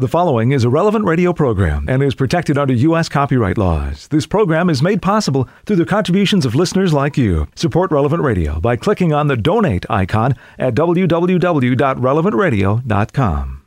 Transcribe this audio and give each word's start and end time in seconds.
The 0.00 0.06
following 0.06 0.52
is 0.52 0.62
a 0.62 0.70
relevant 0.70 1.06
radio 1.06 1.32
program 1.32 1.86
and 1.88 2.04
is 2.04 2.14
protected 2.14 2.56
under 2.56 2.72
U.S. 2.72 3.08
copyright 3.08 3.58
laws. 3.58 4.06
This 4.06 4.28
program 4.28 4.70
is 4.70 4.80
made 4.80 5.02
possible 5.02 5.48
through 5.66 5.74
the 5.74 5.84
contributions 5.84 6.46
of 6.46 6.54
listeners 6.54 6.92
like 6.92 7.18
you. 7.18 7.48
Support 7.56 7.90
Relevant 7.90 8.22
Radio 8.22 8.60
by 8.60 8.76
clicking 8.76 9.12
on 9.12 9.26
the 9.26 9.36
donate 9.36 9.84
icon 9.90 10.36
at 10.56 10.76
www.relevantradio.com. 10.76 13.62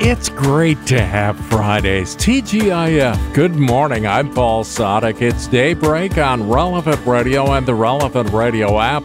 It's 0.00 0.28
great 0.30 0.86
to 0.86 1.02
have 1.02 1.38
Fridays. 1.50 2.16
TGIF. 2.16 3.34
Good 3.34 3.56
morning. 3.56 4.06
I'm 4.06 4.32
Paul 4.32 4.64
Sadek. 4.64 5.20
It's 5.20 5.46
daybreak 5.48 6.16
on 6.16 6.48
Relevant 6.48 7.04
Radio 7.04 7.52
and 7.52 7.66
the 7.66 7.74
Relevant 7.74 8.30
Radio 8.30 8.80
app 8.80 9.02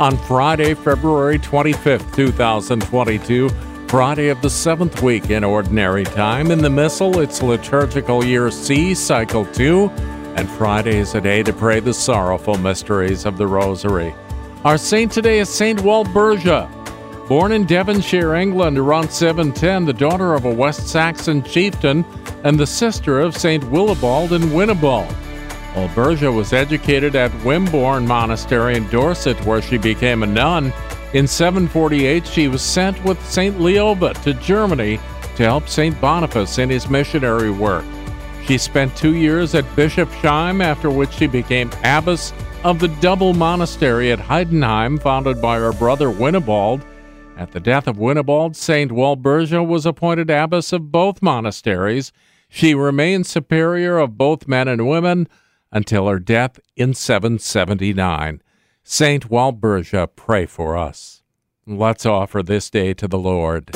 on 0.00 0.16
Friday, 0.16 0.72
February 0.72 1.38
25th, 1.38 2.14
2022. 2.14 3.50
Friday 3.92 4.28
of 4.30 4.40
the 4.40 4.48
seventh 4.48 5.02
week 5.02 5.28
in 5.28 5.44
Ordinary 5.44 6.04
Time. 6.04 6.50
In 6.50 6.62
the 6.62 6.70
Missal, 6.70 7.20
it's 7.20 7.42
liturgical 7.42 8.24
year 8.24 8.50
C, 8.50 8.94
cycle 8.94 9.44
2, 9.44 9.90
and 10.34 10.48
Friday 10.52 10.96
is 10.96 11.14
a 11.14 11.20
day 11.20 11.42
to 11.42 11.52
pray 11.52 11.78
the 11.78 11.92
sorrowful 11.92 12.56
mysteries 12.56 13.26
of 13.26 13.36
the 13.36 13.46
Rosary. 13.46 14.14
Our 14.64 14.78
saint 14.78 15.12
today 15.12 15.40
is 15.40 15.50
Saint 15.50 15.80
Walburga. 15.80 16.70
Born 17.28 17.52
in 17.52 17.66
Devonshire, 17.66 18.34
England 18.34 18.78
around 18.78 19.10
710, 19.10 19.84
the 19.84 19.92
daughter 19.92 20.32
of 20.32 20.46
a 20.46 20.54
West 20.54 20.88
Saxon 20.88 21.42
chieftain 21.42 22.02
and 22.44 22.58
the 22.58 22.66
sister 22.66 23.20
of 23.20 23.36
Saint 23.36 23.62
Willibald 23.64 24.32
and 24.32 24.54
Winibald. 24.54 25.14
Walburga 25.74 26.34
was 26.34 26.54
educated 26.54 27.14
at 27.14 27.30
Wimborne 27.44 28.06
Monastery 28.06 28.74
in 28.74 28.88
Dorset, 28.88 29.38
where 29.44 29.60
she 29.60 29.76
became 29.76 30.22
a 30.22 30.26
nun 30.26 30.72
in 31.14 31.26
748, 31.26 32.26
she 32.26 32.48
was 32.48 32.62
sent 32.62 33.02
with 33.04 33.22
St. 33.26 33.58
Leoba 33.58 34.20
to 34.22 34.32
Germany 34.34 34.98
to 35.36 35.42
help 35.44 35.68
St. 35.68 35.98
Boniface 36.00 36.58
in 36.58 36.70
his 36.70 36.88
missionary 36.88 37.50
work. 37.50 37.84
She 38.46 38.58
spent 38.58 38.96
two 38.96 39.14
years 39.14 39.54
at 39.54 39.64
Bischofsheim, 39.76 40.62
after 40.62 40.90
which 40.90 41.12
she 41.12 41.26
became 41.26 41.70
abbess 41.84 42.32
of 42.64 42.78
the 42.78 42.88
double 42.88 43.34
monastery 43.34 44.10
at 44.10 44.18
Heidenheim, 44.18 45.00
founded 45.00 45.40
by 45.40 45.58
her 45.58 45.72
brother 45.72 46.10
Winibald. 46.10 46.84
At 47.36 47.52
the 47.52 47.60
death 47.60 47.86
of 47.86 47.98
Winibald, 47.98 48.56
St. 48.56 48.90
Walburga 48.90 49.66
was 49.66 49.86
appointed 49.86 50.30
abbess 50.30 50.72
of 50.72 50.92
both 50.92 51.22
monasteries. 51.22 52.12
She 52.48 52.74
remained 52.74 53.26
superior 53.26 53.98
of 53.98 54.18
both 54.18 54.48
men 54.48 54.68
and 54.68 54.86
women 54.88 55.28
until 55.70 56.08
her 56.08 56.18
death 56.18 56.58
in 56.76 56.94
779. 56.94 58.42
Saint 58.84 59.30
Walburga, 59.30 60.08
pray 60.16 60.44
for 60.44 60.76
us. 60.76 61.22
Let's 61.66 62.04
offer 62.04 62.42
this 62.42 62.68
day 62.68 62.92
to 62.94 63.06
the 63.06 63.18
Lord. 63.18 63.72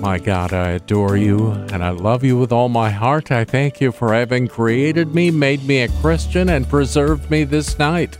My 0.00 0.18
God, 0.18 0.52
I 0.52 0.70
adore 0.70 1.16
you 1.16 1.52
and 1.72 1.84
I 1.84 1.90
love 1.90 2.24
you 2.24 2.36
with 2.36 2.50
all 2.50 2.68
my 2.68 2.90
heart. 2.90 3.30
I 3.30 3.44
thank 3.44 3.80
you 3.80 3.92
for 3.92 4.12
having 4.12 4.48
created 4.48 5.14
me, 5.14 5.30
made 5.30 5.62
me 5.64 5.82
a 5.82 5.88
Christian, 6.00 6.48
and 6.48 6.68
preserved 6.68 7.30
me 7.30 7.44
this 7.44 7.78
night. 7.78 8.18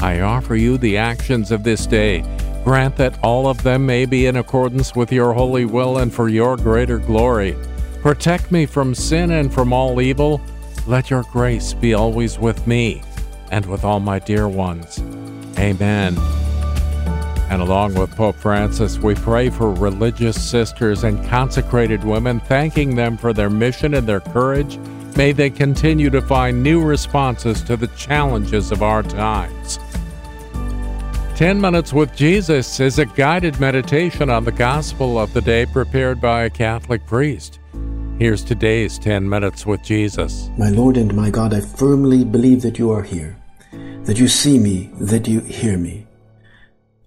I 0.00 0.20
offer 0.20 0.56
you 0.56 0.76
the 0.76 0.96
actions 0.96 1.52
of 1.52 1.62
this 1.62 1.86
day. 1.86 2.24
Grant 2.64 2.96
that 2.96 3.18
all 3.22 3.46
of 3.46 3.62
them 3.62 3.86
may 3.86 4.06
be 4.06 4.26
in 4.26 4.36
accordance 4.36 4.96
with 4.96 5.12
your 5.12 5.32
holy 5.34 5.66
will 5.66 5.98
and 5.98 6.12
for 6.12 6.28
your 6.28 6.56
greater 6.56 6.98
glory. 6.98 7.56
Protect 8.02 8.50
me 8.50 8.66
from 8.66 8.94
sin 8.94 9.30
and 9.30 9.54
from 9.54 9.72
all 9.72 10.00
evil 10.00 10.40
let 10.86 11.10
your 11.10 11.24
grace 11.24 11.74
be 11.74 11.94
always 11.94 12.38
with 12.38 12.66
me 12.66 13.02
and 13.50 13.66
with 13.66 13.84
all 13.84 14.00
my 14.00 14.18
dear 14.18 14.48
ones. 14.48 14.98
Amen. 15.58 16.16
And 17.50 17.60
along 17.60 17.94
with 17.94 18.14
Pope 18.14 18.36
Francis, 18.36 18.98
we 18.98 19.14
pray 19.14 19.50
for 19.50 19.72
religious 19.72 20.40
sisters 20.40 21.04
and 21.04 21.24
consecrated 21.28 22.04
women, 22.04 22.40
thanking 22.40 22.94
them 22.94 23.16
for 23.16 23.32
their 23.32 23.50
mission 23.50 23.94
and 23.94 24.06
their 24.06 24.20
courage. 24.20 24.78
May 25.16 25.32
they 25.32 25.50
continue 25.50 26.10
to 26.10 26.22
find 26.22 26.62
new 26.62 26.82
responses 26.82 27.62
to 27.62 27.76
the 27.76 27.88
challenges 27.88 28.70
of 28.70 28.82
our 28.82 29.02
times. 29.02 29.78
10 31.34 31.60
Minutes 31.60 31.92
with 31.92 32.14
Jesus 32.14 32.80
is 32.80 32.98
a 32.98 33.06
guided 33.06 33.58
meditation 33.58 34.28
on 34.28 34.44
the 34.44 34.52
gospel 34.52 35.18
of 35.18 35.32
the 35.32 35.40
day 35.40 35.64
prepared 35.64 36.20
by 36.20 36.42
a 36.42 36.50
Catholic 36.50 37.06
priest. 37.06 37.59
Here's 38.20 38.44
today's 38.44 38.98
10 38.98 39.26
Minutes 39.26 39.64
with 39.64 39.82
Jesus. 39.82 40.50
My 40.58 40.68
Lord 40.68 40.98
and 40.98 41.14
my 41.14 41.30
God, 41.30 41.54
I 41.54 41.62
firmly 41.62 42.22
believe 42.22 42.60
that 42.60 42.78
you 42.78 42.90
are 42.90 43.02
here, 43.02 43.34
that 44.04 44.18
you 44.18 44.28
see 44.28 44.58
me, 44.58 44.90
that 45.00 45.26
you 45.26 45.40
hear 45.40 45.78
me. 45.78 46.06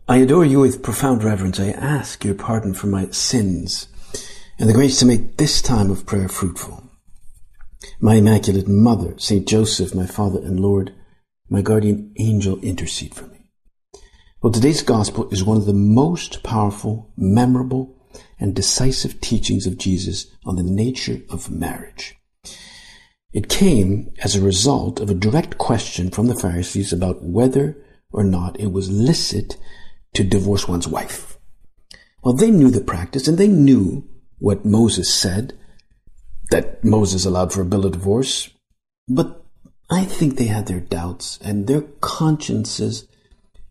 I 0.08 0.18
adore 0.18 0.44
you 0.44 0.62
with 0.62 0.82
profound 0.82 1.24
reverence. 1.24 1.60
I 1.60 1.70
ask 1.70 2.26
your 2.26 2.34
pardon 2.34 2.74
for 2.74 2.88
my 2.88 3.12
sins 3.12 3.90
and 4.58 4.68
the 4.68 4.74
grace 4.74 4.98
to 5.02 5.06
make 5.06 5.38
this 5.38 5.62
time 5.62 5.92
of 5.92 6.08
prayer 6.08 6.28
fruitful. 6.28 6.84
My 8.00 8.16
Immaculate 8.16 8.68
Mother, 8.68 9.14
Saint 9.20 9.48
Joseph, 9.48 9.94
my 9.94 10.08
Father 10.08 10.40
and 10.40 10.60
Lord, 10.60 10.96
my 11.48 11.62
guardian 11.62 12.12
angel, 12.18 12.58
intercede 12.62 13.14
for 13.14 13.28
me. 13.28 13.52
Well, 14.42 14.52
today's 14.52 14.82
gospel 14.82 15.30
is 15.30 15.44
one 15.44 15.58
of 15.58 15.66
the 15.68 15.74
most 15.74 16.42
powerful, 16.42 17.14
memorable, 17.16 17.93
and 18.44 18.54
decisive 18.54 19.22
teachings 19.22 19.66
of 19.66 19.78
Jesus 19.78 20.28
on 20.46 20.58
the 20.58 20.64
nature 20.64 21.22
of 21.30 21.50
marriage. 21.50 22.18
It 23.32 23.48
came 23.48 24.14
as 24.22 24.36
a 24.36 24.42
result 24.42 25.00
of 25.00 25.10
a 25.10 25.16
direct 25.16 25.58
question 25.58 26.12
from 26.12 26.28
the 26.28 26.36
Pharisees 26.36 26.92
about 26.92 27.24
whether 27.24 27.82
or 28.12 28.26
not 28.26 28.60
it 28.60 28.74
was 28.74 28.92
licit 28.92 29.56
to 30.16 30.26
divorce 30.26 30.68
one's 30.68 30.90
wife. 30.90 31.38
Well, 32.22 32.34
they 32.34 32.52
knew 32.52 32.70
the 32.70 32.82
practice 32.82 33.30
and 33.30 33.38
they 33.38 33.48
knew 33.48 34.10
what 34.40 34.66
Moses 34.66 35.12
said, 35.12 35.58
that 36.52 36.84
Moses 36.84 37.26
allowed 37.26 37.54
for 37.54 37.62
a 37.62 37.66
bill 37.66 37.86
of 37.86 37.94
divorce, 37.94 38.50
but 39.08 39.46
I 39.90 40.04
think 40.04 40.36
they 40.36 40.48
had 40.48 40.68
their 40.68 40.82
doubts 40.82 41.40
and 41.42 41.66
their 41.66 41.84
consciences 42.02 43.08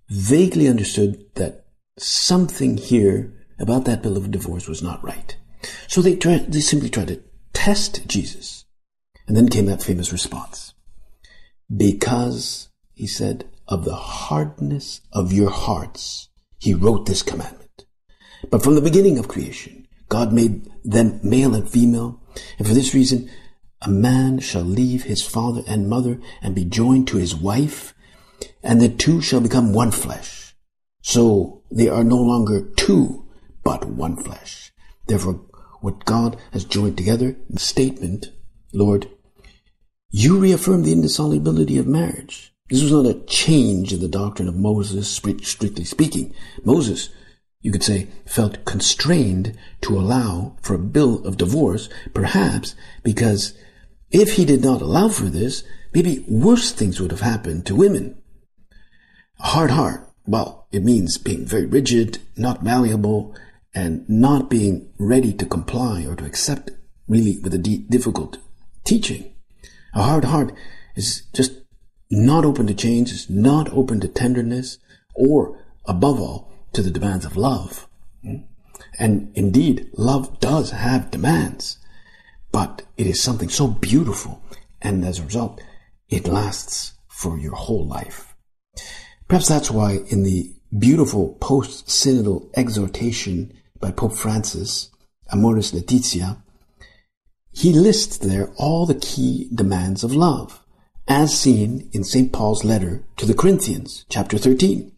vaguely 0.09 0.67
understood 0.67 1.27
that 1.35 1.67
something 1.99 2.79
here 2.79 3.35
about 3.63 3.85
that 3.85 4.03
bill 4.03 4.17
of 4.17 4.31
divorce 4.31 4.69
was 4.69 4.83
not 4.83 5.03
right. 5.03 5.37
So 5.89 6.03
they 6.03 6.15
they 6.15 6.61
simply 6.61 6.91
tried 6.91 7.09
to 7.09 7.23
test 7.53 8.07
Jesus. 8.07 8.65
And 9.27 9.37
then 9.37 9.49
came 9.49 9.67
that 9.67 9.83
famous 9.83 10.13
response. 10.13 10.75
Because, 11.75 12.69
he 12.93 13.07
said, 13.07 13.49
of 13.69 13.85
the 13.85 13.95
hardness 13.95 15.01
of 15.13 15.33
your 15.33 15.49
hearts, 15.49 16.29
he 16.59 16.75
wrote 16.75 17.07
this 17.07 17.23
commandment. 17.23 17.87
But 18.51 18.63
from 18.63 18.75
the 18.75 18.81
beginning 18.81 19.19
of 19.19 19.29
creation, 19.29 19.87
God 20.09 20.33
made 20.33 20.69
them 20.85 21.21
male 21.23 21.55
and 21.55 21.69
female. 21.69 22.21
And 22.59 22.67
for 22.67 22.75
this 22.75 22.95
reason, 22.95 23.31
a 23.81 23.89
man 23.89 24.41
shall 24.41 24.63
leave 24.63 25.05
his 25.05 25.23
father 25.23 25.63
and 25.67 25.89
mother 25.89 26.21
and 26.43 26.55
be 26.55 26.65
joined 26.65 27.09
to 27.09 27.17
his 27.17 27.35
wife, 27.35 27.95
and 28.63 28.81
the 28.81 28.89
two 28.89 29.21
shall 29.21 29.41
become 29.41 29.73
one 29.73 29.93
flesh. 29.93 30.55
So 31.03 31.63
they 31.71 31.89
are 31.89 32.05
no 32.05 32.17
longer 32.17 32.69
two, 32.77 33.22
but 33.65 33.85
one 33.85 34.17
flesh. 34.17 34.73
Therefore, 35.07 35.45
what 35.81 36.05
God 36.05 36.37
has 36.53 36.65
joined 36.65 36.97
together, 36.97 37.37
the 37.51 37.59
statement, 37.59 38.33
Lord, 38.73 39.09
you 40.11 40.39
reaffirm 40.39 40.83
the 40.83 40.93
indissolubility 40.93 41.79
of 41.79 41.87
marriage. 41.87 42.55
This 42.69 42.83
was 42.83 42.93
not 42.93 43.07
a 43.07 43.21
change 43.27 43.93
in 43.93 44.01
the 44.01 44.09
doctrine 44.09 44.49
of 44.49 44.57
Moses, 44.57 45.09
strictly 45.09 45.85
speaking. 45.85 46.35
Moses, 46.65 47.11
you 47.61 47.73
could 47.73 47.83
say, 47.83 48.09
felt 48.27 48.65
constrained 48.65 49.57
to 49.83 49.99
allow 49.99 50.57
for 50.63 50.75
a 50.75 50.79
bill 50.79 51.25
of 51.27 51.37
divorce, 51.37 51.89
perhaps 52.15 52.75
because 53.03 53.55
if 54.11 54.35
he 54.35 54.45
did 54.45 54.63
not 54.63 54.83
allow 54.83 55.09
for 55.09 55.25
this, 55.25 55.65
maybe 55.95 56.25
worse 56.29 56.73
things 56.73 57.01
would 57.01 57.11
have 57.11 57.21
happened 57.21 57.67
to 57.67 57.77
women. 57.77 58.23
Hard 59.39 59.71
heart, 59.71 60.09
well, 60.27 60.69
it 60.73 60.85
means 60.85 61.19
being 61.19 61.45
very 61.45 61.67
rigid, 61.67 62.19
not 62.37 62.63
malleable, 62.63 63.35
and 63.75 64.09
not 64.09 64.51
being 64.51 64.93
ready 64.99 65.33
to 65.33 65.47
comply 65.47 66.05
or 66.05 66.15
to 66.17 66.25
accept 66.25 66.71
really 67.09 67.39
with 67.39 67.55
a 67.55 67.59
difficult 67.59 68.39
teaching. 68.85 69.35
A 69.95 70.03
hard 70.03 70.25
heart 70.25 70.53
is 70.95 71.23
just 71.33 71.61
not 72.11 72.45
open 72.45 72.67
to 72.67 72.75
change, 72.75 73.11
is 73.11 73.31
not 73.31 73.73
open 73.73 74.01
to 74.01 74.09
tenderness, 74.09 74.79
or 75.15 75.59
above 75.87 76.21
all, 76.21 76.53
to 76.73 76.83
the 76.83 76.91
demands 76.91 77.25
of 77.25 77.37
love. 77.37 77.89
And 78.99 79.33
indeed, 79.35 79.91
love 79.95 80.39
does 80.41 80.71
have 80.71 81.11
demands, 81.11 81.79
but 82.51 82.83
it 82.97 83.07
is 83.07 83.23
something 83.23 83.49
so 83.49 83.67
beautiful, 83.67 84.43
and 84.81 85.05
as 85.05 85.19
a 85.19 85.25
result, 85.25 85.61
it 86.09 86.27
lasts 86.27 86.93
for 87.09 87.39
your 87.39 87.55
whole 87.55 87.87
life. 87.87 88.35
Perhaps 89.29 89.49
that's 89.49 89.71
why 89.71 90.01
in 90.09 90.23
the 90.23 90.55
beautiful 90.79 91.37
post-synodal 91.41 92.51
exhortation 92.55 93.53
by 93.83 93.91
Pope 93.91 94.15
Francis, 94.15 94.91
Amoris 95.31 95.75
Laetitia, 95.75 96.43
he 97.51 97.73
lists 97.73 98.17
there 98.17 98.51
all 98.57 98.87
the 98.87 98.95
key 98.95 99.51
demands 99.53 100.05
of 100.05 100.15
love, 100.15 100.65
as 101.07 101.39
seen 101.39 101.91
in 101.93 102.05
St. 102.05 102.33
Paul's 102.33 102.65
letter 102.65 103.05
to 103.19 103.27
the 103.27 103.35
Corinthians, 103.35 104.07
chapter 104.09 104.39
13. 104.39 104.93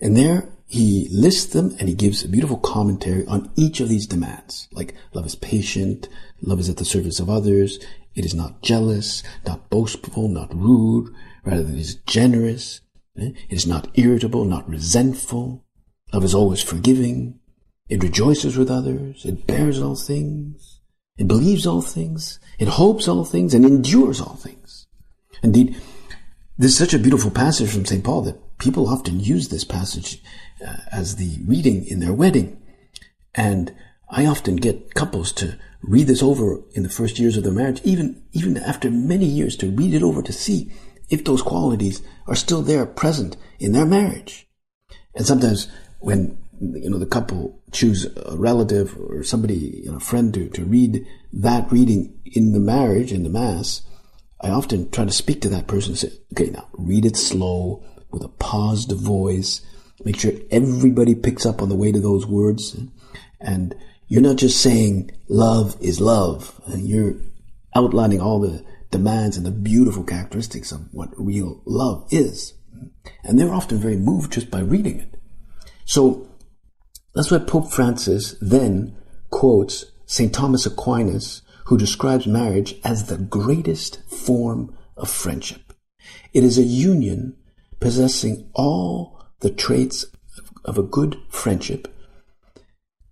And 0.00 0.16
there 0.16 0.48
he 0.66 1.08
lists 1.12 1.52
them 1.52 1.76
and 1.78 1.88
he 1.88 1.94
gives 1.94 2.24
a 2.24 2.28
beautiful 2.28 2.56
commentary 2.56 3.26
on 3.26 3.50
each 3.54 3.80
of 3.80 3.88
these 3.88 4.06
demands. 4.06 4.66
Like 4.72 4.94
love 5.12 5.26
is 5.26 5.34
patient, 5.34 6.08
love 6.40 6.60
is 6.60 6.68
at 6.68 6.78
the 6.78 6.84
service 6.84 7.20
of 7.20 7.30
others, 7.30 7.78
it 8.14 8.24
is 8.24 8.34
not 8.34 8.62
jealous, 8.62 9.22
not 9.46 9.68
boastful, 9.70 10.28
not 10.28 10.54
rude, 10.54 11.14
rather 11.44 11.62
it 11.62 11.78
is 11.78 11.96
generous, 12.06 12.80
eh? 13.18 13.30
it 13.48 13.54
is 13.54 13.66
not 13.66 13.88
irritable, 13.94 14.44
not 14.44 14.68
resentful. 14.68 15.64
Love 16.12 16.24
is 16.24 16.34
always 16.34 16.62
forgiving, 16.62 17.38
it 17.88 18.02
rejoices 18.02 18.56
with 18.56 18.70
others, 18.70 19.24
it 19.24 19.46
bears 19.46 19.80
all 19.80 19.96
things, 19.96 20.80
it 21.16 21.26
believes 21.26 21.66
all 21.66 21.82
things, 21.82 22.38
it 22.58 22.68
hopes 22.68 23.08
all 23.08 23.24
things, 23.24 23.54
and 23.54 23.64
endures 23.64 24.20
all 24.20 24.36
things. 24.36 24.86
Indeed, 25.42 25.76
this 26.56 26.72
is 26.72 26.76
such 26.76 26.94
a 26.94 26.98
beautiful 26.98 27.30
passage 27.30 27.70
from 27.70 27.84
St. 27.84 28.02
Paul 28.02 28.22
that 28.22 28.58
people 28.58 28.88
often 28.88 29.20
use 29.20 29.48
this 29.48 29.64
passage 29.64 30.22
uh, 30.66 30.76
as 30.90 31.16
the 31.16 31.38
reading 31.46 31.86
in 31.86 32.00
their 32.00 32.12
wedding. 32.12 32.60
And 33.34 33.74
I 34.10 34.26
often 34.26 34.56
get 34.56 34.94
couples 34.94 35.32
to 35.32 35.58
read 35.82 36.08
this 36.08 36.22
over 36.22 36.60
in 36.72 36.82
the 36.82 36.88
first 36.88 37.18
years 37.18 37.36
of 37.36 37.44
their 37.44 37.52
marriage, 37.52 37.80
even, 37.84 38.22
even 38.32 38.56
after 38.56 38.90
many 38.90 39.26
years 39.26 39.56
to 39.58 39.70
read 39.70 39.94
it 39.94 40.02
over 40.02 40.22
to 40.22 40.32
see 40.32 40.72
if 41.08 41.24
those 41.24 41.42
qualities 41.42 42.02
are 42.26 42.34
still 42.34 42.62
there 42.62 42.86
present 42.86 43.36
in 43.58 43.72
their 43.72 43.86
marriage. 43.86 44.48
And 45.14 45.26
sometimes 45.26 45.68
when, 46.00 46.38
you 46.60 46.90
know, 46.90 46.98
the 46.98 47.06
couple 47.06 47.60
choose 47.72 48.06
a 48.26 48.36
relative 48.36 48.96
or 48.98 49.22
somebody, 49.22 49.82
you 49.84 49.90
know, 49.90 49.96
a 49.96 50.00
friend 50.00 50.32
to, 50.34 50.48
to 50.50 50.64
read 50.64 51.06
that 51.32 51.70
reading 51.70 52.18
in 52.24 52.52
the 52.52 52.60
marriage, 52.60 53.12
in 53.12 53.22
the 53.22 53.30
mass, 53.30 53.82
I 54.40 54.50
often 54.50 54.90
try 54.90 55.04
to 55.04 55.12
speak 55.12 55.40
to 55.42 55.48
that 55.50 55.66
person 55.66 55.92
and 55.92 55.98
say, 55.98 56.12
okay, 56.32 56.50
now 56.50 56.68
read 56.72 57.04
it 57.04 57.16
slow 57.16 57.84
with 58.10 58.22
a 58.22 58.28
paused 58.28 58.92
voice, 58.92 59.60
Make 60.04 60.20
sure 60.20 60.32
everybody 60.50 61.14
picks 61.14 61.44
up 61.44 61.60
on 61.60 61.68
the 61.68 61.74
weight 61.74 61.96
of 61.96 62.02
those 62.02 62.26
words. 62.26 62.76
And 63.40 63.74
you're 64.06 64.22
not 64.22 64.36
just 64.36 64.60
saying 64.60 65.10
love 65.28 65.76
is 65.80 66.00
love. 66.00 66.60
You're 66.68 67.16
outlining 67.74 68.20
all 68.20 68.40
the 68.40 68.64
demands 68.90 69.36
and 69.36 69.44
the 69.44 69.50
beautiful 69.50 70.04
characteristics 70.04 70.72
of 70.72 70.92
what 70.92 71.10
real 71.16 71.62
love 71.64 72.06
is. 72.10 72.54
And 73.24 73.38
they're 73.38 73.52
often 73.52 73.78
very 73.78 73.96
moved 73.96 74.32
just 74.32 74.50
by 74.50 74.60
reading 74.60 75.00
it. 75.00 75.14
So 75.84 76.27
that's 77.14 77.30
why 77.30 77.38
Pope 77.38 77.72
Francis 77.72 78.36
then 78.40 78.96
quotes 79.30 79.86
St. 80.06 80.32
Thomas 80.32 80.66
Aquinas, 80.66 81.42
who 81.66 81.76
describes 81.76 82.26
marriage 82.26 82.76
as 82.84 83.06
the 83.06 83.18
greatest 83.18 84.02
form 84.10 84.76
of 84.96 85.10
friendship. 85.10 85.72
It 86.32 86.44
is 86.44 86.58
a 86.58 86.62
union 86.62 87.36
possessing 87.80 88.50
all 88.54 89.22
the 89.40 89.50
traits 89.50 90.06
of 90.64 90.78
a 90.78 90.82
good 90.82 91.16
friendship 91.28 91.94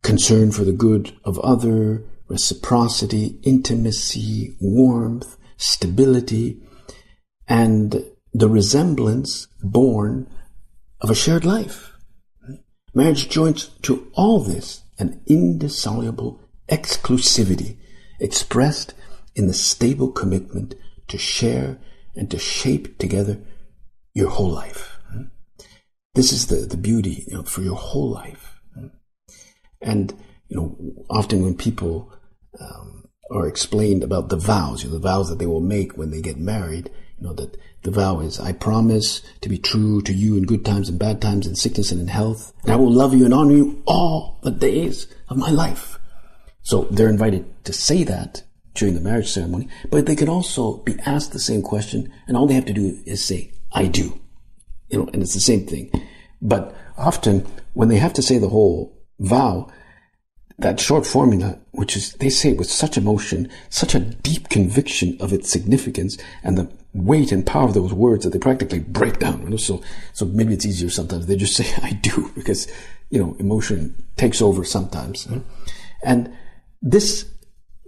concern 0.02 0.52
for 0.52 0.62
the 0.64 0.72
good 0.72 1.12
of 1.24 1.36
other, 1.40 2.04
reciprocity, 2.28 3.40
intimacy, 3.42 4.56
warmth, 4.60 5.36
stability, 5.56 6.62
and 7.48 8.04
the 8.32 8.48
resemblance 8.48 9.48
born 9.62 10.28
of 11.00 11.10
a 11.10 11.14
shared 11.14 11.44
life. 11.44 11.95
Marriage 12.96 13.28
joins 13.28 13.68
to 13.82 14.10
all 14.14 14.40
this 14.40 14.82
an 14.98 15.20
indissoluble 15.26 16.40
exclusivity 16.66 17.76
expressed 18.18 18.94
in 19.34 19.48
the 19.48 19.52
stable 19.52 20.10
commitment 20.10 20.74
to 21.08 21.18
share 21.18 21.76
and 22.14 22.30
to 22.30 22.38
shape 22.38 22.96
together 22.96 23.38
your 24.14 24.30
whole 24.30 24.50
life. 24.50 24.98
This 26.14 26.32
is 26.32 26.46
the, 26.46 26.64
the 26.64 26.78
beauty 26.78 27.26
you 27.28 27.36
know, 27.36 27.42
for 27.42 27.60
your 27.60 27.76
whole 27.76 28.08
life. 28.08 28.62
And, 29.82 30.14
you 30.48 30.56
know, 30.56 31.04
often 31.10 31.42
when 31.42 31.54
people 31.54 32.10
um, 32.58 33.04
are 33.30 33.46
explained 33.46 34.04
about 34.04 34.30
the 34.30 34.38
vows, 34.38 34.82
you 34.82 34.88
know, 34.88 34.94
the 34.94 35.00
vows 35.00 35.28
that 35.28 35.38
they 35.38 35.44
will 35.44 35.60
make 35.60 35.98
when 35.98 36.12
they 36.12 36.22
get 36.22 36.38
married, 36.38 36.90
you 37.18 37.26
know, 37.26 37.34
that 37.34 37.58
the 37.86 37.90
vow 37.90 38.20
is, 38.20 38.38
I 38.38 38.52
promise 38.52 39.22
to 39.40 39.48
be 39.48 39.56
true 39.58 40.02
to 40.02 40.12
you 40.12 40.36
in 40.36 40.42
good 40.42 40.64
times 40.64 40.90
and 40.90 40.98
bad 40.98 41.22
times, 41.22 41.46
in 41.46 41.54
sickness 41.54 41.90
and 41.90 42.00
in 42.00 42.08
health, 42.08 42.52
and 42.62 42.72
I 42.72 42.76
will 42.76 42.92
love 42.92 43.14
you 43.14 43.24
and 43.24 43.32
honor 43.32 43.54
you 43.54 43.82
all 43.86 44.38
the 44.42 44.50
days 44.50 45.06
of 45.28 45.38
my 45.38 45.50
life. 45.50 45.98
So 46.62 46.88
they're 46.90 47.08
invited 47.08 47.64
to 47.64 47.72
say 47.72 48.04
that 48.04 48.42
during 48.74 48.94
the 48.94 49.00
marriage 49.00 49.30
ceremony, 49.30 49.68
but 49.90 50.04
they 50.04 50.16
can 50.16 50.28
also 50.28 50.78
be 50.78 50.98
asked 51.06 51.32
the 51.32 51.38
same 51.38 51.62
question, 51.62 52.12
and 52.28 52.36
all 52.36 52.46
they 52.46 52.54
have 52.54 52.66
to 52.66 52.74
do 52.74 52.98
is 53.06 53.24
say, 53.24 53.52
I 53.72 53.86
do 53.86 54.20
you 54.88 54.98
know, 54.98 55.08
and 55.12 55.22
it's 55.22 55.34
the 55.34 55.40
same 55.40 55.66
thing. 55.66 55.90
But 56.40 56.74
often 56.96 57.46
when 57.74 57.88
they 57.88 57.98
have 57.98 58.12
to 58.14 58.22
say 58.22 58.38
the 58.38 58.48
whole 58.48 58.96
vow, 59.18 59.68
that 60.58 60.80
short 60.80 61.06
formula, 61.06 61.58
which 61.72 61.96
is, 61.96 62.12
they 62.14 62.30
say 62.30 62.52
with 62.52 62.70
such 62.70 62.96
emotion, 62.96 63.50
such 63.68 63.94
a 63.94 64.00
deep 64.00 64.48
conviction 64.48 65.16
of 65.20 65.32
its 65.32 65.50
significance 65.50 66.16
and 66.42 66.56
the 66.56 66.70
weight 66.96 67.32
and 67.32 67.46
power 67.46 67.64
of 67.64 67.74
those 67.74 67.92
words 67.92 68.24
that 68.24 68.30
they 68.30 68.38
practically 68.38 68.80
break 68.80 69.18
down. 69.18 69.42
You 69.42 69.50
know? 69.50 69.56
So, 69.56 69.82
so 70.12 70.24
maybe 70.26 70.54
it's 70.54 70.66
easier 70.66 70.90
sometimes. 70.90 71.26
They 71.26 71.36
just 71.36 71.56
say, 71.56 71.72
I 71.82 71.92
do, 71.92 72.30
because, 72.34 72.70
you 73.10 73.18
know, 73.18 73.36
emotion 73.38 74.04
takes 74.16 74.40
over 74.40 74.64
sometimes. 74.64 75.28
And 76.02 76.32
this, 76.82 77.30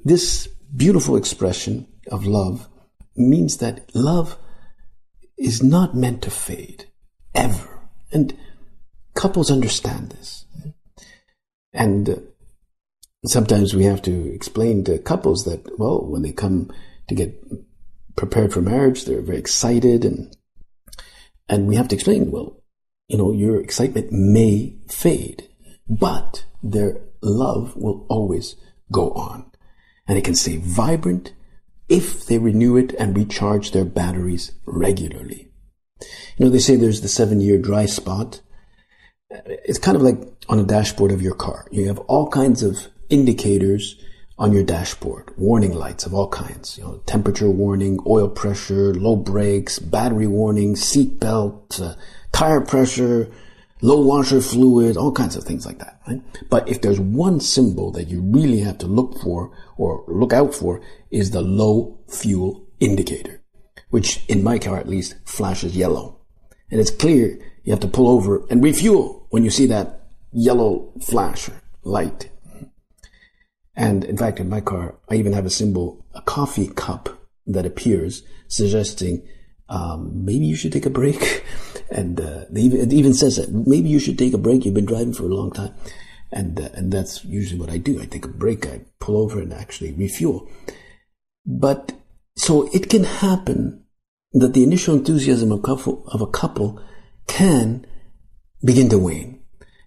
this 0.04 0.48
beautiful 0.74 1.16
expression 1.16 1.86
of 2.10 2.26
love 2.26 2.68
means 3.16 3.58
that 3.58 3.94
love 3.94 4.38
is 5.36 5.62
not 5.62 5.94
meant 5.94 6.22
to 6.22 6.30
fade 6.30 6.86
ever. 7.34 7.80
And 8.12 8.36
couples 9.14 9.50
understand 9.50 10.10
this. 10.10 10.44
And 11.72 12.08
uh, 12.08 12.16
sometimes 13.26 13.74
we 13.74 13.84
have 13.84 14.02
to 14.02 14.32
explain 14.32 14.84
to 14.84 14.98
couples 14.98 15.44
that, 15.44 15.78
well, 15.78 16.04
when 16.06 16.22
they 16.22 16.32
come 16.32 16.72
to 17.08 17.14
get 17.14 17.34
prepared 18.18 18.52
for 18.52 18.60
marriage, 18.60 19.04
they're 19.04 19.22
very 19.22 19.38
excited 19.38 20.04
and, 20.04 20.36
and 21.48 21.66
we 21.66 21.76
have 21.76 21.88
to 21.88 21.94
explain, 21.94 22.30
well, 22.30 22.60
you 23.08 23.16
know, 23.16 23.32
your 23.32 23.60
excitement 23.60 24.12
may 24.12 24.76
fade, 24.88 25.48
but 25.88 26.44
their 26.62 27.00
love 27.22 27.76
will 27.76 28.06
always 28.10 28.56
go 28.92 29.12
on. 29.12 29.50
And 30.06 30.18
it 30.18 30.24
can 30.24 30.34
stay 30.34 30.56
vibrant 30.56 31.32
if 31.88 32.26
they 32.26 32.38
renew 32.38 32.76
it 32.76 32.92
and 32.94 33.16
recharge 33.16 33.70
their 33.70 33.84
batteries 33.84 34.52
regularly. 34.66 35.50
You 36.36 36.44
know, 36.44 36.50
they 36.50 36.58
say 36.58 36.76
there's 36.76 37.00
the 37.00 37.08
seven 37.08 37.40
year 37.40 37.58
dry 37.58 37.86
spot. 37.86 38.40
It's 39.30 39.78
kind 39.78 39.96
of 39.96 40.02
like 40.02 40.18
on 40.48 40.58
a 40.58 40.64
dashboard 40.64 41.12
of 41.12 41.22
your 41.22 41.34
car. 41.34 41.66
You 41.70 41.86
have 41.86 41.98
all 42.00 42.28
kinds 42.28 42.62
of 42.62 42.88
indicators 43.08 43.96
on 44.38 44.52
your 44.52 44.62
dashboard, 44.62 45.32
warning 45.36 45.74
lights 45.74 46.06
of 46.06 46.14
all 46.14 46.28
kinds, 46.28 46.78
you 46.78 46.84
know, 46.84 46.98
temperature 47.06 47.50
warning, 47.50 47.98
oil 48.06 48.28
pressure, 48.28 48.94
low 48.94 49.16
brakes, 49.16 49.78
battery 49.78 50.26
warning, 50.26 50.76
seat 50.76 51.18
belt, 51.18 51.80
uh, 51.80 51.94
tire 52.32 52.60
pressure, 52.60 53.28
low 53.82 54.00
washer 54.00 54.40
fluid, 54.40 54.96
all 54.96 55.12
kinds 55.12 55.34
of 55.34 55.44
things 55.44 55.66
like 55.66 55.78
that, 55.78 56.00
right? 56.06 56.22
But 56.48 56.68
if 56.68 56.80
there's 56.82 57.00
one 57.00 57.40
symbol 57.40 57.90
that 57.92 58.08
you 58.08 58.20
really 58.22 58.60
have 58.60 58.78
to 58.78 58.86
look 58.86 59.20
for 59.20 59.50
or 59.76 60.04
look 60.06 60.32
out 60.32 60.54
for 60.54 60.80
is 61.10 61.32
the 61.32 61.42
low 61.42 61.98
fuel 62.06 62.66
indicator 62.78 63.38
which 63.90 64.24
in 64.28 64.42
my 64.42 64.58
car 64.58 64.78
at 64.78 64.88
least 64.88 65.16
flashes 65.24 65.76
yellow. 65.76 66.18
And 66.70 66.80
it's 66.80 66.90
clear 66.90 67.38
you 67.64 67.72
have 67.72 67.80
to 67.80 67.88
pull 67.88 68.08
over 68.08 68.44
and 68.50 68.62
refuel 68.62 69.26
when 69.30 69.44
you 69.44 69.50
see 69.50 69.66
that 69.66 70.06
yellow 70.32 70.92
flash 71.00 71.48
light. 71.82 72.30
And 73.78 74.04
in 74.04 74.16
fact, 74.16 74.40
in 74.40 74.48
my 74.48 74.60
car, 74.60 74.96
I 75.08 75.14
even 75.14 75.32
have 75.34 75.46
a 75.46 75.50
symbol, 75.50 76.04
a 76.12 76.20
coffee 76.20 76.66
cup 76.66 77.08
that 77.46 77.64
appears 77.64 78.24
suggesting 78.48 79.22
um, 79.68 80.24
maybe 80.24 80.46
you 80.46 80.56
should 80.56 80.72
take 80.72 80.86
a 80.86 80.90
break. 80.90 81.44
And 81.90 82.20
uh, 82.20 82.44
even, 82.54 82.80
it 82.82 82.92
even 82.92 83.14
says 83.14 83.36
that 83.36 83.50
maybe 83.50 83.88
you 83.88 83.98
should 83.98 84.18
take 84.18 84.34
a 84.34 84.38
break. 84.38 84.66
You've 84.66 84.74
been 84.74 84.84
driving 84.84 85.14
for 85.14 85.22
a 85.22 85.34
long 85.34 85.50
time. 85.50 85.72
And, 86.30 86.60
uh, 86.60 86.68
and 86.74 86.92
that's 86.92 87.24
usually 87.24 87.58
what 87.58 87.70
I 87.70 87.78
do. 87.78 87.98
I 87.98 88.04
take 88.04 88.26
a 88.26 88.28
break. 88.28 88.66
I 88.66 88.82
pull 89.00 89.16
over 89.16 89.40
and 89.40 89.54
actually 89.54 89.92
refuel. 89.92 90.50
But 91.46 91.92
so 92.36 92.68
it 92.74 92.90
can 92.90 93.04
happen 93.04 93.84
that 94.32 94.52
the 94.52 94.62
initial 94.62 94.96
enthusiasm 94.96 95.50
of 95.50 95.62
couple, 95.62 96.06
of 96.08 96.20
a 96.20 96.26
couple 96.26 96.78
can 97.26 97.86
begin 98.62 98.90
to 98.90 98.98
wane, 98.98 99.37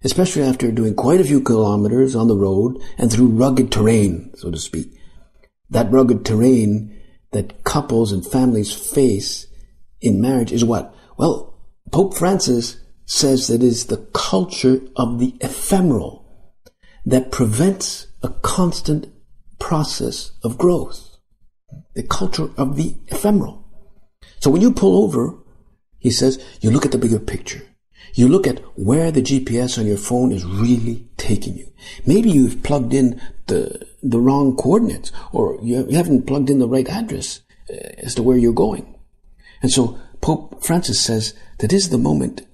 especially 0.04 0.42
after 0.42 0.70
doing 0.70 0.94
quite 0.94 1.20
a 1.20 1.24
few 1.24 1.40
kilometers 1.40 2.14
on 2.14 2.28
the 2.28 2.36
road 2.36 2.80
and 2.98 3.10
through 3.10 3.28
rugged 3.28 3.70
terrain, 3.70 4.32
so 4.36 4.50
to 4.50 4.58
speak. 4.58 4.92
That 5.70 5.90
rugged 5.90 6.24
terrain 6.24 6.98
that 7.32 7.64
couples 7.64 8.12
and 8.12 8.26
families 8.26 8.72
face 8.72 9.46
in 10.00 10.20
marriage 10.20 10.52
is 10.52 10.64
what? 10.64 10.94
Well, 11.16 11.58
Pope 11.90 12.16
Francis 12.16 12.80
says 13.06 13.46
that 13.48 13.62
it 13.62 13.62
is 13.62 13.86
the 13.86 14.08
culture 14.12 14.80
of 14.96 15.18
the 15.18 15.34
ephemeral 15.40 16.24
that 17.04 17.32
prevents 17.32 18.06
a 18.22 18.28
constant 18.28 19.06
process 19.58 20.32
of 20.42 20.58
growth 20.58 21.12
the 21.94 22.02
culture 22.02 22.48
of 22.56 22.76
the 22.76 22.94
ephemeral. 23.08 23.64
So 24.40 24.50
when 24.50 24.62
you 24.62 24.72
pull 24.72 25.04
over, 25.04 25.38
he 25.98 26.10
says, 26.10 26.42
you 26.60 26.70
look 26.70 26.84
at 26.84 26.92
the 26.92 26.98
bigger 26.98 27.18
picture. 27.18 27.62
You 28.14 28.28
look 28.28 28.46
at 28.46 28.58
where 28.78 29.10
the 29.10 29.22
GPS 29.22 29.78
on 29.78 29.86
your 29.86 29.96
phone 29.96 30.32
is 30.32 30.44
really 30.44 31.06
taking 31.16 31.56
you. 31.56 31.72
Maybe 32.06 32.30
you've 32.30 32.62
plugged 32.62 32.92
in 32.92 33.20
the, 33.46 33.86
the 34.02 34.20
wrong 34.20 34.56
coordinates 34.56 35.12
or 35.32 35.58
you 35.62 35.86
haven't 35.86 36.26
plugged 36.26 36.50
in 36.50 36.58
the 36.58 36.68
right 36.68 36.88
address 36.88 37.40
uh, 37.70 37.76
as 37.98 38.14
to 38.16 38.22
where 38.22 38.36
you're 38.36 38.52
going. 38.52 38.98
And 39.62 39.70
so 39.70 39.98
Pope 40.20 40.62
Francis 40.62 41.00
says 41.00 41.34
that 41.58 41.70
this 41.70 41.84
is 41.84 41.90
the 41.90 41.98
moment 41.98 42.46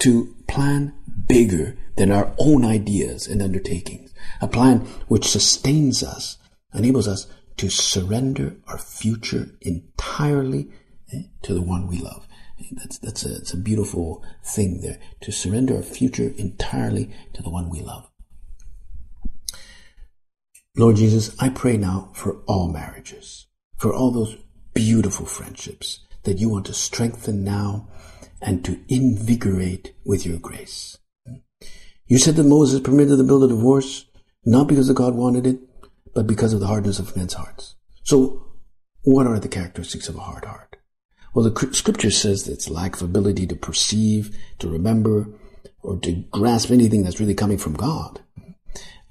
to 0.00 0.34
plan 0.46 0.94
bigger 1.26 1.76
than 1.96 2.12
our 2.12 2.32
own 2.38 2.64
ideas 2.64 3.26
and 3.26 3.42
undertakings. 3.42 4.12
A 4.40 4.48
plan 4.48 4.80
which 5.08 5.26
sustains 5.26 6.02
us, 6.02 6.38
enables 6.72 7.08
us 7.08 7.26
to 7.56 7.70
surrender 7.70 8.56
our 8.68 8.78
future 8.78 9.50
entirely 9.60 10.68
eh, 11.12 11.22
to 11.42 11.54
the 11.54 11.62
one 11.62 11.88
we 11.88 11.98
love. 11.98 12.27
That's, 12.72 12.98
that's 12.98 13.24
a, 13.24 13.36
it's 13.36 13.52
a 13.52 13.58
beautiful 13.58 14.24
thing 14.44 14.80
there, 14.80 14.98
to 15.22 15.32
surrender 15.32 15.76
our 15.76 15.82
future 15.82 16.32
entirely 16.36 17.10
to 17.34 17.42
the 17.42 17.50
one 17.50 17.70
we 17.70 17.80
love. 17.80 18.10
Lord 20.76 20.96
Jesus, 20.96 21.34
I 21.40 21.48
pray 21.48 21.76
now 21.76 22.10
for 22.14 22.42
all 22.46 22.70
marriages, 22.70 23.46
for 23.78 23.92
all 23.92 24.10
those 24.10 24.36
beautiful 24.74 25.26
friendships 25.26 26.00
that 26.24 26.38
you 26.38 26.48
want 26.48 26.66
to 26.66 26.74
strengthen 26.74 27.42
now 27.42 27.88
and 28.40 28.64
to 28.64 28.80
invigorate 28.88 29.94
with 30.04 30.24
your 30.24 30.38
grace. 30.38 30.98
You 32.06 32.18
said 32.18 32.36
that 32.36 32.44
Moses 32.44 32.80
permitted 32.80 33.18
the 33.18 33.24
bill 33.24 33.42
of 33.42 33.50
divorce 33.50 34.06
not 34.48 34.66
because 34.66 34.90
God 34.92 35.14
wanted 35.14 35.46
it, 35.46 35.58
but 36.14 36.26
because 36.26 36.54
of 36.54 36.60
the 36.60 36.68
hardness 36.68 36.98
of 36.98 37.14
men's 37.14 37.34
hearts. 37.34 37.74
So, 38.02 38.46
what 39.02 39.26
are 39.26 39.38
the 39.38 39.48
characteristics 39.48 40.08
of 40.08 40.16
a 40.16 40.20
hard 40.20 40.46
heart? 40.46 40.77
Well, 41.38 41.48
the 41.48 41.72
scripture 41.72 42.10
says 42.10 42.42
that 42.42 42.52
it's 42.54 42.68
lack 42.68 42.96
of 42.96 43.02
ability 43.02 43.46
to 43.46 43.54
perceive, 43.54 44.36
to 44.58 44.68
remember, 44.68 45.28
or 45.84 45.96
to 46.00 46.24
grasp 46.32 46.72
anything 46.72 47.04
that's 47.04 47.20
really 47.20 47.36
coming 47.36 47.58
from 47.58 47.74
God. 47.74 48.20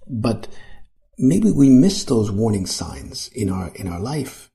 But 0.05 0.49
maybe 1.17 1.51
we 1.51 1.69
miss 1.69 2.03
those 2.03 2.29
warning 2.29 2.65
signs 2.65 3.29
in 3.29 3.49
our 3.49 3.69
in 3.75 3.87
our 3.87 4.01
life 4.01 4.51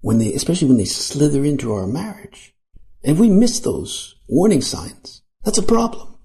when 0.00 0.16
they, 0.16 0.32
especially 0.32 0.68
when 0.68 0.78
they 0.78 0.86
slither 0.86 1.44
into 1.44 1.70
our 1.74 1.86
marriage. 1.86 2.54
And 3.04 3.12
if 3.12 3.18
we 3.18 3.28
miss 3.28 3.60
those 3.60 4.14
warning 4.26 4.62
signs, 4.62 5.20
that's 5.44 5.58
a 5.58 5.62
problem. 5.62 6.16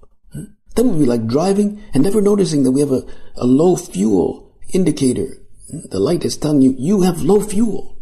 That 0.75 0.86
would 0.86 1.00
be 1.00 1.06
like 1.06 1.28
driving 1.28 1.84
and 1.94 2.01
never 2.01 2.22
noticing 2.22 2.63
that 2.63 2.72
we 2.72 2.80
have 2.80 2.94
a, 2.94 3.04
a 3.36 3.46
low 3.46 3.75
fuel 3.75 4.58
indicator. 4.70 5.36
The 5.68 6.00
light 6.00 6.24
is 6.24 6.38
telling 6.38 6.62
you 6.62 6.74
you 6.80 7.01
have 7.01 7.24
low 7.24 7.42
fuel. 7.42 7.98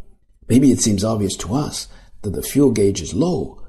Maybe 0.48 0.72
it 0.72 0.82
seems 0.82 1.04
obvious 1.04 1.36
to 1.38 1.56
us 1.56 1.88
that 2.22 2.32
the 2.32 2.44
fuel 2.44 2.72
gauge 2.72 3.02
is 3.02 3.14
low, 3.14 3.62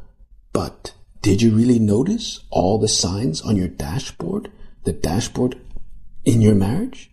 but 0.53 0.95
did 1.23 1.43
you 1.43 1.51
really 1.51 1.79
notice 1.79 2.41
all 2.51 2.79
the 2.79 2.89
signs 2.89 3.41
on 3.43 3.57
your 3.57 3.69
dashboard, 3.69 4.51
the 4.85 4.93
dashboard 4.93 5.61
in 6.25 6.41
your 6.41 6.55
marriage? 6.55 7.11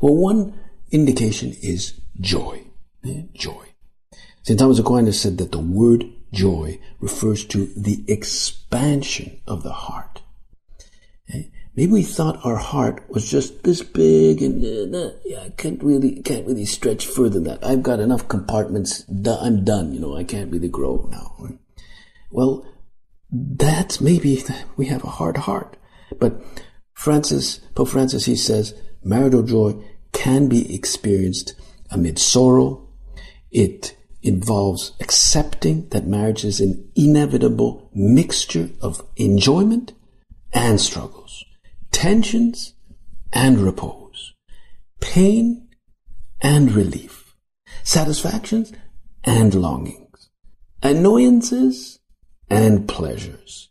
Well, 0.00 0.14
one 0.14 0.58
indication 0.90 1.54
is 1.60 2.00
joy. 2.20 2.64
Eh, 3.04 3.22
joy. 3.34 3.66
St. 4.42 4.58
Thomas 4.58 4.78
Aquinas 4.78 5.20
said 5.20 5.38
that 5.38 5.52
the 5.52 5.58
word 5.58 6.04
joy 6.32 6.78
refers 7.00 7.44
to 7.46 7.66
the 7.76 8.04
expansion 8.06 9.40
of 9.46 9.62
the 9.62 9.72
heart. 9.72 10.22
Eh, 11.32 11.44
Maybe 11.76 11.90
we 11.90 12.02
thought 12.02 12.44
our 12.44 12.56
heart 12.56 13.04
was 13.08 13.28
just 13.28 13.64
this 13.64 13.82
big 13.82 14.42
and 14.42 14.94
uh, 14.94 15.10
yeah, 15.24 15.40
I 15.40 15.48
can't 15.50 15.82
really 15.82 16.22
can't 16.22 16.46
really 16.46 16.66
stretch 16.66 17.04
further 17.06 17.40
than 17.40 17.44
that. 17.44 17.64
I've 17.64 17.82
got 17.82 17.98
enough 17.98 18.28
compartments. 18.28 19.04
I'm 19.08 19.64
done. 19.64 19.92
You 19.92 20.00
know, 20.00 20.16
I 20.16 20.22
can't 20.22 20.52
really 20.52 20.68
grow 20.68 21.08
now. 21.10 21.34
Well, 22.30 22.64
that's 23.30 24.00
maybe 24.00 24.42
we 24.76 24.86
have 24.86 25.02
a 25.02 25.10
hard 25.10 25.36
heart. 25.36 25.76
But 26.20 26.40
Francis, 26.92 27.58
Pope 27.74 27.88
Francis, 27.88 28.26
he 28.26 28.36
says 28.36 28.74
marital 29.02 29.42
joy 29.42 29.74
can 30.12 30.48
be 30.48 30.72
experienced 30.72 31.54
amid 31.90 32.20
sorrow. 32.20 32.88
It 33.50 33.96
involves 34.22 34.92
accepting 35.00 35.88
that 35.88 36.06
marriage 36.06 36.44
is 36.44 36.60
an 36.60 36.88
inevitable 36.94 37.90
mixture 37.94 38.70
of 38.80 39.04
enjoyment 39.16 39.92
and 40.52 40.80
struggles 40.80 41.23
tensions 41.94 42.74
and 43.32 43.60
repose, 43.60 44.34
pain 45.00 45.68
and 46.42 46.72
relief, 46.72 47.36
satisfactions 47.84 48.72
and 49.22 49.54
longings, 49.54 50.28
annoyances 50.82 52.00
and 52.50 52.88
pleasures, 52.88 53.70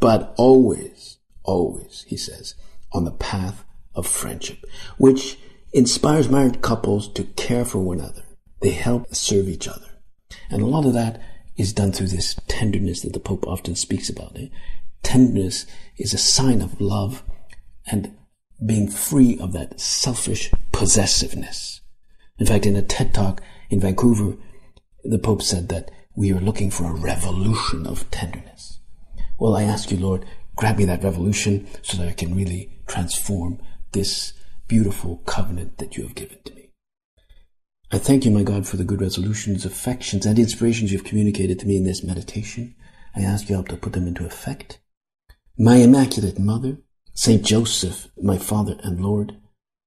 but 0.00 0.34
always, 0.36 1.20
always, 1.44 2.04
he 2.08 2.16
says, 2.16 2.56
on 2.92 3.04
the 3.04 3.12
path 3.12 3.64
of 3.94 4.04
friendship, 4.04 4.64
which 4.98 5.38
inspires 5.72 6.28
married 6.28 6.62
couples 6.62 7.06
to 7.12 7.22
care 7.22 7.64
for 7.64 7.78
one 7.78 8.00
another. 8.00 8.24
They 8.60 8.70
help 8.70 9.14
serve 9.14 9.48
each 9.48 9.68
other. 9.68 10.02
And 10.50 10.60
a 10.60 10.66
lot 10.66 10.86
of 10.86 10.94
that 10.94 11.22
is 11.56 11.72
done 11.72 11.92
through 11.92 12.08
this 12.08 12.34
tenderness 12.48 13.02
that 13.02 13.12
the 13.12 13.20
Pope 13.20 13.46
often 13.46 13.76
speaks 13.76 14.10
about. 14.10 14.36
Eh? 14.36 14.48
Tenderness 15.04 15.66
is 15.96 16.12
a 16.12 16.18
sign 16.18 16.62
of 16.62 16.80
love 16.80 17.22
and 17.90 18.16
being 18.64 18.88
free 18.88 19.38
of 19.38 19.52
that 19.52 19.80
selfish 19.80 20.50
possessiveness. 20.72 21.80
In 22.38 22.46
fact, 22.46 22.66
in 22.66 22.76
a 22.76 22.82
TED 22.82 23.14
talk 23.14 23.42
in 23.68 23.80
Vancouver, 23.80 24.36
the 25.04 25.18
Pope 25.18 25.42
said 25.42 25.68
that 25.68 25.90
we 26.14 26.32
are 26.32 26.40
looking 26.40 26.70
for 26.70 26.84
a 26.84 26.92
revolution 26.92 27.86
of 27.86 28.10
tenderness. 28.10 28.80
Well, 29.38 29.56
I 29.56 29.62
ask 29.62 29.90
you, 29.90 29.96
Lord, 29.96 30.26
grab 30.56 30.76
me 30.76 30.84
that 30.86 31.04
revolution 31.04 31.66
so 31.82 31.96
that 31.96 32.08
I 32.08 32.12
can 32.12 32.34
really 32.34 32.80
transform 32.86 33.60
this 33.92 34.34
beautiful 34.68 35.18
covenant 35.26 35.78
that 35.78 35.96
you 35.96 36.02
have 36.02 36.14
given 36.14 36.38
to 36.44 36.54
me. 36.54 36.72
I 37.90 37.98
thank 37.98 38.24
you, 38.24 38.30
my 38.30 38.42
God, 38.42 38.66
for 38.66 38.76
the 38.76 38.84
good 38.84 39.00
resolutions, 39.00 39.64
affections, 39.64 40.26
and 40.26 40.38
inspirations 40.38 40.92
you've 40.92 41.04
communicated 41.04 41.58
to 41.60 41.66
me 41.66 41.76
in 41.76 41.84
this 41.84 42.04
meditation. 42.04 42.74
I 43.16 43.22
ask 43.22 43.48
you 43.48 43.56
help 43.56 43.68
to 43.68 43.76
put 43.76 43.94
them 43.94 44.06
into 44.06 44.24
effect. 44.24 44.78
My 45.58 45.76
Immaculate 45.76 46.38
Mother, 46.38 46.78
Saint 47.12 47.44
Joseph, 47.44 48.08
my 48.20 48.38
Father 48.38 48.76
and 48.82 49.00
Lord, 49.00 49.36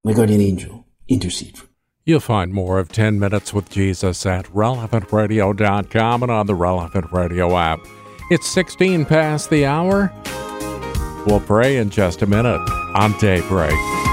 my 0.03 0.13
guardian 0.13 0.41
angel, 0.41 0.85
intercede 1.07 1.57
for 1.57 1.65
me. 1.65 1.69
You'll 2.05 2.19
find 2.19 2.53
more 2.53 2.79
of 2.79 2.89
10 2.89 3.17
Minutes 3.17 3.53
with 3.53 3.69
Jesus 3.69 4.25
at 4.25 4.45
relevantradio.com 4.47 6.23
and 6.23 6.31
on 6.31 6.47
the 6.47 6.55
Relevant 6.55 7.11
Radio 7.13 7.55
app. 7.57 7.79
It's 8.29 8.47
16 8.47 9.05
past 9.05 9.49
the 9.49 9.65
hour. 9.65 10.11
We'll 11.25 11.39
pray 11.39 11.77
in 11.77 11.89
just 11.89 12.21
a 12.21 12.27
minute 12.27 12.61
on 12.95 13.17
Daybreak. 13.19 14.12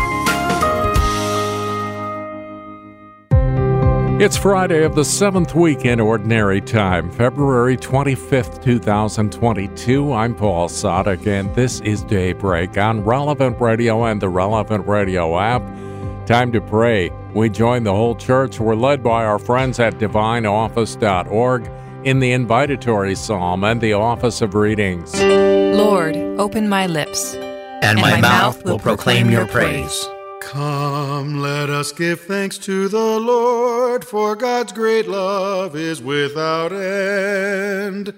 It's 4.21 4.37
Friday 4.37 4.85
of 4.85 4.95
the 4.95 5.05
seventh 5.07 5.55
week 5.55 5.87
in 5.87 5.99
Ordinary 5.99 6.61
Time, 6.61 7.11
February 7.11 7.79
25th, 7.79 8.63
2022. 8.63 10.13
I'm 10.13 10.35
Paul 10.35 10.69
Sadek, 10.69 11.27
and 11.27 11.55
this 11.55 11.81
is 11.81 12.03
Daybreak 12.03 12.77
on 12.77 13.03
Relevant 13.03 13.59
Radio 13.59 14.05
and 14.05 14.21
the 14.21 14.29
Relevant 14.29 14.87
Radio 14.87 15.39
app. 15.39 15.63
Time 16.27 16.53
to 16.53 16.61
pray. 16.61 17.09
We 17.33 17.49
join 17.49 17.85
the 17.85 17.95
whole 17.95 18.15
church. 18.15 18.61
We're 18.61 18.75
led 18.75 19.03
by 19.03 19.25
our 19.25 19.39
friends 19.39 19.81
at 19.81 19.95
divineoffice.org 19.95 21.71
in 22.05 22.19
the 22.19 22.33
invitatory 22.33 23.17
psalm 23.17 23.65
and 23.65 23.81
the 23.81 23.95
office 23.95 24.43
of 24.43 24.53
readings. 24.53 25.19
Lord, 25.19 26.15
open 26.39 26.69
my 26.69 26.87
lips, 26.87 27.37
and, 27.37 27.83
and 27.83 28.01
my, 28.03 28.11
my, 28.17 28.21
mouth 28.21 28.63
will 28.67 28.79
proclaim 28.79 29.31
your 29.31 29.47
praise. 29.47 30.07
Come, 30.51 31.41
let 31.41 31.71
us 31.71 31.93
give 31.93 32.23
thanks 32.23 32.59
to 32.59 32.89
the 32.89 33.21
Lord, 33.21 34.05
for 34.05 34.35
God's 34.35 34.73
great 34.73 35.07
love 35.07 35.77
is 35.77 36.03
without 36.03 36.73
end. 36.73 38.13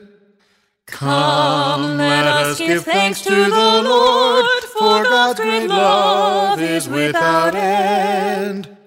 Come, 0.87 1.99
let 1.99 2.25
us 2.25 2.57
give 2.57 2.85
thanks 2.87 3.21
to 3.21 3.35
the 3.35 3.83
Lord, 3.83 4.47
for 4.65 5.03
God's 5.03 5.41
great 5.41 5.67
love 5.67 6.59
is 6.59 6.89
without 6.89 7.55
end. 7.55 8.79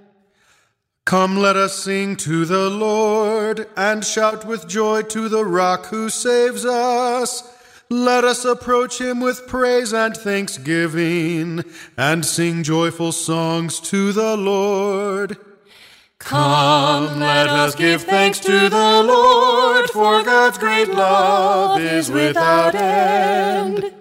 Come, 1.06 1.38
let 1.38 1.56
us 1.56 1.76
sing 1.76 2.16
to 2.16 2.46
the 2.46 2.72
Lord, 2.72 3.68
and 3.78 4.04
shout 4.04 4.48
with 4.48 4.68
joy 4.68 5.04
to 5.04 5.30
the 5.30 5.46
rock 5.46 5.86
who 5.86 6.10
saves 6.10 6.66
us. 6.66 7.55
Let 7.96 8.26
us 8.26 8.44
approach 8.44 9.00
him 9.00 9.22
with 9.22 9.48
praise 9.48 9.94
and 9.94 10.18
thanksgiving, 10.18 11.64
and 11.96 12.26
sing 12.26 12.62
joyful 12.62 13.14
songs 13.14 13.80
to 13.92 14.12
the 14.12 14.36
Lord. 14.36 15.38
Come, 16.20 17.22
let 17.22 17.48
us 17.48 17.74
give 17.74 18.02
thanks 18.02 18.42
to 18.42 18.68
the 18.68 19.02
Lord, 19.02 19.90
for 19.92 20.24
God's 20.24 20.58
great 20.58 20.90
love 20.90 21.80
is 21.80 22.12
without 22.12 22.76
end. 22.76 23.94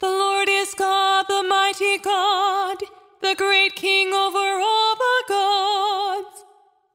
The 0.00 0.08
Lord 0.08 0.48
is 0.48 0.74
God, 0.74 1.26
the 1.28 1.44
mighty 1.44 1.98
God, 1.98 2.78
the 3.22 3.36
great 3.36 3.76
King 3.76 4.08
over 4.08 4.60
all 4.60 4.96
the 4.96 5.24
gods. 5.28 6.44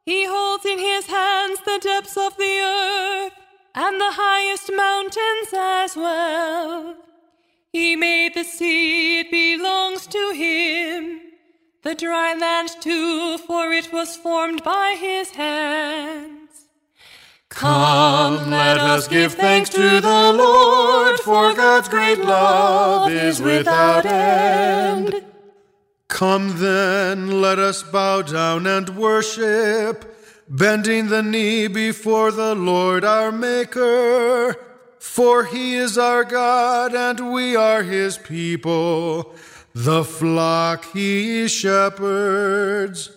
He 0.05 0.25
holds 0.25 0.65
in 0.65 0.79
his 0.79 1.05
hands 1.05 1.59
the 1.61 1.79
depths 1.81 2.17
of 2.17 2.35
the 2.35 2.59
earth 2.59 3.44
and 3.75 3.99
the 3.99 4.11
highest 4.11 4.71
mountains 4.73 5.49
as 5.53 5.95
well. 5.95 6.95
He 7.73 7.97
made 7.97 8.33
the 8.33 8.45
sea, 8.45 9.19
it 9.19 9.31
belongs 9.31 10.07
to 10.07 10.31
him. 10.31 11.19
The 11.83 11.93
dry 11.93 12.33
land 12.33 12.69
too, 12.79 13.37
for 13.39 13.73
it 13.73 13.91
was 13.91 14.15
formed 14.15 14.63
by 14.63 14.95
his 14.97 15.31
hands. 15.31 16.67
Come, 17.49 18.49
let 18.49 18.79
us 18.79 19.07
give 19.07 19.33
thanks 19.33 19.69
to 19.71 20.01
the 20.01 20.33
Lord, 20.33 21.19
for 21.19 21.53
God's 21.53 21.89
great 21.89 22.19
love 22.19 23.11
is 23.11 23.41
without 23.41 24.05
end. 24.05 25.23
Come 26.07 26.59
then, 26.59 27.41
let 27.41 27.59
us 27.59 27.83
bow 27.83 28.21
down 28.21 28.65
and 28.67 28.89
worship, 28.97 30.14
bending 30.47 31.07
the 31.07 31.23
knee 31.23 31.67
before 31.67 32.31
the 32.31 32.55
Lord 32.55 33.03
our 33.03 33.31
Maker. 33.31 34.55
For 34.99 35.45
he 35.45 35.75
is 35.75 35.97
our 35.97 36.23
God, 36.23 36.95
and 36.95 37.31
we 37.31 37.55
are 37.55 37.83
his 37.83 38.17
people, 38.17 39.35
the 39.73 40.03
flock 40.03 40.85
he 40.93 41.47
shepherds. 41.47 43.11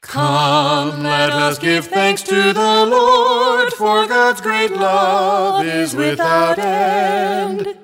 Come, 0.00 1.02
let 1.02 1.30
us 1.30 1.58
give 1.58 1.86
thanks 1.86 2.22
to 2.22 2.52
the 2.54 2.86
Lord, 2.86 3.72
for 3.74 4.06
God's 4.06 4.40
great 4.40 4.70
love 4.70 5.66
is 5.66 5.94
without 5.94 6.58
end. 6.58 7.76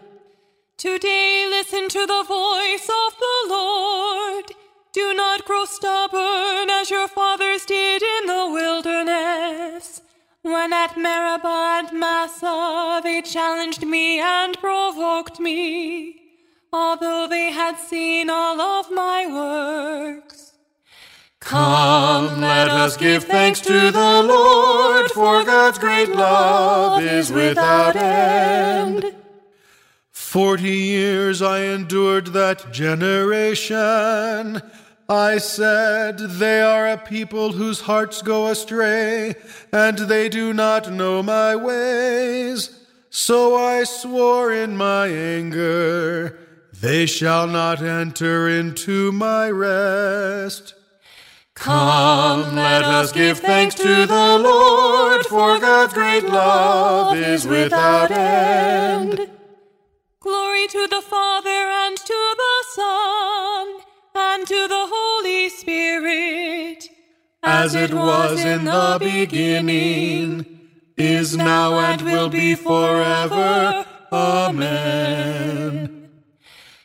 Today 0.78 1.46
listen 1.48 1.88
to 1.90 2.06
the 2.06 2.24
voice 2.26 2.88
of 2.88 3.18
the 3.18 3.46
Lord. 3.48 4.53
Do 4.94 5.12
not 5.12 5.44
grow 5.44 5.64
stubborn 5.64 6.70
as 6.70 6.88
your 6.88 7.08
fathers 7.08 7.66
did 7.66 8.00
in 8.00 8.26
the 8.26 8.48
wilderness. 8.52 10.02
When 10.42 10.72
at 10.72 10.96
Meribah 10.96 11.80
and 11.80 11.98
Massah 11.98 13.00
they 13.02 13.20
challenged 13.20 13.84
me 13.84 14.20
and 14.20 14.56
provoked 14.56 15.40
me, 15.40 16.22
although 16.72 17.26
they 17.28 17.50
had 17.50 17.76
seen 17.76 18.30
all 18.30 18.60
of 18.60 18.88
my 18.92 19.26
works. 19.26 20.52
Come, 21.40 22.40
let 22.40 22.68
us 22.68 22.96
give 22.96 23.24
thanks 23.24 23.60
to 23.62 23.90
the 23.90 24.22
Lord, 24.22 25.10
for 25.10 25.42
God's 25.42 25.80
great 25.80 26.10
love 26.10 27.02
is 27.02 27.32
without 27.32 27.96
end. 27.96 29.12
Forty 30.12 30.76
years 30.76 31.42
I 31.42 31.62
endured 31.62 32.28
that 32.28 32.72
generation. 32.72 34.62
I 35.08 35.36
said, 35.38 36.18
They 36.18 36.62
are 36.62 36.88
a 36.88 36.96
people 36.96 37.52
whose 37.52 37.82
hearts 37.82 38.22
go 38.22 38.48
astray, 38.48 39.34
and 39.72 39.98
they 39.98 40.28
do 40.28 40.54
not 40.54 40.90
know 40.90 41.22
my 41.22 41.54
ways. 41.54 42.70
So 43.10 43.54
I 43.54 43.84
swore 43.84 44.52
in 44.52 44.76
my 44.76 45.08
anger, 45.08 46.38
They 46.72 47.04
shall 47.04 47.46
not 47.46 47.82
enter 47.82 48.48
into 48.48 49.12
my 49.12 49.50
rest. 49.50 50.74
Come, 51.54 52.56
let 52.56 52.82
us 52.82 53.12
give 53.12 53.38
thanks 53.38 53.74
to 53.76 54.06
the 54.06 54.38
Lord, 54.38 55.24
for 55.26 55.60
God's 55.60 55.92
great 55.92 56.24
love 56.24 57.16
is 57.16 57.46
without 57.46 58.10
end. 58.10 59.30
Glory 60.18 60.66
to 60.66 60.88
the 60.88 61.02
Father 61.02 61.50
and 61.50 61.96
to 61.96 62.34
the 62.36 62.64
Son 62.74 63.83
and 64.14 64.46
to 64.46 64.68
the 64.68 64.86
Holy 64.90 65.48
Spirit, 65.48 66.88
as 67.42 67.74
it 67.74 67.92
was 67.92 68.44
in 68.44 68.64
the 68.64 68.98
beginning, 69.00 70.46
is 70.96 71.36
now, 71.36 71.78
and 71.78 72.02
will 72.02 72.28
be 72.28 72.54
forever. 72.54 73.84
Amen. 74.12 76.10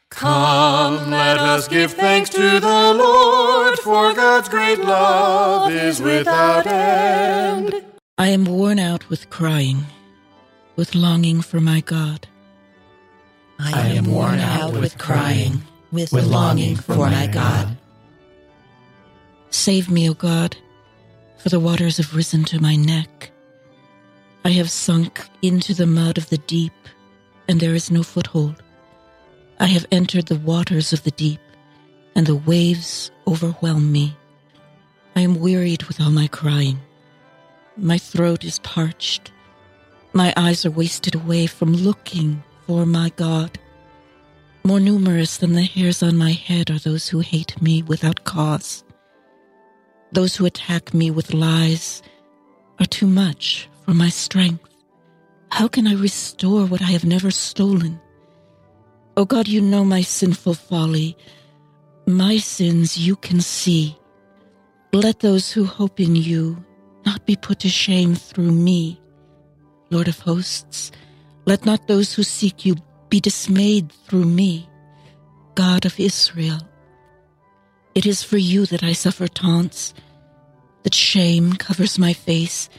Come, 0.09 1.11
let 1.11 1.37
us 1.37 1.67
give 1.67 1.93
thanks 1.93 2.29
to 2.31 2.59
the 2.59 2.93
Lord, 2.93 3.79
for 3.79 4.13
God's 4.13 4.49
great 4.49 4.79
love 4.79 5.71
is 5.71 6.01
without 6.01 6.67
end. 6.67 7.85
I 8.17 8.27
am 8.27 8.43
worn 8.43 8.79
out 8.79 9.07
with 9.09 9.29
crying, 9.29 9.85
with 10.75 10.95
longing 10.95 11.41
for 11.41 11.61
my 11.61 11.81
God. 11.81 12.27
I 13.59 13.89
am 13.89 14.11
worn 14.11 14.39
out 14.39 14.73
with 14.73 14.97
crying, 14.97 15.61
with 15.91 16.11
longing 16.13 16.75
for 16.75 16.95
my 17.09 17.27
God. 17.27 17.77
Save 19.49 19.89
me, 19.89 20.09
O 20.09 20.13
God, 20.13 20.55
for 21.37 21.49
the 21.49 21.59
waters 21.59 21.97
have 21.97 22.15
risen 22.15 22.43
to 22.45 22.61
my 22.61 22.75
neck. 22.75 23.31
I 24.45 24.49
have 24.51 24.69
sunk 24.69 25.27
into 25.41 25.73
the 25.73 25.87
mud 25.87 26.17
of 26.17 26.29
the 26.29 26.37
deep, 26.37 26.73
and 27.47 27.59
there 27.59 27.73
is 27.73 27.91
no 27.91 28.03
foothold. 28.03 28.61
I 29.59 29.65
have 29.65 29.85
entered 29.91 30.27
the 30.27 30.39
waters 30.39 30.93
of 30.93 31.03
the 31.03 31.11
deep, 31.11 31.41
and 32.15 32.25
the 32.25 32.35
waves 32.35 33.11
overwhelm 33.27 33.91
me. 33.91 34.15
I 35.15 35.21
am 35.21 35.39
wearied 35.39 35.83
with 35.83 35.99
all 35.99 36.11
my 36.11 36.27
crying. 36.27 36.79
My 37.75 37.97
throat 37.97 38.43
is 38.43 38.59
parched. 38.59 39.31
My 40.13 40.33
eyes 40.37 40.65
are 40.65 40.71
wasted 40.71 41.15
away 41.15 41.47
from 41.47 41.73
looking 41.73 42.43
for 42.67 42.85
my 42.85 43.09
God. 43.15 43.57
More 44.63 44.79
numerous 44.79 45.37
than 45.37 45.53
the 45.53 45.63
hairs 45.63 46.03
on 46.03 46.17
my 46.17 46.31
head 46.31 46.69
are 46.69 46.79
those 46.79 47.07
who 47.07 47.19
hate 47.19 47.61
me 47.61 47.81
without 47.83 48.23
cause. 48.25 48.83
Those 50.11 50.35
who 50.35 50.45
attack 50.45 50.93
me 50.93 51.11
with 51.11 51.33
lies 51.33 52.01
are 52.79 52.85
too 52.85 53.07
much 53.07 53.69
for 53.85 53.93
my 53.93 54.09
strength. 54.09 54.67
How 55.51 55.67
can 55.67 55.87
I 55.87 55.95
restore 55.95 56.65
what 56.65 56.81
I 56.81 56.91
have 56.91 57.05
never 57.05 57.31
stolen? 57.31 57.99
O 59.17 59.21
oh 59.21 59.25
God, 59.25 59.47
you 59.47 59.61
know 59.61 59.83
my 59.83 60.01
sinful 60.01 60.53
folly. 60.53 61.17
My 62.05 62.37
sins 62.37 62.97
you 62.97 63.15
can 63.15 63.41
see. 63.41 63.97
Let 64.93 65.19
those 65.19 65.51
who 65.51 65.65
hope 65.65 65.99
in 65.99 66.15
you 66.15 66.63
not 67.05 67.25
be 67.25 67.35
put 67.35 67.59
to 67.59 67.69
shame 67.69 68.15
through 68.15 68.51
me. 68.51 68.99
Lord 69.89 70.07
of 70.07 70.19
hosts, 70.19 70.91
let 71.45 71.65
not 71.65 71.87
those 71.87 72.13
who 72.13 72.23
seek 72.23 72.65
you 72.65 72.75
be 73.09 73.19
dismayed 73.19 73.91
through 73.91 74.25
me, 74.25 74.69
God 75.55 75.85
of 75.85 75.99
Israel. 75.99 76.59
It 77.95 78.05
is 78.05 78.23
for 78.23 78.37
you 78.37 78.65
that 78.67 78.83
I 78.83 78.93
suffer 78.93 79.27
taunts, 79.27 79.93
that 80.83 80.93
shame 80.93 81.53
covers 81.53 81.97
my 81.99 82.13
face, 82.13 82.69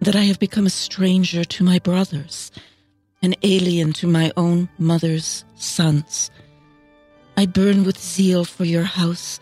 that 0.00 0.14
I 0.14 0.22
have 0.24 0.38
become 0.38 0.66
a 0.66 0.70
stranger 0.70 1.44
to 1.44 1.64
my 1.64 1.78
brothers, 1.78 2.52
an 3.22 3.34
alien 3.42 3.92
to 3.94 4.06
my 4.06 4.30
own 4.36 4.68
mother's 4.78 5.44
sons. 5.54 6.30
I 7.36 7.46
burn 7.46 7.84
with 7.84 7.98
zeal 7.98 8.44
for 8.44 8.64
your 8.64 8.84
house, 8.84 9.40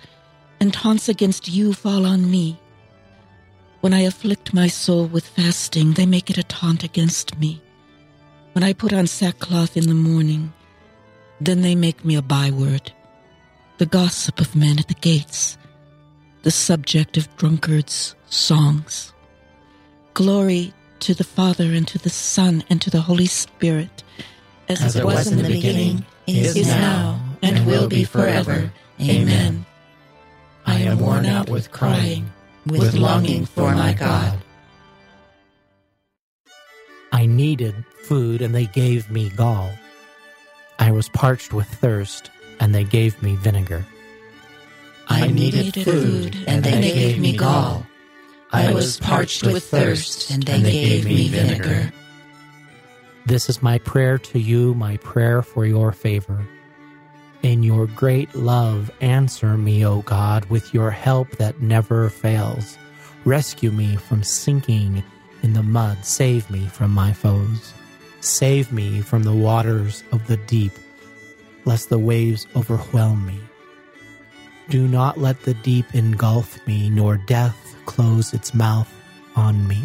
and 0.61 0.73
taunts 0.73 1.09
against 1.09 1.49
you 1.49 1.75
fall 1.75 2.07
on 2.07 2.31
me. 2.31 2.59
When 3.81 3.93
I 3.93 4.03
afflict 4.03 4.55
my 4.55 4.69
soul 4.69 5.07
with 5.07 5.27
fasting, 5.27 5.95
they 5.95 6.07
make 6.07 6.31
it 6.31 6.39
a 6.39 6.45
taunt 6.45 6.85
against 6.85 7.37
me. 7.39 7.61
When 8.53 8.63
I 8.63 8.75
put 8.75 8.93
on 8.93 9.07
sackcloth 9.07 9.77
in 9.77 9.89
the 9.89 9.95
morning, 9.95 10.53
then 11.41 11.63
they 11.63 11.75
make 11.75 12.05
me 12.05 12.17
a 12.17 12.23
byword, 12.23 12.93
the 13.79 13.87
gossip 13.87 14.41
of 14.41 14.55
men 14.55 14.79
at 14.79 14.89
the 14.89 14.95
gates, 14.95 15.57
the 16.43 16.51
subject 16.51 17.17
of 17.17 17.35
drunkards' 17.37 18.15
songs. 18.27 19.13
Glory 20.13 20.75
to 21.01 21.15
the 21.15 21.25
Father 21.25 21.73
and 21.73 21.89
to 21.89 21.99
the 21.99 22.11
Son 22.11 22.63
and 22.69 22.81
to 22.83 22.91
the 22.91 23.01
Holy 23.01 23.27
Spirit, 23.27 24.05
as, 24.69 24.83
as 24.83 24.97
it 24.97 25.05
was, 25.05 25.15
was 25.15 25.29
in 25.29 25.39
the 25.39 25.49
beginning, 25.49 26.05
is, 26.27 26.55
is 26.55 26.69
now, 26.69 27.21
and 27.41 27.67
will 27.67 27.89
be 27.89 28.05
forever. 28.05 28.71
Amen. 29.01 29.65
I 30.67 30.81
am 30.81 31.01
worn 31.01 31.25
out 31.25 31.49
with 31.49 31.73
crying, 31.73 32.31
with 32.67 32.95
longing 32.95 33.47
for 33.47 33.75
my 33.75 33.95
God. 33.95 34.39
I 37.11 37.27
needed 37.27 37.75
food 38.05 38.43
and 38.43 38.55
they 38.55 38.67
gave 38.67 39.11
me 39.11 39.31
gall. 39.31 39.71
I 40.79 40.91
was 40.91 41.09
parched 41.09 41.53
with 41.53 41.69
thirst 41.69 42.31
and 42.61 42.75
they 42.75 42.85
gave 42.85 43.23
me 43.23 43.37
vinegar. 43.37 43.85
I 45.09 45.27
needed 45.29 45.75
food 45.85 46.37
and 46.47 46.65
they 46.65 46.81
gave 46.81 47.19
me 47.19 47.37
gall. 47.37 47.87
I 48.53 48.73
was 48.73 48.99
parched 48.99 49.45
with 49.45 49.65
thirst 49.65 50.31
and 50.31 50.43
they 50.43 50.61
gave 50.61 51.05
me 51.05 51.29
vinegar. 51.29 51.93
This 53.25 53.49
is 53.49 53.63
my 53.63 53.79
prayer 53.79 54.19
to 54.19 54.39
you, 54.39 54.75
my 54.75 54.97
prayer 54.99 55.43
for 55.43 55.65
your 55.65 55.93
favor. 55.93 56.47
In 57.43 57.63
your 57.63 57.87
great 57.87 58.35
love, 58.35 58.91
answer 59.01 59.57
me, 59.57 59.85
O 59.85 60.03
God, 60.03 60.45
with 60.47 60.73
your 60.75 60.91
help 60.91 61.31
that 61.37 61.61
never 61.61 62.09
fails. 62.09 62.77
Rescue 63.25 63.71
me 63.71 63.97
from 63.97 64.23
sinking 64.23 65.03
in 65.43 65.53
the 65.53 65.63
mud, 65.63 66.05
save 66.05 66.49
me 66.51 66.67
from 66.67 66.91
my 66.91 67.13
foes. 67.13 67.75
Save 68.23 68.73
me 68.73 69.01
from 69.01 69.25
the 69.25 69.35
waters 69.35 70.05
of 70.13 70.29
the 70.29 70.37
deep, 70.37 70.71
lest 71.65 71.89
the 71.89 71.99
waves 71.99 72.47
overwhelm 72.55 73.27
me. 73.27 73.41
Do 74.69 74.87
not 74.87 75.19
let 75.19 75.43
the 75.43 75.55
deep 75.55 75.93
engulf 75.93 76.65
me, 76.65 76.89
nor 76.89 77.17
death 77.17 77.75
close 77.85 78.33
its 78.33 78.55
mouth 78.55 78.89
on 79.35 79.67
me. 79.67 79.83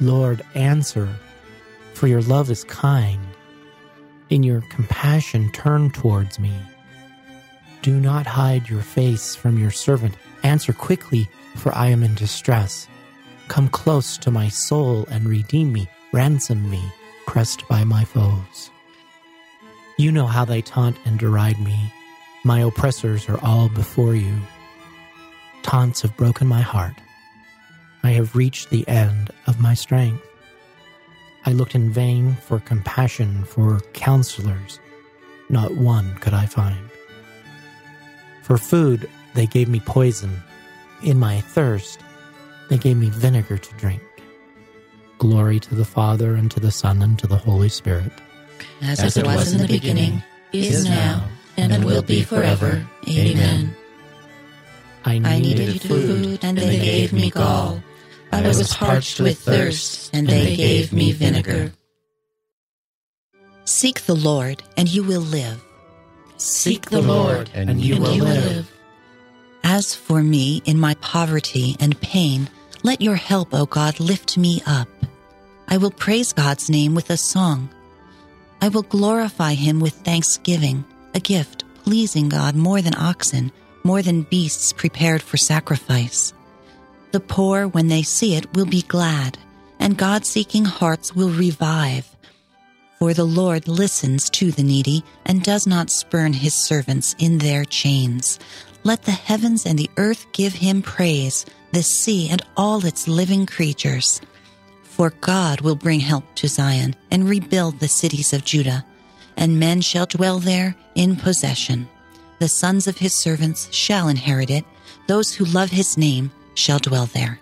Lord, 0.00 0.40
answer, 0.54 1.14
for 1.92 2.06
your 2.06 2.22
love 2.22 2.50
is 2.50 2.64
kind. 2.64 3.20
In 4.30 4.42
your 4.42 4.62
compassion, 4.70 5.52
turn 5.52 5.90
towards 5.90 6.38
me. 6.38 6.54
Do 7.82 8.00
not 8.00 8.24
hide 8.24 8.66
your 8.66 8.80
face 8.80 9.36
from 9.36 9.58
your 9.58 9.70
servant. 9.70 10.14
Answer 10.42 10.72
quickly, 10.72 11.28
for 11.56 11.74
I 11.74 11.88
am 11.88 12.02
in 12.02 12.14
distress. 12.14 12.88
Come 13.48 13.68
close 13.68 14.16
to 14.18 14.30
my 14.30 14.48
soul 14.48 15.06
and 15.10 15.28
redeem 15.28 15.70
me. 15.70 15.86
Ransom 16.12 16.70
me, 16.70 16.82
pressed 17.26 17.66
by 17.68 17.84
my 17.84 18.04
foes. 18.04 18.70
You 19.96 20.10
know 20.10 20.26
how 20.26 20.44
they 20.44 20.62
taunt 20.62 20.96
and 21.04 21.18
deride 21.18 21.60
me. 21.60 21.92
My 22.44 22.60
oppressors 22.60 23.28
are 23.28 23.38
all 23.42 23.68
before 23.68 24.14
you. 24.14 24.36
Taunts 25.62 26.02
have 26.02 26.16
broken 26.16 26.46
my 26.46 26.60
heart. 26.60 26.94
I 28.02 28.10
have 28.10 28.36
reached 28.36 28.70
the 28.70 28.86
end 28.88 29.30
of 29.46 29.60
my 29.60 29.74
strength. 29.74 30.22
I 31.46 31.52
looked 31.52 31.74
in 31.74 31.90
vain 31.90 32.34
for 32.34 32.60
compassion, 32.60 33.44
for 33.44 33.80
counselors. 33.92 34.80
Not 35.48 35.74
one 35.76 36.14
could 36.16 36.34
I 36.34 36.46
find. 36.46 36.90
For 38.42 38.58
food, 38.58 39.08
they 39.34 39.46
gave 39.46 39.68
me 39.68 39.80
poison. 39.80 40.42
In 41.02 41.18
my 41.18 41.40
thirst, 41.40 42.00
they 42.68 42.78
gave 42.78 42.96
me 42.96 43.10
vinegar 43.10 43.58
to 43.58 43.74
drink. 43.76 44.02
Glory 45.24 45.58
to 45.58 45.74
the 45.74 45.86
Father, 45.86 46.34
and 46.34 46.50
to 46.50 46.60
the 46.60 46.70
Son, 46.70 47.00
and 47.00 47.18
to 47.18 47.26
the 47.26 47.38
Holy 47.38 47.70
Spirit. 47.70 48.12
As, 48.82 49.00
As 49.00 49.16
it 49.16 49.24
was 49.24 49.54
in 49.54 49.58
the 49.62 49.66
beginning, 49.66 50.22
is 50.52 50.84
now, 50.84 51.26
and 51.56 51.82
will 51.82 52.02
be 52.02 52.22
forever. 52.22 52.86
Amen. 53.08 53.74
I 55.06 55.18
needed, 55.18 55.26
I 55.26 55.38
needed 55.38 55.80
food, 55.80 56.40
and 56.42 56.58
they 56.58 56.78
gave 56.78 57.14
me 57.14 57.30
gall. 57.30 57.82
I 58.32 58.42
was 58.46 58.74
parched 58.74 59.18
with 59.18 59.38
thirst, 59.38 60.10
and 60.12 60.28
they 60.28 60.56
gave 60.56 60.92
me 60.92 61.12
vinegar. 61.12 61.72
Seek 63.64 64.02
the 64.02 64.14
Lord, 64.14 64.62
and 64.76 64.92
you 64.92 65.04
will 65.04 65.22
live. 65.22 65.64
Seek 66.36 66.90
the 66.90 67.00
Lord, 67.00 67.48
and 67.54 67.80
you 67.80 67.98
will 67.98 68.14
live. 68.14 68.70
As 69.62 69.94
for 69.94 70.22
me, 70.22 70.60
in 70.66 70.78
my 70.78 70.92
poverty 70.96 71.76
and 71.80 71.98
pain, 72.02 72.50
let 72.82 73.00
your 73.00 73.16
help, 73.16 73.54
O 73.54 73.64
God, 73.64 73.98
lift 73.98 74.36
me 74.36 74.60
up. 74.66 74.88
I 75.68 75.76
will 75.76 75.90
praise 75.90 76.32
God's 76.32 76.68
name 76.70 76.94
with 76.94 77.10
a 77.10 77.16
song. 77.16 77.68
I 78.60 78.68
will 78.68 78.82
glorify 78.82 79.54
him 79.54 79.80
with 79.80 79.94
thanksgiving, 79.94 80.84
a 81.14 81.20
gift 81.20 81.64
pleasing 81.84 82.28
God 82.28 82.56
more 82.56 82.80
than 82.80 82.94
oxen, 82.96 83.52
more 83.82 84.02
than 84.02 84.22
beasts 84.22 84.72
prepared 84.72 85.22
for 85.22 85.36
sacrifice. 85.36 86.32
The 87.12 87.20
poor, 87.20 87.68
when 87.68 87.88
they 87.88 88.02
see 88.02 88.34
it, 88.34 88.52
will 88.54 88.66
be 88.66 88.82
glad, 88.82 89.38
and 89.78 89.96
God 89.96 90.24
seeking 90.24 90.64
hearts 90.64 91.14
will 91.14 91.30
revive. 91.30 92.08
For 92.98 93.12
the 93.12 93.24
Lord 93.24 93.68
listens 93.68 94.30
to 94.30 94.50
the 94.50 94.62
needy 94.62 95.04
and 95.26 95.42
does 95.42 95.66
not 95.66 95.90
spurn 95.90 96.32
his 96.32 96.54
servants 96.54 97.14
in 97.18 97.38
their 97.38 97.64
chains. 97.64 98.38
Let 98.82 99.02
the 99.02 99.12
heavens 99.12 99.66
and 99.66 99.78
the 99.78 99.90
earth 99.96 100.26
give 100.32 100.54
him 100.54 100.80
praise, 100.80 101.44
the 101.72 101.82
sea 101.82 102.28
and 102.30 102.42
all 102.56 102.84
its 102.84 103.06
living 103.06 103.44
creatures. 103.46 104.20
For 104.94 105.10
God 105.10 105.60
will 105.60 105.74
bring 105.74 105.98
help 105.98 106.24
to 106.36 106.46
Zion 106.46 106.94
and 107.10 107.28
rebuild 107.28 107.80
the 107.80 107.88
cities 107.88 108.32
of 108.32 108.44
Judah, 108.44 108.84
and 109.36 109.58
men 109.58 109.80
shall 109.80 110.06
dwell 110.06 110.38
there 110.38 110.76
in 110.94 111.16
possession. 111.16 111.88
The 112.38 112.46
sons 112.46 112.86
of 112.86 112.98
his 112.98 113.12
servants 113.12 113.68
shall 113.74 114.06
inherit 114.06 114.50
it, 114.50 114.64
those 115.08 115.34
who 115.34 115.46
love 115.46 115.70
his 115.70 115.98
name 115.98 116.30
shall 116.54 116.78
dwell 116.78 117.06
there. 117.06 117.40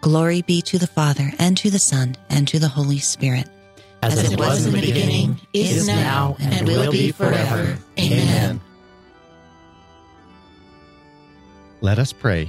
Glory 0.00 0.40
be 0.40 0.62
to 0.62 0.78
the 0.78 0.86
Father, 0.86 1.30
and 1.38 1.54
to 1.58 1.68
the 1.68 1.78
Son, 1.78 2.16
and 2.30 2.48
to 2.48 2.58
the 2.58 2.68
Holy 2.68 2.98
Spirit. 2.98 3.46
As, 4.02 4.18
As 4.18 4.32
it 4.32 4.38
was 4.38 4.64
in 4.64 4.72
the 4.72 4.80
beginning, 4.80 5.38
is 5.52 5.86
now, 5.86 6.34
and 6.40 6.66
will 6.66 6.90
be 6.90 7.12
forever. 7.12 7.76
Amen. 7.98 8.58
Let 11.82 11.98
us 11.98 12.14
pray. 12.14 12.48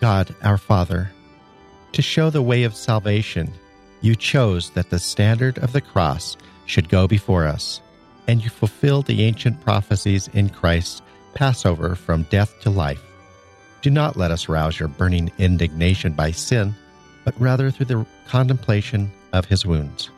God, 0.00 0.34
our 0.42 0.58
Father, 0.58 1.12
to 1.92 2.02
show 2.02 2.30
the 2.30 2.42
way 2.42 2.64
of 2.64 2.74
salvation, 2.74 3.52
you 4.00 4.14
chose 4.14 4.70
that 4.70 4.90
the 4.90 4.98
standard 4.98 5.58
of 5.58 5.72
the 5.72 5.80
cross 5.80 6.36
should 6.66 6.88
go 6.88 7.06
before 7.06 7.46
us, 7.46 7.80
and 8.28 8.42
you 8.42 8.50
fulfilled 8.50 9.06
the 9.06 9.22
ancient 9.22 9.60
prophecies 9.62 10.28
in 10.28 10.48
Christ's 10.48 11.02
Passover 11.34 11.94
from 11.94 12.24
death 12.24 12.60
to 12.60 12.70
life. 12.70 13.02
Do 13.82 13.90
not 13.90 14.16
let 14.16 14.30
us 14.30 14.48
rouse 14.48 14.78
your 14.78 14.88
burning 14.88 15.30
indignation 15.38 16.12
by 16.12 16.32
sin, 16.32 16.74
but 17.24 17.38
rather 17.40 17.70
through 17.70 17.86
the 17.86 18.06
contemplation 18.26 19.10
of 19.32 19.46
his 19.46 19.64
wounds. 19.64 20.10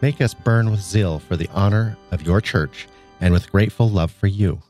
Make 0.00 0.20
us 0.20 0.34
burn 0.34 0.70
with 0.70 0.80
zeal 0.80 1.20
for 1.20 1.36
the 1.36 1.48
honor 1.52 1.96
of 2.10 2.22
your 2.22 2.40
church 2.40 2.88
and 3.20 3.32
with 3.32 3.52
grateful 3.52 3.88
love 3.88 4.10
for 4.10 4.26
you. 4.26 4.60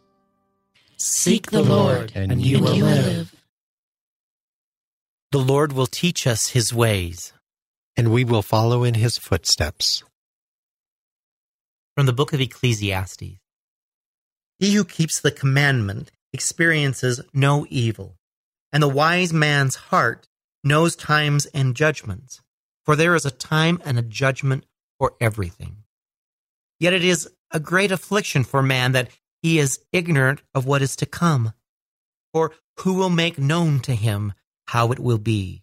Seek 0.98 1.50
the 1.50 1.62
Lord, 1.62 2.12
and, 2.14 2.30
and 2.30 2.42
you, 2.42 2.60
will, 2.60 2.76
live. 2.76 3.34
The 5.32 5.38
Lord 5.38 5.72
will 5.72 5.86
teach 5.86 6.26
us 6.26 6.48
his 6.48 6.74
ways, 6.74 7.32
and 7.96 8.12
we 8.12 8.22
will 8.22 8.42
follow 8.42 8.84
in 8.84 8.92
his 8.92 9.16
footsteps. 9.16 10.02
From 11.96 12.04
the 12.04 12.12
book 12.12 12.34
of 12.34 12.40
Ecclesiastes 12.42 13.38
He 14.58 14.72
who 14.74 14.84
keeps 14.84 15.18
the 15.18 15.30
commandment 15.30 16.10
experiences 16.34 17.22
no 17.32 17.64
evil, 17.70 18.18
and 18.74 18.82
the 18.82 18.88
wise 18.88 19.32
man's 19.32 19.76
heart 19.76 20.28
knows 20.62 20.94
times 20.94 21.46
and 21.46 21.74
judgments, 21.74 22.42
for 22.84 22.94
there 22.94 23.14
is 23.14 23.24
a 23.24 23.30
time 23.30 23.80
and 23.86 23.98
a 23.98 24.02
judgment 24.02 24.66
for 24.98 25.14
everything. 25.18 25.84
Yet 26.78 26.92
it 26.92 27.06
is 27.06 27.26
a 27.50 27.58
great 27.58 27.90
affliction 27.90 28.44
for 28.44 28.62
man 28.62 28.92
that 28.92 29.08
he 29.40 29.58
is 29.58 29.80
ignorant 29.92 30.42
of 30.54 30.66
what 30.66 30.82
is 30.82 30.94
to 30.96 31.06
come. 31.06 31.54
For 32.34 32.52
who 32.80 32.92
will 32.92 33.08
make 33.08 33.38
known 33.38 33.80
to 33.80 33.94
him 33.94 34.34
how 34.72 34.90
it 34.90 34.98
will 34.98 35.18
be? 35.18 35.62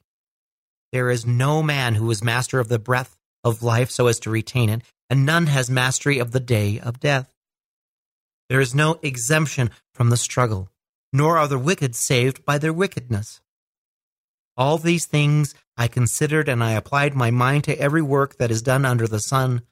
There 0.91 1.09
is 1.09 1.25
no 1.25 1.63
man 1.63 1.95
who 1.95 2.11
is 2.11 2.23
master 2.23 2.59
of 2.59 2.67
the 2.67 2.77
breath 2.77 3.17
of 3.43 3.63
life 3.63 3.89
so 3.89 4.05
as 4.05 4.19
to 4.19 4.29
retain 4.29 4.69
it, 4.69 4.83
and 5.09 5.25
none 5.25 5.47
has 5.47 5.67
mastery 5.67 6.19
of 6.19 6.31
the 6.31 6.39
day 6.39 6.79
of 6.79 6.99
death. 6.99 7.27
There 8.49 8.61
is 8.61 8.75
no 8.75 8.99
exemption 9.01 9.71
from 9.95 10.11
the 10.11 10.17
struggle, 10.17 10.69
nor 11.11 11.39
are 11.39 11.47
the 11.47 11.57
wicked 11.57 11.95
saved 11.95 12.45
by 12.45 12.59
their 12.59 12.71
wickedness. 12.71 13.41
All 14.55 14.77
these 14.77 15.07
things 15.07 15.55
I 15.75 15.87
considered, 15.87 16.47
and 16.47 16.63
I 16.63 16.73
applied 16.73 17.15
my 17.15 17.31
mind 17.31 17.63
to 17.63 17.79
every 17.79 18.03
work 18.03 18.37
that 18.37 18.51
is 18.51 18.61
done 18.61 18.85
under 18.85 19.07
the 19.07 19.19
sun, 19.19 19.63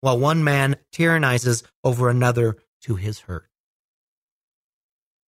while 0.00 0.16
one 0.16 0.44
man 0.44 0.76
tyrannizes 0.92 1.64
over 1.82 2.08
another 2.08 2.56
to 2.82 2.94
his 2.94 3.18
hurt. 3.20 3.48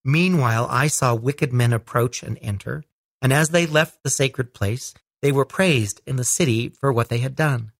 Meanwhile, 0.05 0.68
I 0.71 0.87
saw 0.87 1.16
wicked 1.16 1.53
men 1.53 1.73
approach 1.73 2.23
and 2.23 2.38
enter, 2.40 2.85
and 3.20 3.33
as 3.33 3.50
they 3.50 3.66
left 3.66 4.02
the 4.02 4.11
sacred 4.11 4.54
place, 4.54 4.94
they 5.22 5.33
were 5.33 5.44
praised 5.44 6.00
in 6.07 6.16
the 6.16 6.24
city 6.24 6.68
for 6.68 6.92
what 6.92 7.09
they 7.09 7.18
had 7.18 7.35
done. 7.35 7.72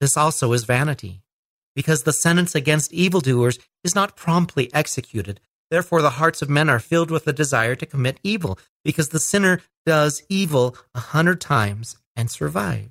This 0.00 0.16
also 0.16 0.52
is 0.52 0.64
vanity 0.64 1.22
because 1.74 2.02
the 2.02 2.12
sentence 2.12 2.54
against 2.54 2.92
evildoers 2.92 3.58
is 3.84 3.94
not 3.94 4.16
promptly 4.16 4.72
executed. 4.74 5.40
Therefore, 5.70 6.02
the 6.02 6.10
hearts 6.10 6.42
of 6.42 6.50
men 6.50 6.68
are 6.68 6.80
filled 6.80 7.10
with 7.10 7.26
a 7.26 7.32
desire 7.32 7.76
to 7.76 7.86
commit 7.86 8.18
evil, 8.22 8.58
because 8.84 9.10
the 9.10 9.20
sinner 9.20 9.62
does 9.86 10.22
evil 10.28 10.76
a 10.94 11.00
hundred 11.00 11.40
times 11.40 11.96
and 12.16 12.30
survives. 12.30 12.90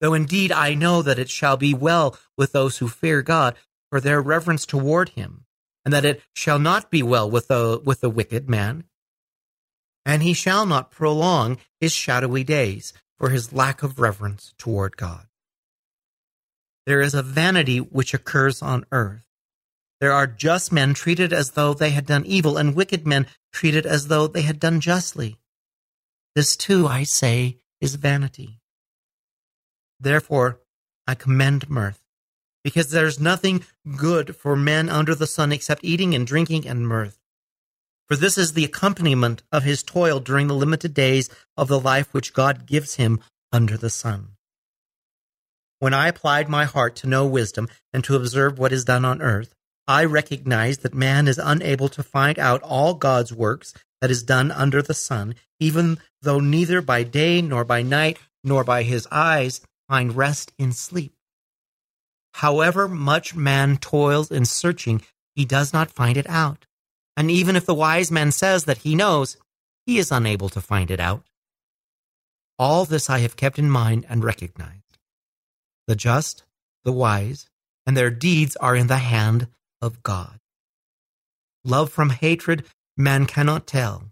Though 0.00 0.14
indeed 0.14 0.52
I 0.52 0.74
know 0.74 1.02
that 1.02 1.18
it 1.18 1.30
shall 1.30 1.56
be 1.56 1.74
well 1.74 2.16
with 2.36 2.52
those 2.52 2.78
who 2.78 2.88
fear 2.88 3.22
God, 3.22 3.56
for 3.90 4.00
their 4.00 4.20
reverence 4.20 4.66
toward 4.66 5.10
him, 5.10 5.44
and 5.84 5.92
that 5.92 6.04
it 6.04 6.22
shall 6.34 6.58
not 6.58 6.90
be 6.90 7.02
well 7.02 7.28
with 7.30 7.48
the, 7.48 7.80
with 7.84 8.00
the 8.00 8.10
wicked 8.10 8.48
man. 8.48 8.84
And 10.06 10.22
he 10.22 10.32
shall 10.32 10.64
not 10.64 10.92
prolong 10.92 11.58
his 11.80 11.92
shadowy 11.92 12.44
days, 12.44 12.94
for 13.18 13.30
his 13.30 13.52
lack 13.52 13.82
of 13.82 13.98
reverence 13.98 14.54
toward 14.56 14.96
God. 14.96 15.26
There 16.86 17.00
is 17.00 17.12
a 17.12 17.22
vanity 17.22 17.78
which 17.78 18.14
occurs 18.14 18.62
on 18.62 18.86
earth. 18.92 19.26
There 20.00 20.12
are 20.12 20.28
just 20.28 20.70
men 20.70 20.94
treated 20.94 21.32
as 21.32 21.52
though 21.52 21.74
they 21.74 21.90
had 21.90 22.06
done 22.06 22.24
evil, 22.24 22.56
and 22.56 22.76
wicked 22.76 23.04
men 23.04 23.26
treated 23.52 23.84
as 23.84 24.06
though 24.06 24.28
they 24.28 24.42
had 24.42 24.60
done 24.60 24.80
justly. 24.80 25.38
This 26.36 26.56
too, 26.56 26.86
I 26.86 27.02
say, 27.02 27.58
is 27.80 27.96
vanity. 27.96 28.60
Therefore, 29.98 30.60
I 31.08 31.16
commend 31.16 31.68
mirth, 31.68 32.04
because 32.62 32.90
there's 32.90 33.18
nothing 33.18 33.64
good 33.96 34.36
for 34.36 34.54
men 34.54 34.88
under 34.88 35.16
the 35.16 35.26
sun 35.26 35.50
except 35.50 35.82
eating 35.82 36.14
and 36.14 36.26
drinking 36.26 36.68
and 36.68 36.86
mirth. 36.86 37.18
For 38.08 38.16
this 38.16 38.38
is 38.38 38.52
the 38.52 38.64
accompaniment 38.64 39.42
of 39.50 39.64
his 39.64 39.82
toil 39.82 40.20
during 40.20 40.46
the 40.46 40.54
limited 40.54 40.94
days 40.94 41.28
of 41.56 41.68
the 41.68 41.80
life 41.80 42.12
which 42.12 42.32
God 42.32 42.66
gives 42.66 42.94
him 42.94 43.20
under 43.52 43.76
the 43.76 43.90
sun. 43.90 44.36
When 45.78 45.92
I 45.92 46.08
applied 46.08 46.48
my 46.48 46.64
heart 46.64 46.96
to 46.96 47.08
know 47.08 47.26
wisdom 47.26 47.68
and 47.92 48.02
to 48.04 48.16
observe 48.16 48.58
what 48.58 48.72
is 48.72 48.84
done 48.84 49.04
on 49.04 49.20
earth, 49.20 49.54
I 49.88 50.04
recognized 50.04 50.82
that 50.82 50.94
man 50.94 51.28
is 51.28 51.38
unable 51.38 51.88
to 51.90 52.02
find 52.02 52.38
out 52.38 52.62
all 52.62 52.94
God's 52.94 53.32
works 53.32 53.74
that 54.00 54.10
is 54.10 54.22
done 54.22 54.50
under 54.50 54.82
the 54.82 54.94
sun, 54.94 55.34
even 55.60 55.98
though 56.22 56.40
neither 56.40 56.80
by 56.80 57.02
day 57.02 57.42
nor 57.42 57.64
by 57.64 57.82
night 57.82 58.18
nor 58.42 58.64
by 58.64 58.82
his 58.84 59.06
eyes 59.10 59.60
find 59.88 60.16
rest 60.16 60.52
in 60.58 60.72
sleep. 60.72 61.14
However 62.34 62.88
much 62.88 63.34
man 63.34 63.76
toils 63.76 64.30
in 64.30 64.44
searching, 64.44 65.02
he 65.34 65.44
does 65.44 65.72
not 65.72 65.90
find 65.90 66.16
it 66.16 66.28
out. 66.28 66.66
And 67.16 67.30
even 67.30 67.56
if 67.56 67.64
the 67.64 67.74
wise 67.74 68.10
man 68.10 68.30
says 68.30 68.64
that 68.64 68.78
he 68.78 68.94
knows, 68.94 69.36
he 69.86 69.98
is 69.98 70.12
unable 70.12 70.48
to 70.50 70.60
find 70.60 70.90
it 70.90 71.00
out. 71.00 71.22
All 72.58 72.84
this 72.84 73.08
I 73.08 73.20
have 73.20 73.36
kept 73.36 73.58
in 73.58 73.70
mind 73.70 74.06
and 74.08 74.24
recognized. 74.24 74.98
The 75.86 75.96
just, 75.96 76.44
the 76.84 76.92
wise, 76.92 77.48
and 77.86 77.96
their 77.96 78.10
deeds 78.10 78.56
are 78.56 78.74
in 78.74 78.88
the 78.88 78.98
hand 78.98 79.48
of 79.80 80.02
God. 80.02 80.40
Love 81.64 81.90
from 81.90 82.10
hatred 82.10 82.64
man 82.96 83.26
cannot 83.26 83.66
tell. 83.66 84.04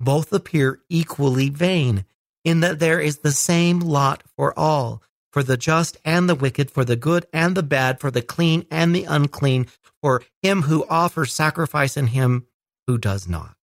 Both 0.00 0.32
appear 0.32 0.80
equally 0.88 1.48
vain, 1.48 2.04
in 2.44 2.60
that 2.60 2.78
there 2.78 3.00
is 3.00 3.18
the 3.18 3.32
same 3.32 3.80
lot 3.80 4.22
for 4.36 4.56
all, 4.58 5.02
for 5.32 5.42
the 5.42 5.56
just 5.56 5.96
and 6.04 6.28
the 6.28 6.34
wicked, 6.34 6.70
for 6.70 6.84
the 6.84 6.96
good 6.96 7.26
and 7.32 7.56
the 7.56 7.62
bad, 7.62 8.00
for 8.00 8.10
the 8.10 8.22
clean 8.22 8.66
and 8.70 8.94
the 8.94 9.04
unclean, 9.04 9.66
for 10.00 10.22
him 10.42 10.62
who 10.62 10.86
offers 10.88 11.32
sacrifice 11.32 11.96
and 11.96 12.10
him 12.10 12.46
who 12.86 12.98
does 12.98 13.28
not. 13.28 13.56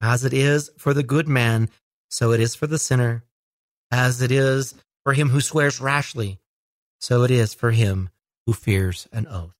As 0.00 0.24
it 0.24 0.32
is 0.32 0.70
for 0.78 0.94
the 0.94 1.02
good 1.02 1.28
man, 1.28 1.68
so 2.10 2.32
it 2.32 2.40
is 2.40 2.54
for 2.54 2.66
the 2.66 2.78
sinner. 2.78 3.24
As 3.90 4.20
it 4.20 4.30
is 4.30 4.74
for 5.04 5.12
him 5.12 5.30
who 5.30 5.40
swears 5.40 5.80
rashly, 5.80 6.38
so 7.00 7.22
it 7.22 7.30
is 7.30 7.54
for 7.54 7.70
him 7.70 8.10
who 8.46 8.52
fears 8.52 9.08
an 9.12 9.26
oath. 9.26 9.54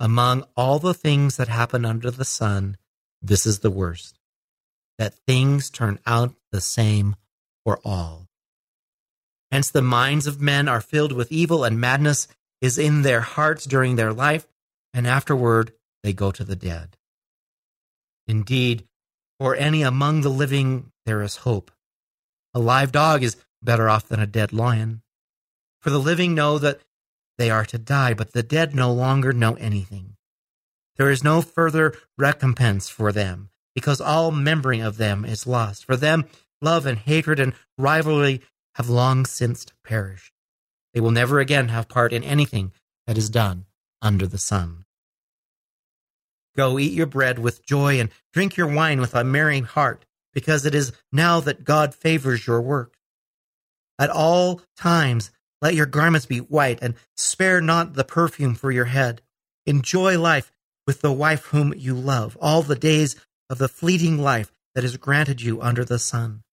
Among 0.00 0.44
all 0.56 0.78
the 0.78 0.94
things 0.94 1.36
that 1.36 1.48
happen 1.48 1.84
under 1.84 2.10
the 2.10 2.24
sun, 2.24 2.76
this 3.20 3.44
is 3.44 3.60
the 3.60 3.70
worst 3.70 4.18
that 4.98 5.14
things 5.26 5.70
turn 5.70 5.98
out 6.06 6.34
the 6.52 6.60
same 6.60 7.16
for 7.64 7.80
all. 7.84 8.27
Hence, 9.50 9.70
the 9.70 9.82
minds 9.82 10.26
of 10.26 10.40
men 10.40 10.68
are 10.68 10.80
filled 10.80 11.12
with 11.12 11.32
evil, 11.32 11.64
and 11.64 11.80
madness 11.80 12.28
is 12.60 12.78
in 12.78 13.02
their 13.02 13.20
hearts 13.20 13.64
during 13.64 13.96
their 13.96 14.12
life, 14.12 14.46
and 14.92 15.06
afterward 15.06 15.72
they 16.02 16.12
go 16.12 16.30
to 16.30 16.44
the 16.44 16.56
dead. 16.56 16.96
Indeed, 18.26 18.86
for 19.38 19.54
any 19.54 19.82
among 19.82 20.20
the 20.20 20.28
living 20.28 20.92
there 21.06 21.22
is 21.22 21.36
hope. 21.36 21.70
A 22.52 22.58
live 22.58 22.92
dog 22.92 23.22
is 23.22 23.36
better 23.62 23.88
off 23.88 24.08
than 24.08 24.20
a 24.20 24.26
dead 24.26 24.52
lion. 24.52 25.02
For 25.80 25.90
the 25.90 25.98
living 25.98 26.34
know 26.34 26.58
that 26.58 26.80
they 27.38 27.50
are 27.50 27.64
to 27.66 27.78
die, 27.78 28.14
but 28.14 28.32
the 28.32 28.42
dead 28.42 28.74
no 28.74 28.92
longer 28.92 29.32
know 29.32 29.54
anything. 29.54 30.16
There 30.96 31.10
is 31.10 31.22
no 31.22 31.40
further 31.40 31.94
recompense 32.18 32.88
for 32.88 33.12
them, 33.12 33.50
because 33.74 34.00
all 34.00 34.32
memory 34.32 34.80
of 34.80 34.96
them 34.96 35.24
is 35.24 35.46
lost. 35.46 35.84
For 35.84 35.96
them, 35.96 36.26
love 36.60 36.84
and 36.84 36.98
hatred 36.98 37.38
and 37.38 37.54
rivalry 37.78 38.42
have 38.78 38.88
long 38.88 39.26
since 39.26 39.66
perished. 39.84 40.32
They 40.94 41.00
will 41.00 41.10
never 41.10 41.40
again 41.40 41.68
have 41.68 41.88
part 41.88 42.12
in 42.12 42.22
anything 42.22 42.72
that 43.06 43.18
is 43.18 43.28
done 43.28 43.66
under 44.00 44.26
the 44.26 44.38
sun. 44.38 44.84
Go 46.56 46.78
eat 46.78 46.92
your 46.92 47.06
bread 47.06 47.38
with 47.38 47.66
joy 47.66 48.00
and 48.00 48.10
drink 48.32 48.56
your 48.56 48.72
wine 48.72 49.00
with 49.00 49.14
a 49.14 49.24
merry 49.24 49.60
heart, 49.60 50.06
because 50.32 50.64
it 50.64 50.74
is 50.74 50.92
now 51.12 51.40
that 51.40 51.64
God 51.64 51.94
favors 51.94 52.46
your 52.46 52.60
work. 52.60 52.96
At 53.98 54.10
all 54.10 54.62
times, 54.76 55.32
let 55.60 55.74
your 55.74 55.86
garments 55.86 56.26
be 56.26 56.38
white, 56.38 56.78
and 56.80 56.94
spare 57.16 57.60
not 57.60 57.94
the 57.94 58.04
perfume 58.04 58.54
for 58.54 58.70
your 58.70 58.84
head. 58.84 59.22
Enjoy 59.66 60.18
life 60.18 60.52
with 60.86 61.00
the 61.00 61.12
wife 61.12 61.46
whom 61.46 61.74
you 61.76 61.94
love, 61.94 62.36
all 62.40 62.62
the 62.62 62.76
days 62.76 63.16
of 63.50 63.58
the 63.58 63.68
fleeting 63.68 64.18
life 64.18 64.52
that 64.74 64.84
is 64.84 64.96
granted 64.96 65.42
you 65.42 65.60
under 65.60 65.84
the 65.84 65.98
sun. 65.98 66.44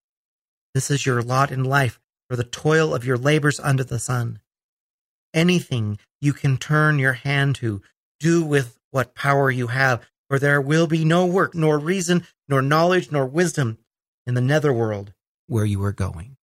This 0.73 0.89
is 0.89 1.05
your 1.05 1.21
lot 1.21 1.51
in 1.51 1.63
life 1.63 1.99
for 2.29 2.35
the 2.35 2.43
toil 2.43 2.93
of 2.93 3.05
your 3.05 3.17
labors 3.17 3.59
under 3.59 3.83
the 3.83 3.99
sun. 3.99 4.39
Anything 5.33 5.99
you 6.21 6.33
can 6.33 6.57
turn 6.57 6.99
your 6.99 7.13
hand 7.13 7.55
to, 7.57 7.81
do 8.19 8.43
with 8.43 8.79
what 8.91 9.15
power 9.15 9.51
you 9.51 9.67
have, 9.67 10.01
for 10.29 10.39
there 10.39 10.61
will 10.61 10.87
be 10.87 11.03
no 11.05 11.25
work, 11.25 11.53
nor 11.53 11.77
reason, 11.77 12.25
nor 12.47 12.61
knowledge, 12.61 13.11
nor 13.11 13.25
wisdom 13.25 13.77
in 14.25 14.33
the 14.33 14.41
netherworld 14.41 15.13
where 15.47 15.65
you 15.65 15.83
are 15.83 15.91
going. 15.91 16.37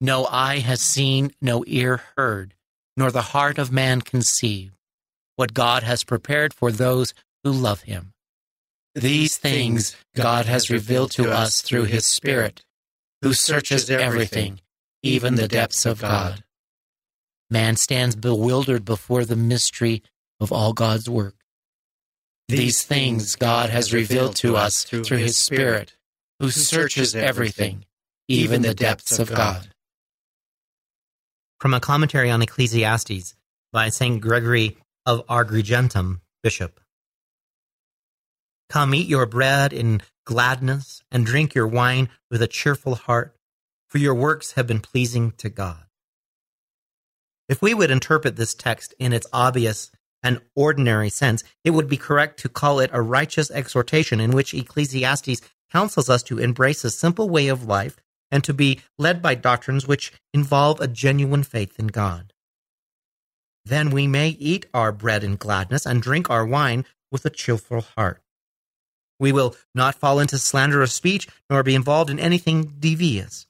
No 0.00 0.26
eye 0.26 0.58
has 0.58 0.80
seen, 0.80 1.32
no 1.40 1.64
ear 1.66 2.02
heard, 2.16 2.54
nor 2.96 3.10
the 3.10 3.22
heart 3.22 3.58
of 3.58 3.72
man 3.72 4.02
conceived 4.02 4.76
what 5.36 5.54
God 5.54 5.82
has 5.82 6.04
prepared 6.04 6.52
for 6.52 6.70
those 6.70 7.14
who 7.42 7.50
love 7.50 7.82
him. 7.82 8.12
These 8.94 9.36
things 9.38 9.96
God 10.14 10.46
has 10.46 10.70
revealed 10.70 11.10
to 11.12 11.30
us 11.30 11.62
through 11.62 11.84
his 11.84 12.08
Spirit, 12.08 12.64
who 13.24 13.32
searches 13.32 13.88
everything, 13.88 14.60
even 15.02 15.36
the 15.36 15.48
depths 15.48 15.86
of 15.86 16.02
God. 16.02 16.44
Man 17.48 17.74
stands 17.76 18.14
bewildered 18.14 18.84
before 18.84 19.24
the 19.24 19.34
mystery 19.34 20.02
of 20.40 20.52
all 20.52 20.74
God's 20.74 21.08
work. 21.08 21.34
These 22.48 22.82
things 22.82 23.34
God 23.34 23.70
has 23.70 23.94
revealed 23.94 24.36
to 24.36 24.58
us 24.58 24.84
through 24.84 25.16
his 25.16 25.38
Spirit, 25.38 25.96
who 26.38 26.50
searches 26.50 27.16
everything, 27.16 27.86
even 28.28 28.60
the 28.60 28.74
depths 28.74 29.18
of 29.18 29.30
God. 29.30 29.70
From 31.60 31.72
a 31.72 31.80
commentary 31.80 32.30
on 32.30 32.42
Ecclesiastes 32.42 33.34
by 33.72 33.88
St. 33.88 34.20
Gregory 34.20 34.76
of 35.06 35.26
Agrigentum, 35.28 36.20
Bishop. 36.42 36.78
Come 38.68 38.94
eat 38.94 39.08
your 39.08 39.24
bread 39.24 39.72
in 39.72 40.02
gladness 40.24 41.02
and 41.10 41.26
drink 41.26 41.54
your 41.54 41.66
wine 41.66 42.08
with 42.30 42.42
a 42.42 42.46
cheerful 42.46 42.94
heart, 42.94 43.36
for 43.88 43.98
your 43.98 44.14
works 44.14 44.52
have 44.52 44.66
been 44.66 44.80
pleasing 44.80 45.32
to 45.38 45.48
God. 45.48 45.84
If 47.48 47.60
we 47.60 47.74
would 47.74 47.90
interpret 47.90 48.36
this 48.36 48.54
text 48.54 48.94
in 48.98 49.12
its 49.12 49.26
obvious 49.32 49.90
and 50.22 50.40
ordinary 50.56 51.10
sense, 51.10 51.44
it 51.62 51.70
would 51.70 51.88
be 51.88 51.98
correct 51.98 52.40
to 52.40 52.48
call 52.48 52.80
it 52.80 52.90
a 52.92 53.02
righteous 53.02 53.50
exhortation 53.50 54.20
in 54.20 54.30
which 54.30 54.54
Ecclesiastes 54.54 55.42
counsels 55.70 56.08
us 56.08 56.22
to 56.22 56.38
embrace 56.38 56.84
a 56.84 56.90
simple 56.90 57.28
way 57.28 57.48
of 57.48 57.66
life 57.66 57.96
and 58.30 58.42
to 58.44 58.54
be 58.54 58.80
led 58.98 59.20
by 59.20 59.34
doctrines 59.34 59.86
which 59.86 60.12
involve 60.32 60.80
a 60.80 60.88
genuine 60.88 61.42
faith 61.42 61.78
in 61.78 61.88
God. 61.88 62.32
Then 63.64 63.90
we 63.90 64.06
may 64.06 64.30
eat 64.30 64.66
our 64.72 64.92
bread 64.92 65.22
in 65.22 65.36
gladness 65.36 65.86
and 65.86 66.02
drink 66.02 66.30
our 66.30 66.46
wine 66.46 66.84
with 67.12 67.24
a 67.24 67.30
cheerful 67.30 67.82
heart. 67.82 68.23
We 69.24 69.32
will 69.32 69.56
not 69.74 69.94
fall 69.94 70.20
into 70.20 70.36
slanderous 70.36 70.92
speech 70.92 71.28
nor 71.48 71.62
be 71.62 71.74
involved 71.74 72.10
in 72.10 72.18
anything 72.18 72.74
devious. 72.78 73.46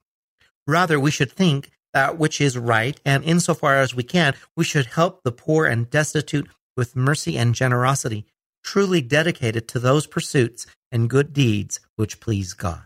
Rather, 0.68 1.00
we 1.00 1.10
should 1.10 1.32
think 1.32 1.68
that 1.92 2.16
which 2.16 2.40
is 2.40 2.56
right, 2.56 3.00
and 3.04 3.24
insofar 3.24 3.74
as 3.74 3.92
we 3.92 4.04
can, 4.04 4.36
we 4.56 4.62
should 4.62 4.86
help 4.86 5.24
the 5.24 5.32
poor 5.32 5.66
and 5.66 5.90
destitute 5.90 6.48
with 6.76 6.94
mercy 6.94 7.36
and 7.36 7.56
generosity, 7.56 8.24
truly 8.62 9.00
dedicated 9.00 9.66
to 9.66 9.80
those 9.80 10.06
pursuits 10.06 10.64
and 10.92 11.10
good 11.10 11.32
deeds 11.32 11.80
which 11.96 12.20
please 12.20 12.54
God. 12.54 12.84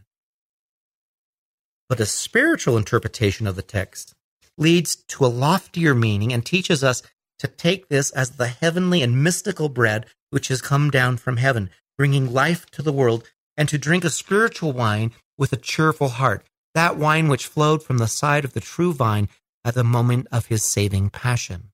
But 1.90 2.00
a 2.00 2.06
spiritual 2.06 2.78
interpretation 2.78 3.46
of 3.46 3.54
the 3.54 3.60
text 3.60 4.14
leads 4.56 4.96
to 4.96 5.26
a 5.26 5.34
loftier 5.44 5.94
meaning 5.94 6.32
and 6.32 6.42
teaches 6.42 6.82
us 6.82 7.02
to 7.38 7.48
take 7.48 7.88
this 7.88 8.10
as 8.12 8.30
the 8.30 8.48
heavenly 8.48 9.02
and 9.02 9.22
mystical 9.22 9.68
bread 9.68 10.06
which 10.30 10.48
has 10.48 10.62
come 10.62 10.88
down 10.88 11.18
from 11.18 11.36
heaven, 11.36 11.68
bringing 11.98 12.32
life 12.32 12.64
to 12.70 12.80
the 12.80 12.92
world, 12.92 13.28
and 13.56 13.68
to 13.68 13.76
drink 13.76 14.04
a 14.04 14.10
spiritual 14.10 14.72
wine 14.72 15.10
with 15.36 15.52
a 15.52 15.56
cheerful 15.56 16.08
heart, 16.08 16.46
that 16.74 16.96
wine 16.96 17.28
which 17.28 17.46
flowed 17.46 17.82
from 17.82 17.98
the 17.98 18.06
side 18.06 18.44
of 18.44 18.54
the 18.54 18.60
true 18.60 18.92
vine 18.92 19.28
at 19.64 19.74
the 19.74 19.84
moment 19.84 20.28
of 20.30 20.46
his 20.46 20.64
saving 20.64 21.10
passion. 21.10 21.70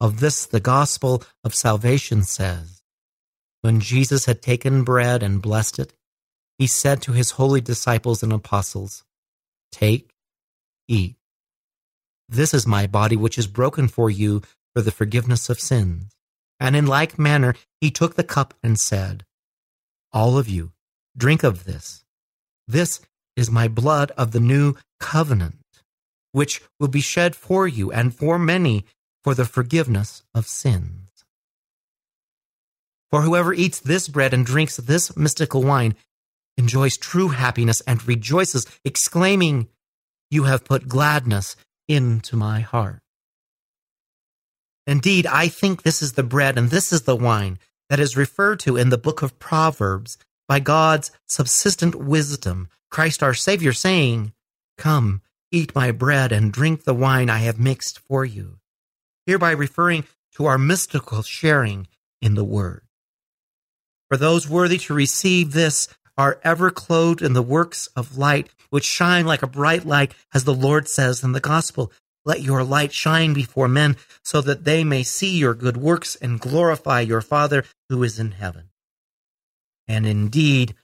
Of 0.00 0.20
this, 0.20 0.46
the 0.46 0.60
gospel 0.60 1.24
of 1.42 1.54
salvation 1.54 2.22
says 2.22 2.82
When 3.62 3.80
Jesus 3.80 4.26
had 4.26 4.40
taken 4.40 4.84
bread 4.84 5.22
and 5.22 5.42
blessed 5.42 5.78
it, 5.80 5.92
he 6.58 6.66
said 6.66 7.02
to 7.02 7.12
his 7.12 7.32
holy 7.32 7.60
disciples 7.60 8.22
and 8.22 8.32
apostles, 8.32 9.02
Take, 9.72 10.14
eat. 10.86 11.16
This 12.28 12.54
is 12.54 12.66
my 12.66 12.86
body, 12.86 13.16
which 13.16 13.38
is 13.38 13.46
broken 13.46 13.88
for 13.88 14.08
you 14.08 14.42
for 14.72 14.82
the 14.82 14.92
forgiveness 14.92 15.50
of 15.50 15.60
sins. 15.60 16.14
And 16.60 16.76
in 16.76 16.86
like 16.86 17.18
manner, 17.18 17.54
he 17.84 17.90
took 17.90 18.14
the 18.14 18.24
cup 18.24 18.54
and 18.62 18.80
said, 18.80 19.26
All 20.10 20.38
of 20.38 20.48
you, 20.48 20.72
drink 21.14 21.42
of 21.42 21.64
this. 21.64 22.02
This 22.66 23.02
is 23.36 23.50
my 23.50 23.68
blood 23.68 24.10
of 24.16 24.32
the 24.32 24.40
new 24.40 24.76
covenant, 24.98 25.82
which 26.32 26.62
will 26.80 26.88
be 26.88 27.02
shed 27.02 27.36
for 27.36 27.68
you 27.68 27.92
and 27.92 28.16
for 28.16 28.38
many 28.38 28.86
for 29.22 29.34
the 29.34 29.44
forgiveness 29.44 30.22
of 30.34 30.46
sins. 30.46 31.10
For 33.10 33.20
whoever 33.20 33.52
eats 33.52 33.80
this 33.80 34.08
bread 34.08 34.32
and 34.32 34.46
drinks 34.46 34.78
this 34.78 35.14
mystical 35.14 35.62
wine 35.62 35.94
enjoys 36.56 36.96
true 36.96 37.28
happiness 37.28 37.82
and 37.82 38.08
rejoices, 38.08 38.66
exclaiming, 38.82 39.68
You 40.30 40.44
have 40.44 40.64
put 40.64 40.88
gladness 40.88 41.54
into 41.86 42.34
my 42.34 42.60
heart. 42.60 43.00
Indeed, 44.86 45.26
I 45.26 45.48
think 45.48 45.82
this 45.82 46.00
is 46.00 46.12
the 46.12 46.22
bread 46.22 46.56
and 46.56 46.70
this 46.70 46.90
is 46.90 47.02
the 47.02 47.16
wine 47.16 47.58
that 47.88 48.00
is 48.00 48.16
referred 48.16 48.60
to 48.60 48.76
in 48.76 48.90
the 48.90 48.98
book 48.98 49.22
of 49.22 49.38
Proverbs 49.38 50.18
by 50.48 50.60
God's 50.60 51.10
subsistent 51.26 51.94
wisdom, 51.94 52.68
Christ 52.90 53.22
our 53.22 53.34
Savior, 53.34 53.72
saying, 53.72 54.32
Come, 54.78 55.22
eat 55.50 55.74
my 55.74 55.90
bread 55.90 56.32
and 56.32 56.52
drink 56.52 56.84
the 56.84 56.94
wine 56.94 57.30
I 57.30 57.38
have 57.38 57.58
mixed 57.58 57.98
for 57.98 58.24
you, 58.24 58.58
hereby 59.26 59.52
referring 59.52 60.04
to 60.36 60.46
our 60.46 60.58
mystical 60.58 61.22
sharing 61.22 61.86
in 62.20 62.34
the 62.34 62.44
Word. 62.44 62.82
For 64.08 64.16
those 64.16 64.48
worthy 64.48 64.78
to 64.78 64.94
receive 64.94 65.52
this 65.52 65.88
are 66.16 66.40
ever 66.44 66.70
clothed 66.70 67.22
in 67.22 67.32
the 67.32 67.42
works 67.42 67.88
of 67.96 68.16
light, 68.16 68.48
which 68.70 68.84
shine 68.84 69.26
like 69.26 69.42
a 69.42 69.48
bright 69.48 69.84
light, 69.84 70.14
as 70.32 70.44
the 70.44 70.54
Lord 70.54 70.88
says 70.88 71.24
in 71.24 71.32
the 71.32 71.40
Gospel. 71.40 71.92
Let 72.24 72.42
your 72.42 72.64
light 72.64 72.92
shine 72.92 73.34
before 73.34 73.68
men, 73.68 73.96
so 74.22 74.40
that 74.40 74.64
they 74.64 74.84
may 74.84 75.02
see 75.02 75.36
your 75.36 75.54
good 75.54 75.76
works 75.76 76.16
and 76.16 76.40
glorify 76.40 77.00
your 77.00 77.20
Father 77.20 77.64
who 77.88 78.02
is 78.02 78.18
in 78.18 78.32
heaven. 78.32 78.70
And 79.86 80.06
indeed, 80.06 80.74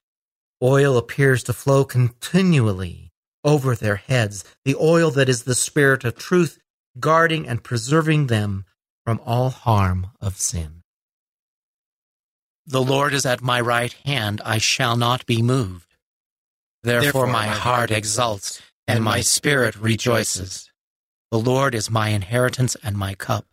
oil 0.63 0.97
appears 0.99 1.43
to 1.45 1.53
flow 1.53 1.85
continually 1.85 3.11
over 3.43 3.75
their 3.75 3.97
heads, 3.97 4.45
the 4.65 4.77
oil 4.77 5.11
that 5.13 5.29
is 5.29 5.45
the 5.45 5.55
Spirit 5.55 6.05
of 6.05 6.17
truth, 6.17 6.59
guarding 6.99 7.49
and 7.49 7.65
preserving 7.65 8.27
them 8.27 8.67
from 9.07 9.21
all 9.25 9.51
harm 9.51 10.09
of 10.21 10.37
sin. 10.37 10.83
The 12.67 12.83
Lord 12.83 13.15
is 13.15 13.25
at 13.27 13.43
my 13.43 13.61
right 13.61 13.93
hand, 14.05 14.41
I 14.45 14.59
shall 14.59 14.97
not 14.97 15.27
be 15.27 15.43
moved. 15.43 15.97
Therefore, 16.83 17.27
my 17.27 17.47
heart 17.47 17.91
exults, 17.91 18.63
and 18.87 19.03
my 19.03 19.21
spirit 19.21 19.77
rejoices. 19.77 20.70
The 21.31 21.39
Lord 21.39 21.75
is 21.75 21.91
my 21.91 22.09
inheritance 22.09 22.77
and 22.83 22.97
my 22.97 23.15
cup. 23.15 23.47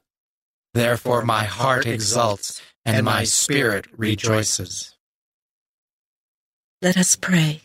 Therefore, 0.73 1.23
my 1.23 1.43
heart 1.43 1.85
exults, 1.85 2.61
and 2.85 3.05
my 3.05 3.23
spirit 3.23 3.85
rejoices. 3.95 4.95
Let 6.81 6.97
us 6.97 7.15
pray. 7.15 7.61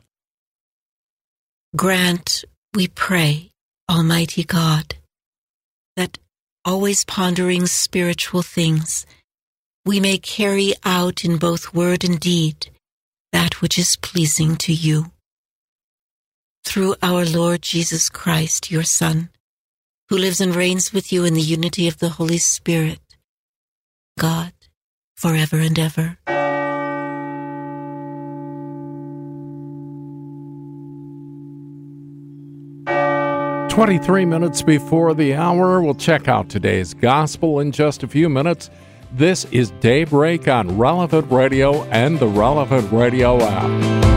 Grant, 1.77 2.45
we 2.75 2.89
pray, 2.89 3.51
Almighty 3.91 4.45
God, 4.45 4.97
that 5.97 6.19
always 6.65 7.05
pondering 7.05 7.67
spiritual 7.67 8.43
things, 8.43 9.07
we 9.85 10.01
may 10.01 10.19
carry 10.19 10.75
out 10.85 11.25
in 11.25 11.37
both 11.39 11.75
word 11.75 12.05
and 12.05 12.21
deed 12.21 12.71
that 13.33 13.61
which 13.63 13.79
is 13.79 13.97
pleasing 13.97 14.57
to 14.57 14.73
you. 14.73 15.11
Through 16.65 16.97
our 17.03 17.25
Lord 17.25 17.63
Jesus 17.63 18.09
Christ, 18.09 18.71
your 18.71 18.85
Son, 18.85 19.31
who 20.13 20.19
lives 20.19 20.43
and 20.43 20.55
reigns 20.55 20.93
with 20.93 21.11
you 21.11 21.25
in 21.25 21.33
the 21.33 21.41
unity 21.41 21.89
of 21.89 21.97
the 21.97 22.11
Holy 22.11 22.37
Spirit, 22.37 23.01
God, 24.19 24.53
forever 25.17 25.57
and 25.57 25.79
ever. 25.79 26.19
23 33.71 34.27
minutes 34.27 34.61
before 34.61 35.15
the 35.15 35.35
hour. 35.35 35.81
We'll 35.81 35.95
check 35.95 36.29
out 36.29 36.51
today's 36.51 36.93
gospel 36.93 37.61
in 37.61 37.73
just 37.73 38.03
a 38.03 38.07
few 38.07 38.29
minutes. 38.29 38.69
This 39.13 39.47
is 39.47 39.71
Daybreak 39.81 40.47
on 40.47 40.77
Relevant 40.77 41.33
Radio 41.33 41.85
and 41.85 42.19
the 42.19 42.29
Relevant 42.29 42.93
Radio 42.93 43.41
app. 43.41 44.12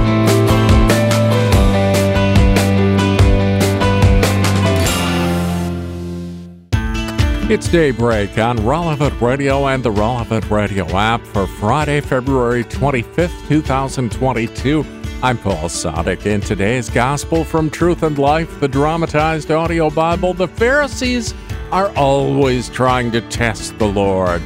It's 7.47 7.69
Daybreak 7.69 8.39
on 8.39 8.65
Relevant 8.65 9.21
Radio 9.21 9.67
and 9.67 9.83
the 9.83 9.91
Relevant 9.91 10.49
Radio 10.49 10.87
app 10.97 11.23
for 11.27 11.45
Friday, 11.45 12.01
February 12.01 12.63
25th, 12.63 13.47
2022. 13.47 14.83
I'm 15.21 15.37
Paul 15.37 15.69
Sadek. 15.69 16.25
In 16.25 16.41
today's 16.41 16.89
Gospel 16.89 17.43
from 17.43 17.69
Truth 17.69 18.01
and 18.01 18.17
Life, 18.17 18.59
the 18.59 18.67
dramatized 18.67 19.51
audio 19.51 19.91
Bible, 19.91 20.33
the 20.33 20.47
Pharisees 20.47 21.35
are 21.71 21.95
always 21.95 22.67
trying 22.67 23.11
to 23.11 23.21
test 23.29 23.77
the 23.77 23.85
Lord. 23.85 24.41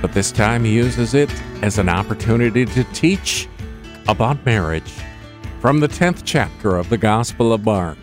But 0.00 0.14
this 0.14 0.32
time 0.32 0.64
he 0.64 0.72
uses 0.72 1.12
it 1.12 1.30
as 1.60 1.76
an 1.76 1.90
opportunity 1.90 2.64
to 2.64 2.84
teach 2.94 3.46
about 4.08 4.42
marriage 4.46 4.90
from 5.60 5.80
the 5.80 5.88
10th 5.88 6.22
chapter 6.24 6.78
of 6.78 6.88
the 6.88 6.96
Gospel 6.96 7.52
of 7.52 7.66
Mark. 7.66 7.98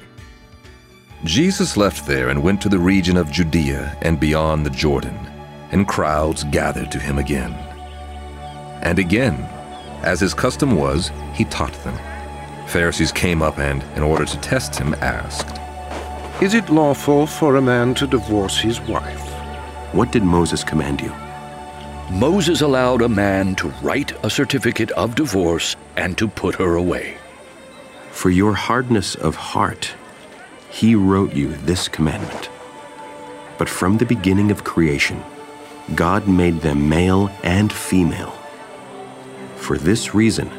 Jesus 1.25 1.77
left 1.77 2.05
there 2.05 2.27
and 2.27 2.43
went 2.43 2.61
to 2.61 2.69
the 2.69 2.79
region 2.79 3.15
of 3.15 3.31
Judea 3.31 3.97
and 4.01 4.19
beyond 4.19 4.65
the 4.65 4.69
Jordan, 4.69 5.17
and 5.71 5.87
crowds 5.87 6.43
gathered 6.43 6.91
to 6.91 6.99
him 6.99 7.17
again. 7.17 7.53
And 8.81 8.99
again, 8.99 9.35
as 10.03 10.19
his 10.19 10.33
custom 10.33 10.75
was, 10.75 11.11
he 11.33 11.45
taught 11.45 11.71
them. 11.85 11.97
Pharisees 12.67 13.13
came 13.13 13.41
up 13.41 13.57
and, 13.57 13.83
in 13.95 14.03
order 14.03 14.25
to 14.25 14.37
test 14.41 14.75
him, 14.75 14.93
asked, 14.95 15.47
Is 16.43 16.55
it 16.55 16.69
lawful 16.69 17.25
for 17.25 17.55
a 17.55 17.61
man 17.61 17.93
to 17.95 18.07
divorce 18.07 18.57
his 18.57 18.81
wife? 18.81 19.29
What 19.93 20.11
did 20.11 20.23
Moses 20.23 20.61
command 20.61 20.99
you? 20.99 21.13
Moses 22.11 22.59
allowed 22.59 23.01
a 23.01 23.07
man 23.07 23.55
to 23.55 23.69
write 23.81 24.11
a 24.25 24.29
certificate 24.29 24.91
of 24.91 25.15
divorce 25.15 25.77
and 25.95 26.17
to 26.17 26.27
put 26.27 26.55
her 26.55 26.75
away. 26.75 27.15
For 28.11 28.29
your 28.29 28.53
hardness 28.53 29.15
of 29.15 29.37
heart, 29.37 29.95
he 30.73 30.95
wrote 30.95 31.33
you 31.33 31.49
this 31.57 31.87
commandment. 31.87 32.49
But 33.59 33.69
from 33.69 33.97
the 33.97 34.07
beginning 34.07 34.49
of 34.49 34.63
creation, 34.63 35.23
God 35.93 36.27
made 36.27 36.61
them 36.61 36.89
male 36.89 37.29
and 37.43 37.71
female. 37.71 38.33
For 39.55 39.77
this 39.77 40.15
reason, 40.15 40.49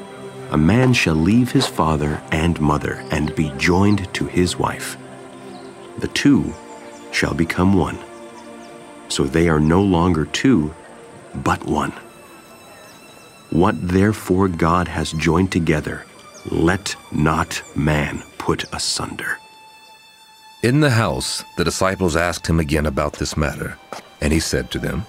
a 0.53 0.57
man 0.57 0.93
shall 0.93 1.17
leave 1.17 1.51
his 1.51 1.67
father 1.67 2.23
and 2.31 2.61
mother 2.61 3.05
and 3.11 3.35
be 3.35 3.53
joined 3.59 4.13
to 4.15 4.27
his 4.27 4.57
wife. 4.57 4.97
The 5.99 6.09
two 6.09 6.55
shall 7.11 7.35
become 7.35 7.75
one. 7.75 7.99
So 9.09 9.25
they 9.25 9.49
are 9.49 9.61
no 9.61 9.83
longer 9.83 10.27
two, 10.27 10.73
but 11.35 11.65
one. 11.65 11.93
What 13.51 13.75
therefore 13.89 14.47
God 14.47 14.87
has 14.87 15.11
joined 15.11 15.51
together, 15.51 16.07
let 16.53 16.95
not 17.11 17.61
man 17.75 18.23
put 18.39 18.73
asunder. 18.73 19.39
In 20.65 20.81
the 20.81 20.89
house, 20.89 21.45
the 21.59 21.65
disciples 21.65 22.17
asked 22.17 22.47
him 22.47 22.59
again 22.59 22.87
about 22.87 23.13
this 23.13 23.37
matter, 23.37 23.77
and 24.23 24.33
he 24.33 24.41
said 24.41 24.71
to 24.71 24.79
them, 24.79 25.05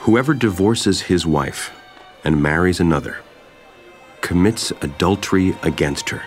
Whoever 0.00 0.34
divorces 0.34 1.00
his 1.00 1.24
wife 1.24 1.72
and 2.24 2.42
marries 2.42 2.78
another 2.78 3.16
commits 4.20 4.70
adultery 4.82 5.56
against 5.62 6.10
her. 6.10 6.24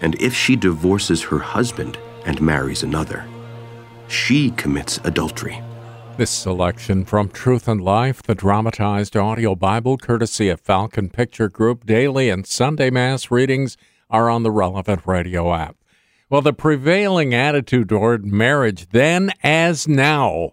And 0.00 0.14
if 0.14 0.34
she 0.34 0.56
divorces 0.56 1.24
her 1.24 1.40
husband 1.40 1.98
and 2.24 2.40
marries 2.40 2.82
another, 2.82 3.28
she 4.08 4.52
commits 4.52 4.98
adultery. 5.04 5.62
This 6.16 6.30
selection 6.30 7.04
from 7.04 7.28
Truth 7.28 7.68
and 7.68 7.82
Life, 7.82 8.22
the 8.22 8.34
dramatized 8.34 9.14
audio 9.14 9.54
Bible, 9.54 9.98
courtesy 9.98 10.48
of 10.48 10.58
Falcon 10.58 11.10
Picture 11.10 11.50
Group, 11.50 11.84
daily 11.84 12.30
and 12.30 12.46
Sunday 12.46 12.88
Mass 12.88 13.30
readings 13.30 13.76
are 14.08 14.30
on 14.30 14.42
the 14.42 14.50
relevant 14.50 15.02
radio 15.04 15.52
app. 15.52 15.76
Well, 16.32 16.40
the 16.40 16.54
prevailing 16.54 17.34
attitude 17.34 17.90
toward 17.90 18.24
marriage 18.24 18.88
then 18.88 19.32
as 19.42 19.86
now 19.86 20.52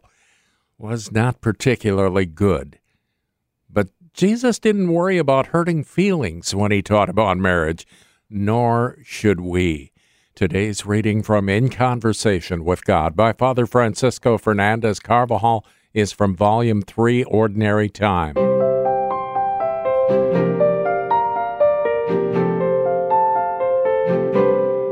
was 0.77 1.09
not 1.09 1.39
particularly 1.39 2.25
good. 2.25 2.79
But 3.69 3.87
Jesus 4.13 4.59
didn't 4.59 4.91
worry 4.91 5.17
about 5.17 5.47
hurting 5.47 5.85
feelings 5.85 6.53
when 6.53 6.73
he 6.73 6.81
taught 6.81 7.07
about 7.07 7.37
marriage, 7.37 7.87
nor 8.29 8.97
should 9.05 9.39
we. 9.39 9.93
Today's 10.35 10.85
reading 10.85 11.23
from 11.23 11.47
In 11.47 11.69
Conversation 11.69 12.65
with 12.65 12.83
God 12.83 13.15
by 13.15 13.31
Father 13.31 13.65
Francisco 13.65 14.37
Fernandez 14.37 14.99
Carvajal 14.99 15.65
is 15.93 16.11
from 16.11 16.35
Volume 16.35 16.81
3, 16.81 17.23
Ordinary 17.23 17.87
Time. 17.87 18.35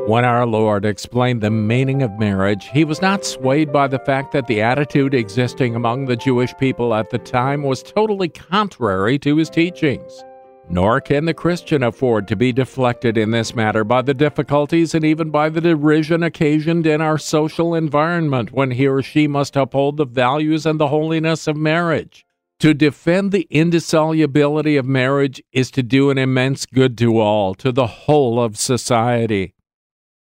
When 0.07 0.23
our 0.23 0.45
Lord 0.45 0.85
explained 0.85 1.41
the 1.41 1.51
meaning 1.51 2.01
of 2.01 2.17
marriage, 2.17 2.69
he 2.69 2.85
was 2.85 3.01
not 3.01 3.25
swayed 3.25 3.73
by 3.73 3.89
the 3.89 3.99
fact 3.99 4.31
that 4.31 4.47
the 4.47 4.61
attitude 4.61 5.13
existing 5.13 5.75
among 5.75 6.05
the 6.05 6.15
Jewish 6.15 6.55
people 6.57 6.93
at 6.93 7.09
the 7.09 7.17
time 7.17 7.61
was 7.61 7.83
totally 7.83 8.29
contrary 8.29 9.19
to 9.19 9.35
his 9.35 9.49
teachings. 9.49 10.23
Nor 10.69 11.01
can 11.01 11.25
the 11.25 11.33
Christian 11.33 11.83
afford 11.83 12.25
to 12.29 12.37
be 12.37 12.53
deflected 12.53 13.17
in 13.17 13.31
this 13.31 13.53
matter 13.53 13.83
by 13.83 14.01
the 14.01 14.13
difficulties 14.13 14.95
and 14.95 15.03
even 15.03 15.29
by 15.29 15.49
the 15.49 15.59
derision 15.59 16.23
occasioned 16.23 16.87
in 16.87 17.01
our 17.01 17.17
social 17.17 17.75
environment 17.75 18.53
when 18.53 18.71
he 18.71 18.87
or 18.87 19.01
she 19.01 19.27
must 19.27 19.57
uphold 19.57 19.97
the 19.97 20.05
values 20.05 20.65
and 20.65 20.79
the 20.79 20.87
holiness 20.87 21.49
of 21.49 21.57
marriage. 21.57 22.25
To 22.59 22.73
defend 22.73 23.33
the 23.33 23.45
indissolubility 23.49 24.77
of 24.77 24.85
marriage 24.85 25.43
is 25.51 25.69
to 25.71 25.83
do 25.83 26.09
an 26.09 26.17
immense 26.17 26.65
good 26.65 26.97
to 26.99 27.19
all, 27.19 27.53
to 27.55 27.73
the 27.73 27.87
whole 27.87 28.41
of 28.41 28.57
society. 28.57 29.53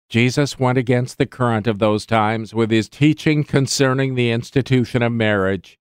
Jesus 0.09 0.59
went 0.59 0.79
against 0.79 1.19
the 1.19 1.27
current 1.27 1.67
of 1.67 1.79
those 1.81 2.07
times 2.07 2.55
with 2.55 2.71
his 2.71 2.89
teaching 2.89 3.43
concerning 3.43 4.15
the 4.15 4.31
institution 4.31 5.03
of 5.03 5.13
marriage. 5.13 5.79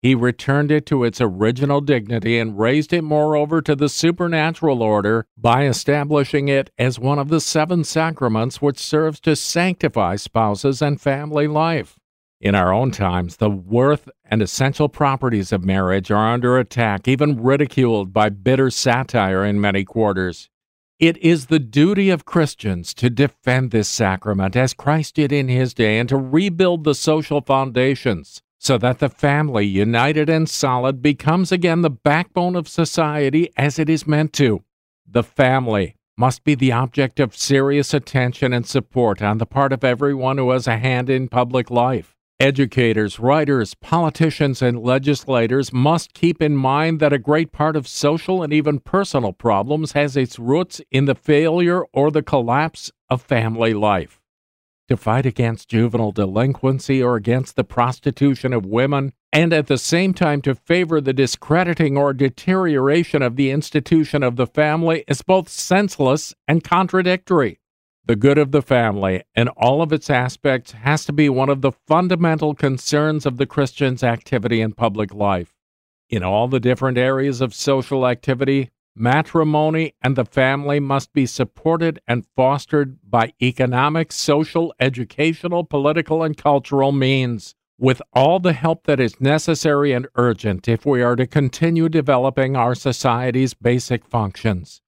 He 0.00 0.14
returned 0.14 0.70
it 0.70 0.86
to 0.86 1.04
its 1.04 1.20
original 1.20 1.80
dignity 1.80 2.38
and 2.38 2.58
raised 2.58 2.92
it, 2.92 3.02
moreover, 3.02 3.60
to 3.62 3.74
the 3.74 3.88
supernatural 3.88 4.82
order 4.82 5.26
by 5.36 5.66
establishing 5.66 6.48
it 6.48 6.70
as 6.78 6.98
one 6.98 7.18
of 7.18 7.28
the 7.28 7.40
seven 7.40 7.82
sacraments 7.82 8.62
which 8.62 8.78
serves 8.78 9.20
to 9.20 9.36
sanctify 9.36 10.16
spouses 10.16 10.80
and 10.80 11.00
family 11.00 11.48
life. 11.48 11.98
In 12.40 12.54
our 12.54 12.72
own 12.72 12.90
times, 12.90 13.38
the 13.38 13.50
worth 13.50 14.08
and 14.24 14.42
essential 14.42 14.88
properties 14.88 15.52
of 15.52 15.64
marriage 15.64 16.10
are 16.10 16.32
under 16.32 16.58
attack, 16.58 17.08
even 17.08 17.42
ridiculed 17.42 18.12
by 18.12 18.28
bitter 18.28 18.70
satire 18.70 19.44
in 19.44 19.60
many 19.60 19.84
quarters. 19.84 20.50
It 20.98 21.18
is 21.18 21.46
the 21.46 21.58
duty 21.58 22.08
of 22.08 22.24
Christians 22.24 22.94
to 22.94 23.10
defend 23.10 23.70
this 23.70 23.86
sacrament 23.86 24.56
as 24.56 24.72
Christ 24.72 25.16
did 25.16 25.30
in 25.30 25.46
his 25.48 25.74
day 25.74 25.98
and 25.98 26.08
to 26.08 26.16
rebuild 26.16 26.84
the 26.84 26.94
social 26.94 27.42
foundations 27.42 28.40
so 28.58 28.78
that 28.78 28.98
the 28.98 29.10
family, 29.10 29.66
united 29.66 30.30
and 30.30 30.48
solid, 30.48 31.02
becomes 31.02 31.52
again 31.52 31.82
the 31.82 31.90
backbone 31.90 32.56
of 32.56 32.66
society 32.66 33.52
as 33.58 33.78
it 33.78 33.90
is 33.90 34.06
meant 34.06 34.32
to. 34.32 34.64
The 35.06 35.22
family 35.22 35.96
must 36.16 36.44
be 36.44 36.54
the 36.54 36.72
object 36.72 37.20
of 37.20 37.36
serious 37.36 37.92
attention 37.92 38.54
and 38.54 38.66
support 38.66 39.20
on 39.20 39.36
the 39.36 39.44
part 39.44 39.74
of 39.74 39.84
everyone 39.84 40.38
who 40.38 40.50
has 40.52 40.66
a 40.66 40.78
hand 40.78 41.10
in 41.10 41.28
public 41.28 41.70
life. 41.70 42.15
Educators, 42.38 43.18
writers, 43.18 43.72
politicians, 43.72 44.60
and 44.60 44.78
legislators 44.78 45.72
must 45.72 46.12
keep 46.12 46.42
in 46.42 46.54
mind 46.54 47.00
that 47.00 47.14
a 47.14 47.18
great 47.18 47.50
part 47.50 47.74
of 47.76 47.88
social 47.88 48.42
and 48.42 48.52
even 48.52 48.78
personal 48.78 49.32
problems 49.32 49.92
has 49.92 50.18
its 50.18 50.38
roots 50.38 50.82
in 50.90 51.06
the 51.06 51.14
failure 51.14 51.86
or 51.94 52.10
the 52.10 52.22
collapse 52.22 52.92
of 53.08 53.22
family 53.22 53.72
life. 53.72 54.20
To 54.88 54.98
fight 54.98 55.24
against 55.24 55.70
juvenile 55.70 56.12
delinquency 56.12 57.02
or 57.02 57.16
against 57.16 57.56
the 57.56 57.64
prostitution 57.64 58.52
of 58.52 58.66
women, 58.66 59.14
and 59.32 59.54
at 59.54 59.66
the 59.66 59.78
same 59.78 60.12
time 60.12 60.42
to 60.42 60.54
favor 60.54 61.00
the 61.00 61.14
discrediting 61.14 61.96
or 61.96 62.12
deterioration 62.12 63.22
of 63.22 63.36
the 63.36 63.50
institution 63.50 64.22
of 64.22 64.36
the 64.36 64.46
family 64.46 65.04
is 65.08 65.22
both 65.22 65.48
senseless 65.48 66.34
and 66.46 66.62
contradictory. 66.62 67.60
The 68.06 68.14
good 68.14 68.38
of 68.38 68.52
the 68.52 68.62
family 68.62 69.24
in 69.34 69.48
all 69.48 69.82
of 69.82 69.92
its 69.92 70.08
aspects 70.08 70.70
has 70.70 71.04
to 71.06 71.12
be 71.12 71.28
one 71.28 71.48
of 71.48 71.60
the 71.60 71.72
fundamental 71.72 72.54
concerns 72.54 73.26
of 73.26 73.36
the 73.36 73.46
Christian's 73.46 74.04
activity 74.04 74.60
in 74.60 74.74
public 74.74 75.12
life. 75.12 75.56
In 76.08 76.22
all 76.22 76.46
the 76.46 76.60
different 76.60 76.98
areas 76.98 77.40
of 77.40 77.52
social 77.52 78.06
activity, 78.06 78.70
matrimony 78.94 79.94
and 80.00 80.14
the 80.14 80.24
family 80.24 80.78
must 80.78 81.12
be 81.12 81.26
supported 81.26 81.98
and 82.06 82.24
fostered 82.36 82.98
by 83.10 83.32
economic, 83.42 84.12
social, 84.12 84.72
educational, 84.78 85.64
political, 85.64 86.22
and 86.22 86.36
cultural 86.36 86.92
means, 86.92 87.56
with 87.76 88.00
all 88.12 88.38
the 88.38 88.52
help 88.52 88.84
that 88.84 89.00
is 89.00 89.20
necessary 89.20 89.90
and 89.90 90.06
urgent 90.14 90.68
if 90.68 90.86
we 90.86 91.02
are 91.02 91.16
to 91.16 91.26
continue 91.26 91.88
developing 91.88 92.54
our 92.54 92.76
society's 92.76 93.52
basic 93.52 94.06
functions. 94.06 94.80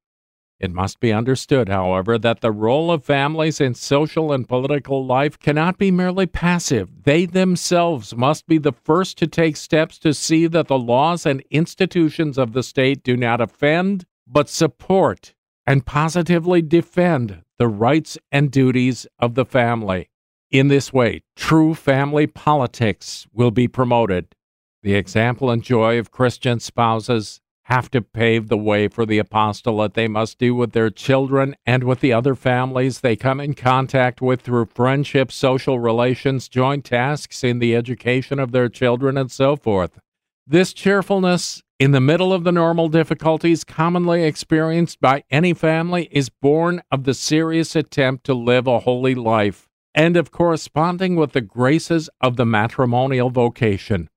It 0.61 0.73
must 0.73 0.99
be 0.99 1.13
understood, 1.13 1.69
however, 1.69 2.19
that 2.19 2.41
the 2.41 2.51
role 2.51 2.91
of 2.91 3.05
families 3.05 3.61
in 3.61 3.75
social 3.75 4.33
and 4.33 4.49
political 4.49 5.07
life 5.07 5.39
cannot 5.39 5.79
be 5.79 5.93
merely 5.93 6.27
passive. 6.27 7.05
They 7.05 7.27
themselves 7.27 8.17
must 8.17 8.47
be 8.49 8.59
the 8.59 8.73
first 8.73 9.19
to 9.19 9.29
take 9.29 9.57
steps 9.57 9.99
to 10.01 10.13
see 10.13 10.49
that 10.49 10.67
the 10.67 10.79
laws 10.79 11.25
and 11.25 11.45
institutions 11.51 12.39
of 12.39 12.55
the 12.55 12.65
state 12.65 13.05
do 13.05 13.17
not 13.17 13.41
offend, 13.41 14.05
but 14.27 14.49
support 14.49 15.35
and 15.65 15.87
positively 15.87 16.63
defend 16.63 17.43
the 17.59 17.69
rights 17.69 18.19
and 18.33 18.51
duties 18.51 19.07
of 19.19 19.35
the 19.35 19.45
family. 19.45 20.11
In 20.51 20.69
this 20.69 20.93
way, 20.93 21.23
true 21.37 21.75
family 21.75 22.27
politics 22.27 23.27
will 23.33 23.51
be 23.51 23.69
promoted. 23.69 24.35
The 24.83 24.95
example 24.95 25.51
and 25.51 25.63
joy 25.63 25.99
of 25.99 26.11
Christian 26.11 26.59
spouses 26.59 27.41
have 27.69 27.91
to 27.91 28.01
pave 28.01 28.49
the 28.49 28.57
way 28.57 28.89
for 28.89 29.05
the 29.05 29.19
apostolate 29.19 29.93
they 29.93 30.09
must 30.09 30.39
do 30.39 30.55
with 30.55 30.73
their 30.73 30.89
children 30.89 31.55
and 31.67 31.85
with 31.85 32.01
the 32.01 32.13
other 32.13 32.35
families 32.35 33.01
they 33.01 33.15
come 33.15 33.41
in 33.41 33.53
contact 33.53 34.23
with 34.23 34.41
through 34.41 34.65
friendship, 34.65 35.31
social 35.31 35.79
relations, 35.79 36.49
joint 36.49 36.83
tasks 36.87 37.45
in 37.45 37.59
the 37.59 37.77
education 37.77 38.39
of 38.39 38.53
their 38.53 38.71
children, 38.71 39.19
and 39.19 39.31
so 39.31 39.55
forth. 39.55 40.01
This 40.47 40.73
cheerfulness 40.73 41.63
in 41.79 41.91
the 41.91 42.01
middle 42.01 42.33
of 42.33 42.43
the 42.43 42.53
normal 42.53 42.89
difficulties 42.89 43.65
commonly 43.65 44.25
experienced 44.25 44.99
by 44.99 45.23
any 45.31 45.53
family 45.53 46.09
is 46.11 46.31
born 46.31 46.81
of 46.91 47.05
the 47.05 47.13
serious 47.13 47.77
attempt 47.77 48.25
to 48.25 48.33
live 48.33 48.67
a 48.67 48.81
holy 48.81 49.15
life 49.15 49.69
and 49.95 50.17
of 50.17 50.31
corresponding 50.31 51.17
with 51.17 51.33
the 51.33 51.43
graces 51.43 52.09
of 52.23 52.37
the 52.37 52.47
matrimonial 52.47 53.29
vocation. 53.29 54.09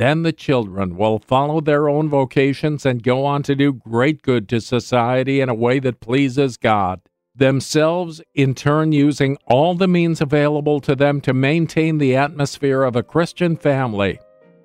Then 0.00 0.22
the 0.22 0.32
children 0.32 0.96
will 0.96 1.18
follow 1.18 1.60
their 1.60 1.86
own 1.86 2.08
vocations 2.08 2.86
and 2.86 3.02
go 3.02 3.26
on 3.26 3.42
to 3.42 3.54
do 3.54 3.74
great 3.74 4.22
good 4.22 4.48
to 4.48 4.58
society 4.58 5.42
in 5.42 5.50
a 5.50 5.54
way 5.54 5.78
that 5.78 6.00
pleases 6.00 6.56
God, 6.56 7.02
themselves 7.34 8.22
in 8.34 8.54
turn 8.54 8.92
using 8.92 9.36
all 9.44 9.74
the 9.74 9.86
means 9.86 10.22
available 10.22 10.80
to 10.80 10.96
them 10.96 11.20
to 11.20 11.34
maintain 11.34 11.98
the 11.98 12.16
atmosphere 12.16 12.82
of 12.82 12.96
a 12.96 13.02
Christian 13.02 13.58
family, 13.58 14.18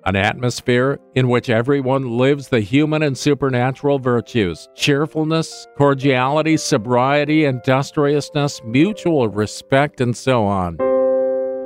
an 0.06 0.16
atmosphere 0.16 0.98
in 1.14 1.28
which 1.28 1.50
everyone 1.50 2.16
lives 2.16 2.48
the 2.48 2.60
human 2.60 3.02
and 3.02 3.18
supernatural 3.18 3.98
virtues 3.98 4.70
cheerfulness, 4.74 5.66
cordiality, 5.76 6.56
sobriety, 6.56 7.44
industriousness, 7.44 8.62
mutual 8.64 9.28
respect, 9.28 10.00
and 10.00 10.16
so 10.16 10.46
on. 10.46 10.78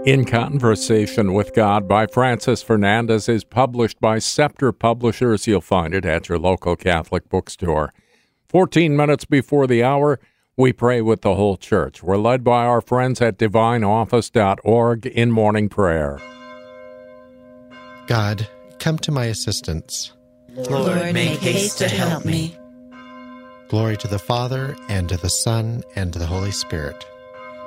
In 0.07 0.25
Conversation 0.25 1.35
with 1.35 1.53
God 1.55 1.87
by 1.87 2.07
Francis 2.07 2.63
Fernandez 2.63 3.29
is 3.29 3.45
published 3.45 4.01
by 4.01 4.19
Scepter 4.19 4.73
Publishers. 4.73 5.47
You'll 5.47 5.61
find 5.61 5.93
it 5.93 6.07
at 6.07 6.27
your 6.27 6.39
local 6.39 6.75
Catholic 6.75 7.29
bookstore. 7.29 7.93
14 8.49 8.97
minutes 8.97 9.27
before 9.27 9.67
the 9.67 9.83
hour, 9.83 10.19
we 10.57 10.73
pray 10.73 11.03
with 11.03 11.21
the 11.21 11.35
whole 11.35 11.59
church. 11.59 12.03
We're 12.03 12.17
led 12.17 12.43
by 12.43 12.65
our 12.65 12.81
friends 12.81 13.21
at 13.21 13.37
divineoffice.org 13.37 15.05
in 15.05 15.31
morning 15.31 15.69
prayer. 15.69 16.19
God, 18.07 18.49
come 18.79 18.97
to 19.01 19.13
my 19.13 19.27
assistance. 19.27 20.15
Lord, 20.49 21.13
make 21.13 21.41
haste 21.41 21.77
to 21.77 21.89
help 21.89 22.25
me. 22.25 22.57
Glory 23.69 23.99
to 23.99 24.09
the 24.09 24.19
Father, 24.19 24.75
and 24.89 25.11
to 25.11 25.19
the 25.19 25.29
Son, 25.29 25.83
and 25.95 26.11
to 26.15 26.19
the 26.19 26.27
Holy 26.27 26.53
Spirit 26.53 27.05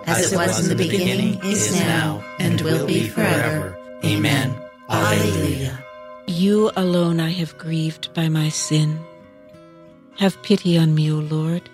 as 0.06 0.32
it 0.32 0.36
was 0.36 0.60
in 0.70 0.76
the 0.76 0.84
beginning, 0.84 1.40
is 1.44 1.74
now, 1.80 2.24
and 2.40 2.62
will 2.62 2.86
be 2.86 3.08
forever. 3.08 3.78
Amen. 4.04 4.56
Alleluia. 4.90 5.80
You 6.28 6.72
alone 6.76 7.20
I 7.20 7.30
have 7.30 7.58
grieved 7.58 8.14
by 8.14 8.30
my 8.30 8.50
sin. 8.50 9.00
Have 10.18 10.42
pity 10.44 10.78
on 10.78 10.94
me, 10.94 11.12
O 11.12 11.16
Lord. 11.16 11.70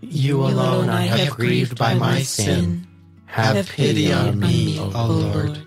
You 0.00 0.42
alone 0.42 0.88
I 0.88 1.06
have 1.06 1.36
grieved 1.36 1.76
by 1.76 1.94
my 1.94 2.22
sin. 2.22 2.86
Have 3.26 3.68
pity 3.68 4.12
on 4.12 4.38
me, 4.38 4.78
O 4.78 4.86
Lord. 4.86 5.66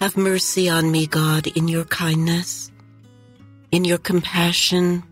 Have 0.00 0.16
mercy 0.16 0.68
on 0.68 0.90
me, 0.90 1.06
God, 1.06 1.46
in 1.46 1.68
your 1.68 1.84
kindness. 1.84 2.70
In 3.72 3.84
your 3.84 3.98
compassion, 3.98 5.02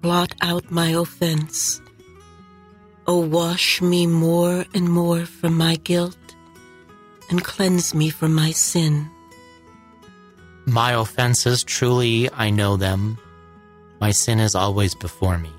blot 0.00 0.34
out 0.40 0.70
my 0.70 0.88
offense. 0.88 1.81
O 3.06 3.16
oh, 3.16 3.26
wash 3.26 3.82
me 3.82 4.06
more 4.06 4.64
and 4.74 4.88
more 4.88 5.26
from 5.26 5.58
my 5.58 5.76
guilt 5.76 6.16
and 7.30 7.42
cleanse 7.42 7.94
me 7.94 8.10
from 8.10 8.34
my 8.34 8.52
sin. 8.52 9.10
My 10.66 10.92
offenses, 10.92 11.64
truly 11.64 12.30
I 12.32 12.50
know 12.50 12.76
them. 12.76 13.18
My 14.00 14.12
sin 14.12 14.38
is 14.38 14.54
always 14.54 14.94
before 14.94 15.38
me. 15.38 15.50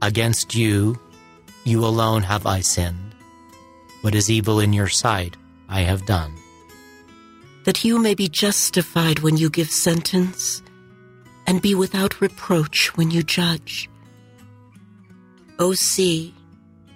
Against 0.00 0.54
you, 0.54 0.98
you 1.64 1.84
alone 1.84 2.22
have 2.22 2.46
I 2.46 2.60
sinned. 2.60 3.14
What 4.00 4.14
is 4.14 4.30
evil 4.30 4.60
in 4.60 4.72
your 4.72 4.88
sight, 4.88 5.36
I 5.68 5.80
have 5.80 6.06
done. 6.06 6.32
That 7.64 7.84
you 7.84 7.98
may 7.98 8.14
be 8.14 8.28
justified 8.28 9.18
when 9.18 9.36
you 9.36 9.50
give 9.50 9.70
sentence, 9.70 10.62
and 11.46 11.60
be 11.60 11.74
without 11.74 12.20
reproach 12.20 12.96
when 12.96 13.10
you 13.10 13.22
judge. 13.22 13.90
O 15.60 15.72
see, 15.72 16.32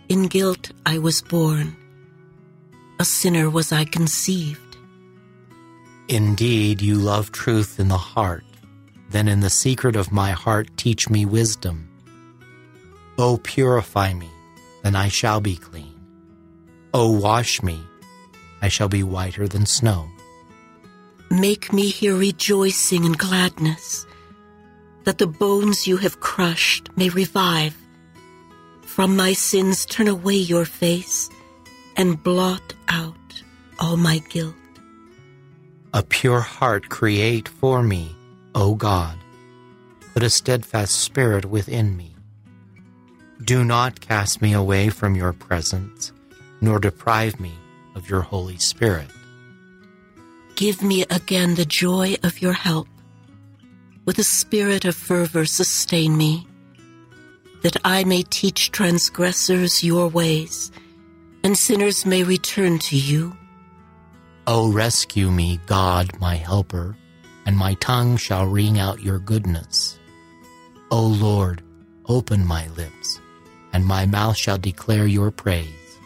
in 0.08 0.28
guilt 0.28 0.70
I 0.86 0.98
was 0.98 1.20
born, 1.20 1.76
a 3.00 3.04
sinner 3.04 3.50
was 3.50 3.72
I 3.72 3.84
conceived. 3.84 4.76
Indeed, 6.08 6.80
you 6.80 6.94
love 6.94 7.32
truth 7.32 7.80
in 7.80 7.88
the 7.88 7.98
heart. 7.98 8.44
Then 9.10 9.26
in 9.26 9.40
the 9.40 9.50
secret 9.50 9.96
of 9.96 10.12
my 10.12 10.30
heart 10.30 10.68
teach 10.76 11.10
me 11.10 11.26
wisdom. 11.26 11.88
O 13.18 13.36
purify 13.38 14.14
me, 14.14 14.30
then 14.84 14.94
I 14.94 15.08
shall 15.08 15.40
be 15.40 15.56
clean. 15.56 16.00
O 16.94 17.10
wash 17.10 17.62
me, 17.62 17.80
I 18.62 18.68
shall 18.68 18.88
be 18.88 19.02
whiter 19.02 19.48
than 19.48 19.66
snow. 19.66 20.08
Make 21.30 21.72
me 21.72 21.88
hear 21.88 22.14
rejoicing 22.14 23.04
and 23.04 23.18
gladness, 23.18 24.06
that 25.02 25.18
the 25.18 25.26
bones 25.26 25.88
you 25.88 25.96
have 25.96 26.20
crushed 26.20 26.90
may 26.96 27.08
revive. 27.08 27.76
From 28.95 29.16
my 29.16 29.32
sins 29.32 29.86
turn 29.86 30.07
away 30.07 30.36
your 30.36 30.66
face 30.66 31.30
and 31.97 32.22
blot 32.22 32.74
out 32.88 33.43
all 33.78 33.97
my 33.97 34.18
guilt. 34.28 34.55
A 35.95 36.03
pure 36.03 36.40
heart 36.40 36.90
create 36.90 37.49
for 37.49 37.82
me, 37.82 38.14
O 38.55 38.74
God. 38.74 39.16
Put 40.12 40.22
a 40.22 40.28
steadfast 40.28 40.93
spirit 40.95 41.47
within 41.47 41.97
me. 41.97 42.14
Do 43.43 43.64
not 43.64 44.03
cast 44.03 44.43
me 44.43 44.53
away 44.53 44.90
from 44.90 45.14
your 45.14 45.32
presence, 45.32 46.12
nor 46.61 46.78
deprive 46.78 47.40
me 47.40 47.55
of 47.95 48.11
your 48.11 48.20
Holy 48.20 48.59
Spirit. 48.59 49.09
Give 50.55 50.82
me 50.82 51.07
again 51.09 51.55
the 51.55 51.64
joy 51.64 52.16
of 52.22 52.43
your 52.43 52.53
help. 52.53 52.88
With 54.05 54.18
a 54.18 54.24
spirit 54.24 54.84
of 54.84 54.95
fervor, 54.95 55.47
sustain 55.47 56.14
me, 56.18 56.47
that 57.62 57.76
I 57.84 58.04
may 58.04 58.22
teach 58.22 58.70
transgressors 58.70 59.82
your 59.82 60.08
ways, 60.08 60.70
and 61.44 61.56
sinners 61.56 62.04
may 62.04 62.22
return 62.22 62.78
to 62.80 62.96
you. 62.96 63.36
O 64.46 64.72
rescue 64.72 65.30
me, 65.30 65.60
God, 65.66 66.18
my 66.20 66.34
helper, 66.34 66.96
and 67.46 67.56
my 67.56 67.74
tongue 67.74 68.16
shall 68.16 68.46
ring 68.46 68.78
out 68.78 69.02
your 69.02 69.18
goodness. 69.18 69.98
O 70.90 71.06
Lord, 71.06 71.62
open 72.06 72.44
my 72.44 72.68
lips, 72.70 73.20
and 73.72 73.86
my 73.86 74.06
mouth 74.06 74.36
shall 74.36 74.58
declare 74.58 75.06
your 75.06 75.30
praise. 75.30 75.98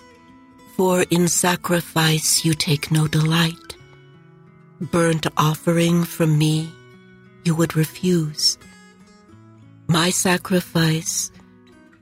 For 0.76 1.06
in 1.10 1.28
sacrifice 1.28 2.44
you 2.44 2.52
take 2.52 2.90
no 2.90 3.08
delight. 3.08 3.76
Burnt 4.78 5.26
offering 5.38 6.04
from 6.04 6.36
me 6.36 6.70
you 7.44 7.54
would 7.54 7.74
refuse. 7.74 8.58
My 9.88 10.10
sacrifice, 10.10 11.30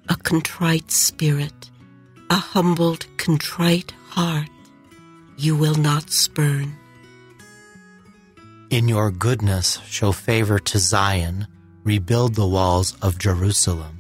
a 0.09 0.17
contrite 0.17 0.91
spirit, 0.91 1.71
a 2.31 2.37
humbled, 2.37 3.07
contrite 3.17 3.93
heart, 4.09 4.49
you 5.37 5.57
will 5.57 5.75
not 5.75 6.11
spurn. 6.11 6.77
In 8.71 8.89
your 8.89 9.11
goodness, 9.11 9.81
show 9.87 10.13
favor 10.13 10.59
to 10.59 10.79
Zion, 10.79 11.47
rebuild 11.85 12.35
the 12.35 12.47
walls 12.47 12.97
of 13.03 13.19
Jerusalem. 13.19 13.99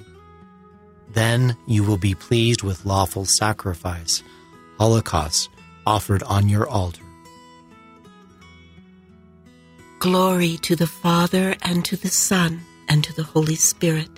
Then 1.12 1.56
you 1.66 1.84
will 1.84 1.96
be 1.96 2.14
pleased 2.14 2.62
with 2.62 2.84
lawful 2.84 3.24
sacrifice, 3.24 4.22
holocaust 4.78 5.48
offered 5.86 6.22
on 6.24 6.48
your 6.48 6.66
altar. 6.66 7.02
Glory 10.00 10.58
to 10.58 10.76
the 10.76 10.86
Father, 10.86 11.54
and 11.62 11.84
to 11.84 11.96
the 11.96 12.08
Son, 12.08 12.60
and 12.88 13.02
to 13.04 13.12
the 13.14 13.22
Holy 13.22 13.54
Spirit. 13.54 14.10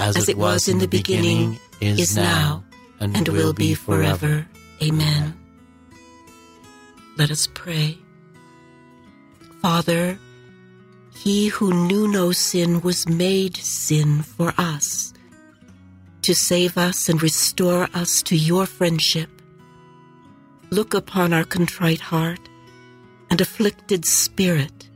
As, 0.00 0.16
As 0.16 0.28
it, 0.30 0.38
was, 0.38 0.54
was 0.54 0.68
in 0.68 0.78
the 0.78 0.88
beginning, 0.88 1.60
beginning 1.78 1.98
is, 1.98 2.10
is 2.10 2.16
now, 2.16 2.64
and, 3.00 3.14
and 3.14 3.28
will 3.28 3.52
be 3.52 3.74
forever. 3.74 4.46
Amen. 4.82 5.38
Let 7.18 7.30
us 7.30 7.46
pray. 7.52 7.98
Father, 9.60 10.18
he 11.14 11.48
who 11.48 11.86
knew 11.86 12.08
no 12.08 12.32
sin 12.32 12.80
was 12.80 13.06
made 13.06 13.58
sin 13.58 14.22
for 14.22 14.54
us, 14.56 15.12
to 16.22 16.34
save 16.34 16.78
us 16.78 17.10
and 17.10 17.22
restore 17.22 17.86
us 17.92 18.22
to 18.22 18.36
your 18.36 18.64
friendship. 18.64 19.28
Look 20.70 20.94
upon 20.94 21.34
our 21.34 21.44
contrite 21.44 22.00
heart 22.00 22.40
and 23.28 23.38
afflicted 23.38 24.06
spirit, 24.06 24.88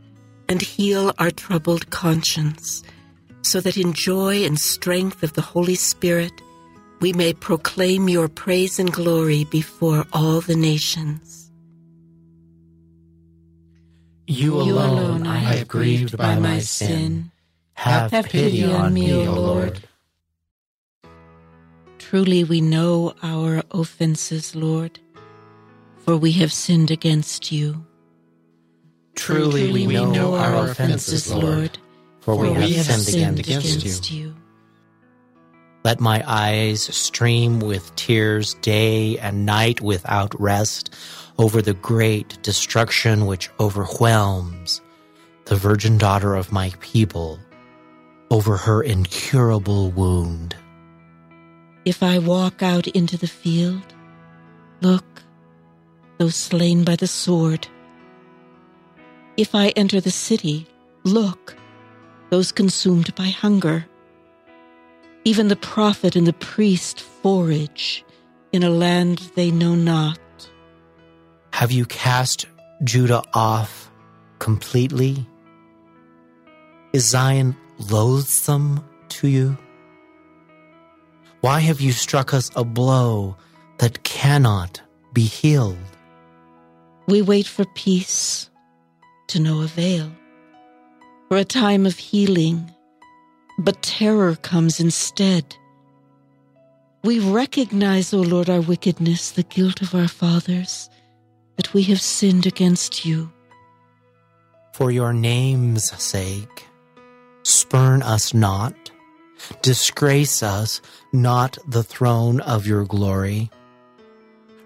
and 0.48 0.62
heal 0.62 1.12
our 1.18 1.30
troubled 1.30 1.90
conscience, 1.90 2.82
so 3.44 3.60
that 3.60 3.76
in 3.76 3.92
joy 3.92 4.44
and 4.44 4.58
strength 4.58 5.22
of 5.22 5.34
the 5.34 5.42
Holy 5.42 5.74
Spirit 5.74 6.32
we 7.00 7.12
may 7.12 7.34
proclaim 7.34 8.08
your 8.08 8.28
praise 8.28 8.78
and 8.78 8.92
glory 8.92 9.44
before 9.44 10.06
all 10.12 10.40
the 10.40 10.56
nations. 10.56 11.50
You 14.26 14.54
alone, 14.54 14.66
you 14.66 14.74
alone 14.74 15.26
I 15.26 15.38
have 15.38 15.68
grieved 15.68 16.16
by 16.16 16.38
my 16.38 16.60
sin. 16.60 17.30
Have, 17.74 18.10
have 18.10 18.26
pity 18.26 18.64
on 18.64 18.94
me, 18.94 19.12
O 19.12 19.32
Lord. 19.32 19.80
Truly 21.98 22.44
we 22.44 22.60
know 22.60 23.14
our 23.22 23.62
offenses, 23.70 24.54
Lord, 24.54 24.98
for 25.98 26.16
we 26.16 26.32
have 26.32 26.52
sinned 26.52 26.90
against 26.90 27.52
you. 27.52 27.84
Truly, 29.14 29.72
we, 29.72 29.86
we 29.86 29.94
know, 29.94 30.12
know 30.12 30.34
our 30.36 30.70
offenses, 30.70 31.32
Lord, 31.32 31.78
for, 32.24 32.36
we, 32.36 32.50
we 32.50 32.72
have, 32.72 32.86
sinned, 32.86 33.02
sinned 33.02 33.38
against, 33.38 33.76
against 33.76 34.10
you. 34.10 34.28
you. 34.28 34.36
Let 35.84 36.00
my 36.00 36.24
eyes 36.26 36.82
stream 36.82 37.60
with 37.60 37.94
tears 37.96 38.54
day 38.62 39.18
and 39.18 39.44
night 39.44 39.82
without 39.82 40.38
rest 40.40 40.94
over 41.38 41.60
the 41.60 41.74
great 41.74 42.42
destruction 42.42 43.26
which 43.26 43.50
overwhelms 43.60 44.80
the 45.44 45.56
virgin 45.56 45.98
daughter 45.98 46.34
of 46.34 46.50
my 46.50 46.72
people, 46.80 47.38
over 48.30 48.56
her 48.56 48.82
incurable 48.82 49.90
wound. 49.90 50.56
If 51.84 52.02
I 52.02 52.18
walk 52.18 52.62
out 52.62 52.86
into 52.86 53.18
the 53.18 53.26
field, 53.26 53.94
look, 54.80 55.22
those 56.16 56.34
slain 56.34 56.84
by 56.84 56.96
the 56.96 57.06
sword 57.06 57.68
if 59.36 59.54
I 59.54 59.70
enter 59.70 60.00
the 60.00 60.12
city, 60.12 60.66
look, 61.02 61.56
those 62.34 62.50
consumed 62.50 63.14
by 63.14 63.28
hunger. 63.28 63.86
Even 65.24 65.46
the 65.46 65.54
prophet 65.74 66.16
and 66.16 66.26
the 66.26 66.32
priest 66.32 66.98
forage 66.98 68.04
in 68.52 68.64
a 68.64 68.70
land 68.70 69.18
they 69.36 69.52
know 69.52 69.76
not. 69.76 70.18
Have 71.52 71.70
you 71.70 71.86
cast 71.86 72.46
Judah 72.82 73.22
off 73.34 73.88
completely? 74.40 75.24
Is 76.92 77.08
Zion 77.08 77.56
loathsome 77.78 78.84
to 79.10 79.28
you? 79.28 79.56
Why 81.40 81.60
have 81.60 81.80
you 81.80 81.92
struck 81.92 82.34
us 82.34 82.50
a 82.56 82.64
blow 82.64 83.36
that 83.78 84.02
cannot 84.02 84.82
be 85.12 85.22
healed? 85.22 85.78
We 87.06 87.22
wait 87.22 87.46
for 87.46 87.64
peace 87.76 88.50
to 89.28 89.38
no 89.38 89.62
avail. 89.62 90.10
For 91.34 91.40
a 91.40 91.44
time 91.44 91.84
of 91.84 91.98
healing, 91.98 92.70
but 93.58 93.82
terror 93.82 94.36
comes 94.36 94.78
instead. 94.78 95.56
We 97.02 97.18
recognize, 97.18 98.14
O 98.14 98.20
Lord, 98.20 98.48
our 98.48 98.60
wickedness, 98.60 99.32
the 99.32 99.42
guilt 99.42 99.82
of 99.82 99.96
our 99.96 100.06
fathers, 100.06 100.88
that 101.56 101.74
we 101.74 101.82
have 101.90 102.00
sinned 102.00 102.46
against 102.46 103.04
you. 103.04 103.32
For 104.74 104.92
your 104.92 105.12
name's 105.12 105.90
sake, 106.00 106.68
spurn 107.42 108.04
us 108.04 108.32
not, 108.32 108.92
disgrace 109.60 110.40
us 110.40 110.80
not 111.12 111.58
the 111.66 111.82
throne 111.82 112.42
of 112.42 112.64
your 112.64 112.84
glory. 112.84 113.50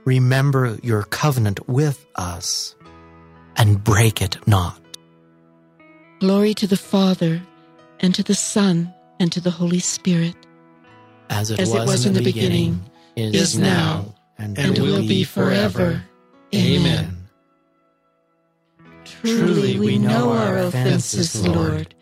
Remember 0.04 0.78
your 0.82 1.04
covenant 1.04 1.66
with 1.66 2.04
us 2.16 2.76
and 3.56 3.82
break 3.82 4.20
it 4.20 4.36
not. 4.46 4.82
Glory 6.20 6.54
to 6.54 6.66
the 6.66 6.76
Father, 6.76 7.40
and 8.00 8.14
to 8.14 8.22
the 8.22 8.34
Son, 8.34 8.92
and 9.20 9.30
to 9.32 9.40
the 9.40 9.50
Holy 9.50 9.78
Spirit. 9.78 10.34
As 11.30 11.50
it, 11.50 11.60
As 11.60 11.70
was, 11.70 11.78
it 11.78 11.86
was, 11.86 12.06
in 12.06 12.12
the, 12.12 12.20
the 12.20 12.24
beginning, 12.24 12.82
beginning, 13.14 13.34
is 13.34 13.58
now, 13.58 14.14
and, 14.38 14.58
and 14.58 14.78
will 14.78 15.00
be 15.00 15.24
forever. 15.24 16.02
Amen. 16.54 17.16
Truly 19.04 19.78
we 19.78 19.98
know 19.98 20.32
our 20.32 20.58
offenses, 20.58 21.46
Lord, 21.46 21.94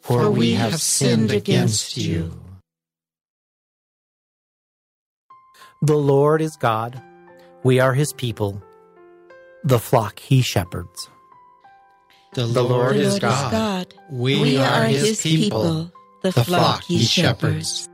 for 0.00 0.30
we 0.30 0.52
have 0.52 0.80
sinned 0.80 1.30
against 1.30 1.96
you. 1.96 2.38
The 5.82 5.96
Lord 5.96 6.40
is 6.40 6.56
God. 6.56 7.02
We 7.62 7.80
are 7.80 7.94
his 7.94 8.12
people 8.12 8.62
the 9.64 9.78
flock 9.78 10.18
he 10.18 10.42
shepherds. 10.42 11.08
The 12.34 12.46
Lord, 12.46 12.54
the 12.54 12.62
Lord 12.62 12.96
is, 12.96 13.18
God. 13.18 13.52
God. 13.52 13.94
We, 14.10 14.40
we 14.40 14.56
are, 14.56 14.84
are 14.84 14.86
his 14.86 15.20
people, 15.20 15.92
the, 16.22 16.30
the 16.30 16.44
flock 16.44 16.82
he 16.84 16.98
shepherds. 16.98 17.90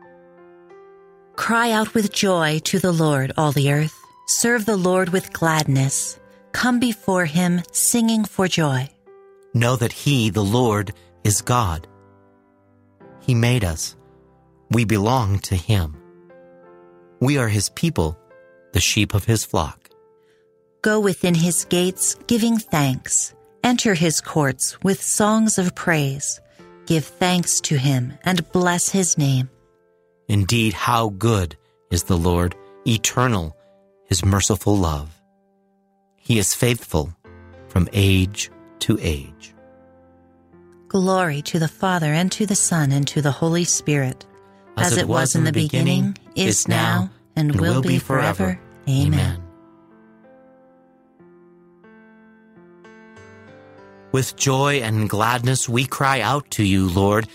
Cry 1.34 1.72
out 1.72 1.93
with 1.93 2.12
joy 2.12 2.61
to 2.61 2.78
the 2.78 2.93
Lord, 2.93 3.32
all 3.36 3.51
the 3.51 3.72
earth. 3.72 3.95
Serve 4.28 4.64
the 4.64 4.76
Lord 4.76 5.09
with 5.09 5.32
gladness. 5.32 6.20
Come 6.53 6.78
before 6.78 7.24
him 7.24 7.62
singing 7.72 8.24
for 8.24 8.47
joy. 8.47 8.89
Know 9.55 9.74
that 9.74 9.93
he, 9.93 10.30
the 10.30 10.45
Lord, 10.45 10.93
is 11.24 11.43
God. 11.43 11.89
He 13.20 13.34
made 13.34 13.64
us. 13.64 13.97
We 14.70 14.84
belong 14.84 15.41
to 15.41 15.57
him. 15.57 15.97
We 17.20 17.39
are 17.39 17.49
his 17.49 17.70
people, 17.70 18.16
the 18.72 18.80
sheep 18.80 19.14
of 19.14 19.24
his 19.24 19.45
flock. 19.45 19.91
Go 20.82 21.01
within 21.01 21.34
his 21.34 21.64
gates 21.64 22.14
giving 22.26 22.59
thanks. 22.59 23.34
Enter 23.63 23.95
his 23.95 24.21
courts 24.21 24.81
with 24.83 25.03
songs 25.03 25.59
of 25.59 25.75
praise. 25.75 26.41
Give 26.87 27.05
thanks 27.05 27.61
to 27.63 27.77
him 27.77 28.15
and 28.25 28.51
bless 28.53 28.89
his 28.89 29.19
name. 29.19 29.51
Indeed, 30.29 30.73
how 30.73 31.11
good 31.11 31.57
is 31.91 32.05
the 32.05 32.17
Lord, 32.17 32.55
eternal, 32.87 33.57
his 34.07 34.25
merciful 34.25 34.77
love. 34.77 35.15
He 36.17 36.39
is 36.39 36.55
faithful 36.55 37.15
from 37.69 37.89
age 37.93 38.51
to 38.81 38.99
age. 39.01 39.55
Glory 40.89 41.43
to 41.43 41.59
the 41.59 41.69
Father, 41.69 42.13
and 42.13 42.33
to 42.33 42.47
the 42.47 42.55
Son, 42.55 42.93
and 42.93 43.07
to 43.09 43.21
the 43.21 43.31
Holy 43.31 43.65
Spirit, 43.65 44.25
as, 44.77 44.93
as 44.93 44.99
it 44.99 45.09
was 45.09 45.35
in 45.35 45.45
the 45.45 45.53
beginning, 45.53 46.13
beginning 46.13 46.49
is 46.49 46.67
now, 46.69 47.11
and, 47.37 47.51
and 47.51 47.61
will, 47.61 47.75
will 47.75 47.83
be 47.83 47.99
forever. 47.99 48.59
Amen. 48.89 49.13
Amen. 49.13 49.47
With 54.11 54.37
joy 54.37 54.77
and 54.77 55.09
gladness 55.09 55.69
we 55.69 55.85
cry 55.85 56.21
out 56.21 56.51
to 56.53 56.65
you, 56.65 56.89
Lord, 56.89 57.29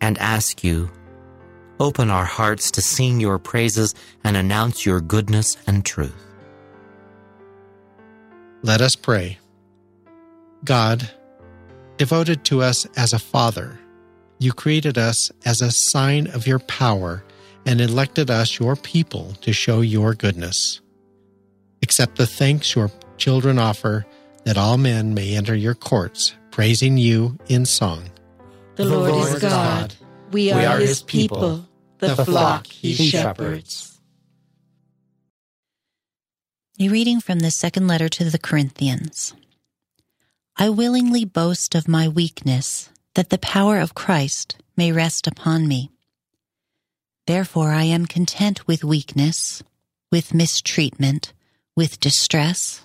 and 0.00 0.18
ask 0.18 0.64
you, 0.64 0.90
open 1.78 2.10
our 2.10 2.24
hearts 2.24 2.70
to 2.72 2.82
sing 2.82 3.20
your 3.20 3.38
praises 3.38 3.94
and 4.24 4.36
announce 4.36 4.84
your 4.84 5.00
goodness 5.00 5.56
and 5.66 5.84
truth. 5.84 6.14
Let 8.62 8.80
us 8.80 8.96
pray. 8.96 9.38
God, 10.64 11.08
devoted 11.96 12.44
to 12.46 12.62
us 12.62 12.86
as 12.96 13.12
a 13.12 13.18
Father, 13.18 13.78
you 14.38 14.52
created 14.52 14.98
us 14.98 15.30
as 15.44 15.62
a 15.62 15.70
sign 15.70 16.26
of 16.28 16.46
your 16.46 16.58
power 16.58 17.22
and 17.64 17.80
elected 17.80 18.30
us 18.30 18.58
your 18.58 18.74
people 18.74 19.32
to 19.42 19.52
show 19.52 19.80
your 19.80 20.14
goodness. 20.14 20.80
Accept 21.82 22.16
the 22.16 22.26
thanks 22.26 22.74
your 22.74 22.90
children 23.16 23.58
offer 23.58 24.04
that 24.46 24.56
all 24.56 24.78
men 24.78 25.12
may 25.12 25.36
enter 25.36 25.56
your 25.56 25.74
courts, 25.74 26.36
praising 26.52 26.96
you 26.96 27.36
in 27.48 27.66
song. 27.66 28.08
The, 28.76 28.84
the 28.84 28.96
Lord, 28.96 29.10
Lord, 29.10 29.34
is 29.34 29.40
God. 29.40 29.50
God. 29.50 29.94
We, 30.30 30.52
are 30.52 30.58
we 30.58 30.64
are, 30.64 30.78
his 30.78 31.02
people, 31.02 31.66
the, 31.98 32.14
the 32.14 32.24
flock 32.24 32.68
he 32.68 32.94
shepherds. 32.94 33.98
A 36.78 36.88
reading 36.88 37.20
from 37.20 37.40
the 37.40 37.50
second 37.50 37.88
letter 37.88 38.08
to 38.08 38.30
the 38.30 38.38
Corinthians. 38.38 39.34
I 40.56 40.68
willingly 40.68 41.24
boast 41.24 41.74
of 41.74 41.88
my 41.88 42.06
weakness, 42.06 42.88
that 43.16 43.30
the 43.30 43.38
power 43.38 43.80
of 43.80 43.96
Christ 43.96 44.58
may 44.76 44.92
rest 44.92 45.26
upon 45.26 45.66
me. 45.66 45.90
Therefore 47.26 47.72
I 47.72 47.82
am 47.82 48.06
content 48.06 48.64
with 48.68 48.84
weakness, 48.84 49.64
with 50.12 50.34
mistreatment, 50.34 51.32
with 51.74 51.98
distress 51.98 52.82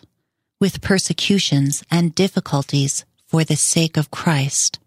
with 0.61 0.79
persecutions 0.79 1.83
and 1.91 2.15
difficulties 2.15 3.03
for 3.25 3.43
the 3.43 3.57
sake 3.57 3.97
of 3.97 4.11
Christ. 4.11 4.79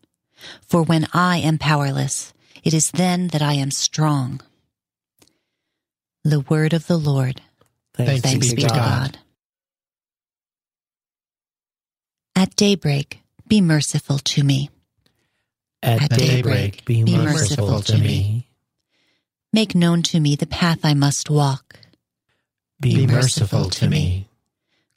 For 0.63 0.83
when 0.83 1.09
I 1.13 1.39
am 1.39 1.59
powerless, 1.59 2.33
it 2.63 2.73
is 2.73 2.91
then 2.93 3.29
that 3.29 3.43
I 3.43 3.55
am 3.55 3.71
strong. 3.71 4.41
The 6.23 6.41
word 6.41 6.73
of 6.73 6.87
the 6.87 6.97
Lord. 6.97 7.43
Thanks, 7.95 8.23
Thanks 8.23 8.51
be, 8.51 8.57
be, 8.57 8.63
to 8.63 8.69
God. 8.69 8.79
God. 8.79 9.19
At 12.37 12.57
daybreak, 12.57 13.21
be 13.47 13.61
merciful 13.61 14.19
to 14.19 14.43
me. 14.43 14.71
At, 15.83 16.05
At 16.05 16.19
daybreak, 16.19 16.85
be, 16.85 17.05
be 17.05 17.17
merciful, 17.17 17.69
merciful 17.69 17.81
to 17.97 17.99
me. 17.99 18.49
Make 19.53 19.75
known 19.75 20.03
to 20.05 20.21
me 20.21 20.35
the 20.35 20.47
path 20.47 20.81
I 20.83 20.95
must 20.95 21.31
walk. 21.31 21.79
Be, 22.81 23.07
be 23.07 23.07
merciful 23.07 23.71
to 23.71 23.89
me. 23.89 24.29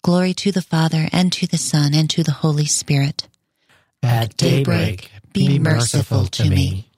Glory 0.03 0.33
to 0.35 0.51
the 0.51 0.61
Father, 0.61 1.07
and 1.11 1.31
to 1.33 1.47
the 1.47 1.57
Son, 1.57 1.93
and 1.93 2.09
to 2.09 2.23
the 2.23 2.31
Holy 2.31 2.65
Spirit. 2.65 3.27
At 4.03 4.37
daybreak, 4.37 5.11
be 5.33 5.59
merciful 5.59 6.25
to 6.27 6.49
me. 6.49 6.91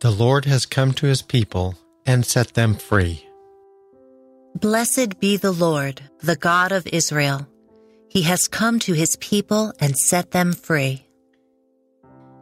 The 0.00 0.10
Lord 0.12 0.44
has 0.44 0.64
come 0.64 0.92
to 0.94 1.06
his 1.06 1.22
people 1.22 1.74
and 2.06 2.24
set 2.24 2.54
them 2.54 2.74
free. 2.74 3.26
Blessed 4.54 5.20
be 5.20 5.36
the 5.36 5.52
Lord, 5.52 6.02
the 6.20 6.36
God 6.36 6.72
of 6.72 6.86
Israel. 6.86 7.48
He 8.08 8.22
has 8.22 8.48
come 8.48 8.78
to 8.80 8.92
his 8.92 9.16
people 9.16 9.72
and 9.80 9.96
set 9.96 10.30
them 10.30 10.52
free. 10.52 11.04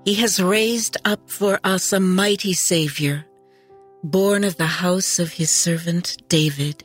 He 0.04 0.14
has 0.14 0.40
raised 0.40 0.96
up 1.04 1.28
for 1.28 1.58
us 1.64 1.92
a 1.92 1.98
mighty 1.98 2.52
Savior, 2.52 3.26
born 4.04 4.44
of 4.44 4.56
the 4.56 4.66
house 4.66 5.18
of 5.18 5.32
his 5.32 5.50
servant 5.50 6.16
David. 6.28 6.84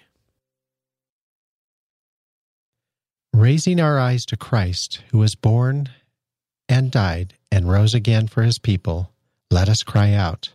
Raising 3.41 3.79
our 3.79 3.97
eyes 3.97 4.23
to 4.27 4.37
Christ, 4.37 5.01
who 5.09 5.17
was 5.17 5.33
born 5.33 5.89
and 6.69 6.91
died 6.91 7.33
and 7.51 7.67
rose 7.67 7.95
again 7.95 8.27
for 8.27 8.43
his 8.43 8.59
people, 8.59 9.09
let 9.49 9.67
us 9.67 9.81
cry 9.81 10.13
out 10.13 10.49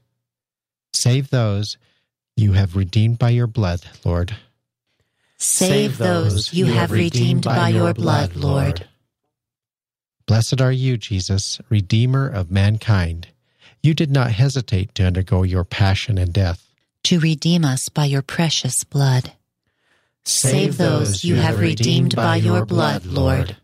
Save 0.92 1.30
those 1.30 1.78
you 2.36 2.52
have 2.52 2.76
redeemed 2.76 3.18
by 3.18 3.30
your 3.30 3.48
blood, 3.48 3.80
Lord. 4.04 4.36
Save 5.36 5.98
those 5.98 6.54
you 6.54 6.66
have 6.66 6.92
redeemed 6.92 7.42
by 7.42 7.70
your 7.70 7.92
blood, 7.92 8.36
Lord. 8.36 8.86
Blessed 10.26 10.60
are 10.60 10.70
you, 10.70 10.96
Jesus, 10.96 11.60
Redeemer 11.68 12.28
of 12.28 12.52
mankind. 12.52 13.26
You 13.82 13.94
did 13.94 14.12
not 14.12 14.30
hesitate 14.30 14.94
to 14.94 15.04
undergo 15.04 15.42
your 15.42 15.64
passion 15.64 16.18
and 16.18 16.32
death. 16.32 16.72
To 17.02 17.18
redeem 17.18 17.64
us 17.64 17.88
by 17.88 18.04
your 18.04 18.22
precious 18.22 18.84
blood. 18.84 19.32
Save 20.28 20.76
those 20.76 21.22
you 21.22 21.36
have 21.36 21.60
redeemed 21.60 22.16
by 22.16 22.34
your 22.34 22.66
blood, 22.66 23.06
Lord. 23.06 23.56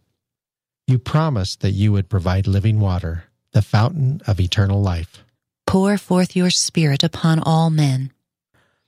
You 0.86 0.98
promised 0.98 1.60
that 1.60 1.72
you 1.72 1.90
would 1.90 2.08
provide 2.08 2.46
living 2.46 2.78
water, 2.78 3.24
the 3.50 3.62
fountain 3.62 4.20
of 4.28 4.38
eternal 4.38 4.80
life. 4.80 5.24
Pour 5.66 5.98
forth 5.98 6.36
your 6.36 6.50
Spirit 6.50 7.02
upon 7.02 7.40
all 7.40 7.68
men. 7.68 8.12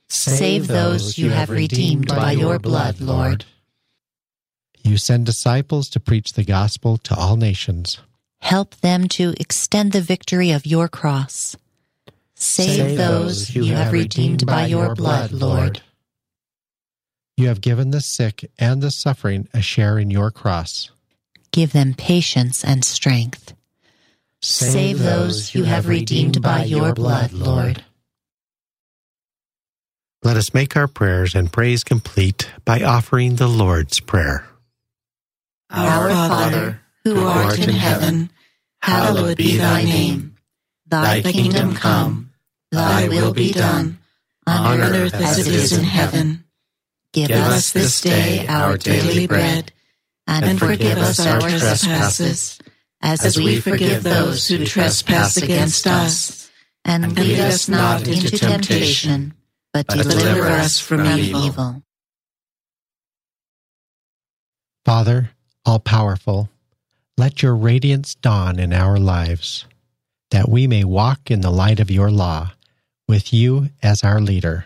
Save 0.07 0.67
those 0.67 1.17
you 1.17 1.31
have 1.31 1.49
redeemed 1.49 2.07
by 2.07 2.31
your 2.31 2.59
blood, 2.59 3.01
Lord. 3.01 3.43
You 4.81 4.97
send 4.97 5.25
disciples 5.25 5.89
to 5.89 5.99
preach 5.99 6.33
the 6.33 6.45
gospel 6.45 6.97
to 6.99 7.15
all 7.15 7.35
nations. 7.35 7.99
Help 8.39 8.75
them 8.77 9.09
to 9.09 9.33
extend 9.37 9.91
the 9.91 10.01
victory 10.01 10.51
of 10.51 10.65
your 10.65 10.87
cross. 10.87 11.57
Save 12.35 12.95
those 12.97 13.53
you 13.55 13.65
have 13.73 13.91
redeemed 13.91 14.45
by 14.45 14.67
your 14.67 14.95
blood, 14.95 15.31
Lord. 15.31 15.81
You 17.37 17.49
have 17.49 17.59
given 17.59 17.91
the 17.91 17.99
sick 17.99 18.49
and 18.57 18.81
the 18.81 18.91
suffering 18.91 19.49
a 19.53 19.61
share 19.61 19.99
in 19.99 20.09
your 20.09 20.31
cross. 20.31 20.89
Give 21.51 21.73
them 21.73 21.93
patience 21.93 22.63
and 22.63 22.85
strength. 22.85 23.53
Save 24.41 24.99
those 24.99 25.53
you 25.53 25.63
have 25.65 25.87
redeemed 25.87 26.41
by 26.41 26.63
your 26.63 26.93
blood, 26.93 27.33
Lord. 27.33 27.83
Let 30.23 30.37
us 30.37 30.53
make 30.53 30.77
our 30.77 30.87
prayers 30.87 31.35
and 31.35 31.51
praise 31.51 31.83
complete 31.83 32.49
by 32.63 32.81
offering 32.81 33.35
the 33.35 33.47
Lord's 33.47 33.99
Prayer. 33.99 34.47
Our 35.69 36.09
Father, 36.09 36.81
who 37.03 37.25
art 37.25 37.59
in 37.59 37.75
heaven, 37.75 38.31
hallowed 38.81 39.37
be 39.37 39.57
thy 39.57 39.83
name. 39.83 40.35
Thy 40.87 41.21
kingdom 41.21 41.75
come, 41.75 42.31
Thy 42.71 43.09
will 43.09 43.33
be 43.33 43.51
done, 43.51 43.99
on 44.47 44.79
earth 44.79 45.13
as 45.15 45.39
it 45.39 45.53
is 45.53 45.73
in 45.73 45.83
heaven. 45.83 46.44
Give 47.15 47.31
us 47.31 47.71
this 47.71 48.01
day 48.01 48.45
our 48.45 48.77
daily 48.77 49.25
bread, 49.25 49.71
and 50.27 50.59
forgive 50.59 50.97
us 50.97 51.25
our 51.25 51.39
trespasses, 51.39 52.59
as 53.01 53.37
we 53.37 53.61
forgive 53.61 54.03
those 54.03 54.47
who 54.47 54.65
trespass 54.65 55.37
against 55.37 55.87
us. 55.87 56.51
And 56.83 57.17
lead 57.17 57.39
us 57.39 57.67
not 57.67 58.07
into 58.07 58.37
temptation, 58.37 59.33
but 59.73 59.87
deliver 59.87 60.43
us 60.47 60.79
from 60.79 61.07
evil. 61.07 61.81
Father, 64.83 65.31
all 65.65 65.79
powerful, 65.79 66.49
let 67.17 67.41
your 67.41 67.55
radiance 67.55 68.13
dawn 68.13 68.59
in 68.59 68.71
our 68.71 68.99
lives, 68.99 69.65
that 70.29 70.49
we 70.49 70.67
may 70.67 70.83
walk 70.83 71.31
in 71.31 71.41
the 71.41 71.49
light 71.49 71.79
of 71.79 71.89
your 71.89 72.11
law, 72.11 72.51
with 73.07 73.33
you 73.33 73.69
as 73.81 74.03
our 74.03 74.21
leader. 74.21 74.65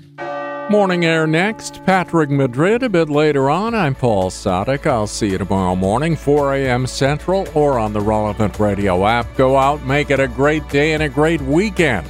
Morning 0.71 1.03
air 1.03 1.27
next. 1.27 1.83
Patrick 1.85 2.29
Madrid 2.29 2.81
a 2.81 2.87
bit 2.87 3.09
later 3.09 3.49
on. 3.49 3.75
I'm 3.75 3.93
Paul 3.93 4.31
Sadek. 4.31 4.85
I'll 4.85 5.05
see 5.05 5.31
you 5.31 5.37
tomorrow 5.37 5.75
morning, 5.75 6.15
4 6.15 6.55
a.m. 6.55 6.87
Central, 6.87 7.45
or 7.53 7.77
on 7.77 7.91
the 7.91 7.99
relevant 7.99 8.57
radio 8.57 9.05
app. 9.05 9.27
Go 9.35 9.57
out, 9.57 9.83
make 9.83 10.11
it 10.11 10.21
a 10.21 10.29
great 10.29 10.65
day 10.69 10.93
and 10.93 11.03
a 11.03 11.09
great 11.09 11.41
weekend, 11.41 12.09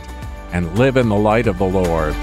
and 0.52 0.78
live 0.78 0.98
in 0.98 1.10
the 1.10 1.16
light 1.16 1.48
of 1.48 1.58
the 1.58 1.66
Lord. 1.66 2.14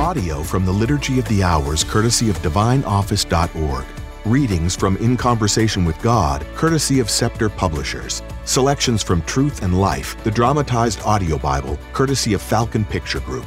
Audio 0.00 0.42
from 0.42 0.66
the 0.66 0.72
Liturgy 0.72 1.20
of 1.20 1.28
the 1.28 1.44
Hours, 1.44 1.84
courtesy 1.84 2.30
of 2.30 2.38
DivineOffice.org. 2.38 3.84
Readings 4.24 4.74
from 4.74 4.96
In 4.96 5.16
Conversation 5.16 5.84
with 5.84 6.02
God, 6.02 6.44
courtesy 6.56 6.98
of 6.98 7.08
Scepter 7.08 7.48
Publishers. 7.48 8.24
Selections 8.44 9.04
from 9.04 9.22
Truth 9.22 9.62
and 9.62 9.80
Life, 9.80 10.20
the 10.24 10.32
dramatized 10.32 11.00
audio 11.02 11.38
Bible, 11.38 11.78
courtesy 11.92 12.32
of 12.32 12.42
Falcon 12.42 12.84
Picture 12.84 13.20
Group. 13.20 13.46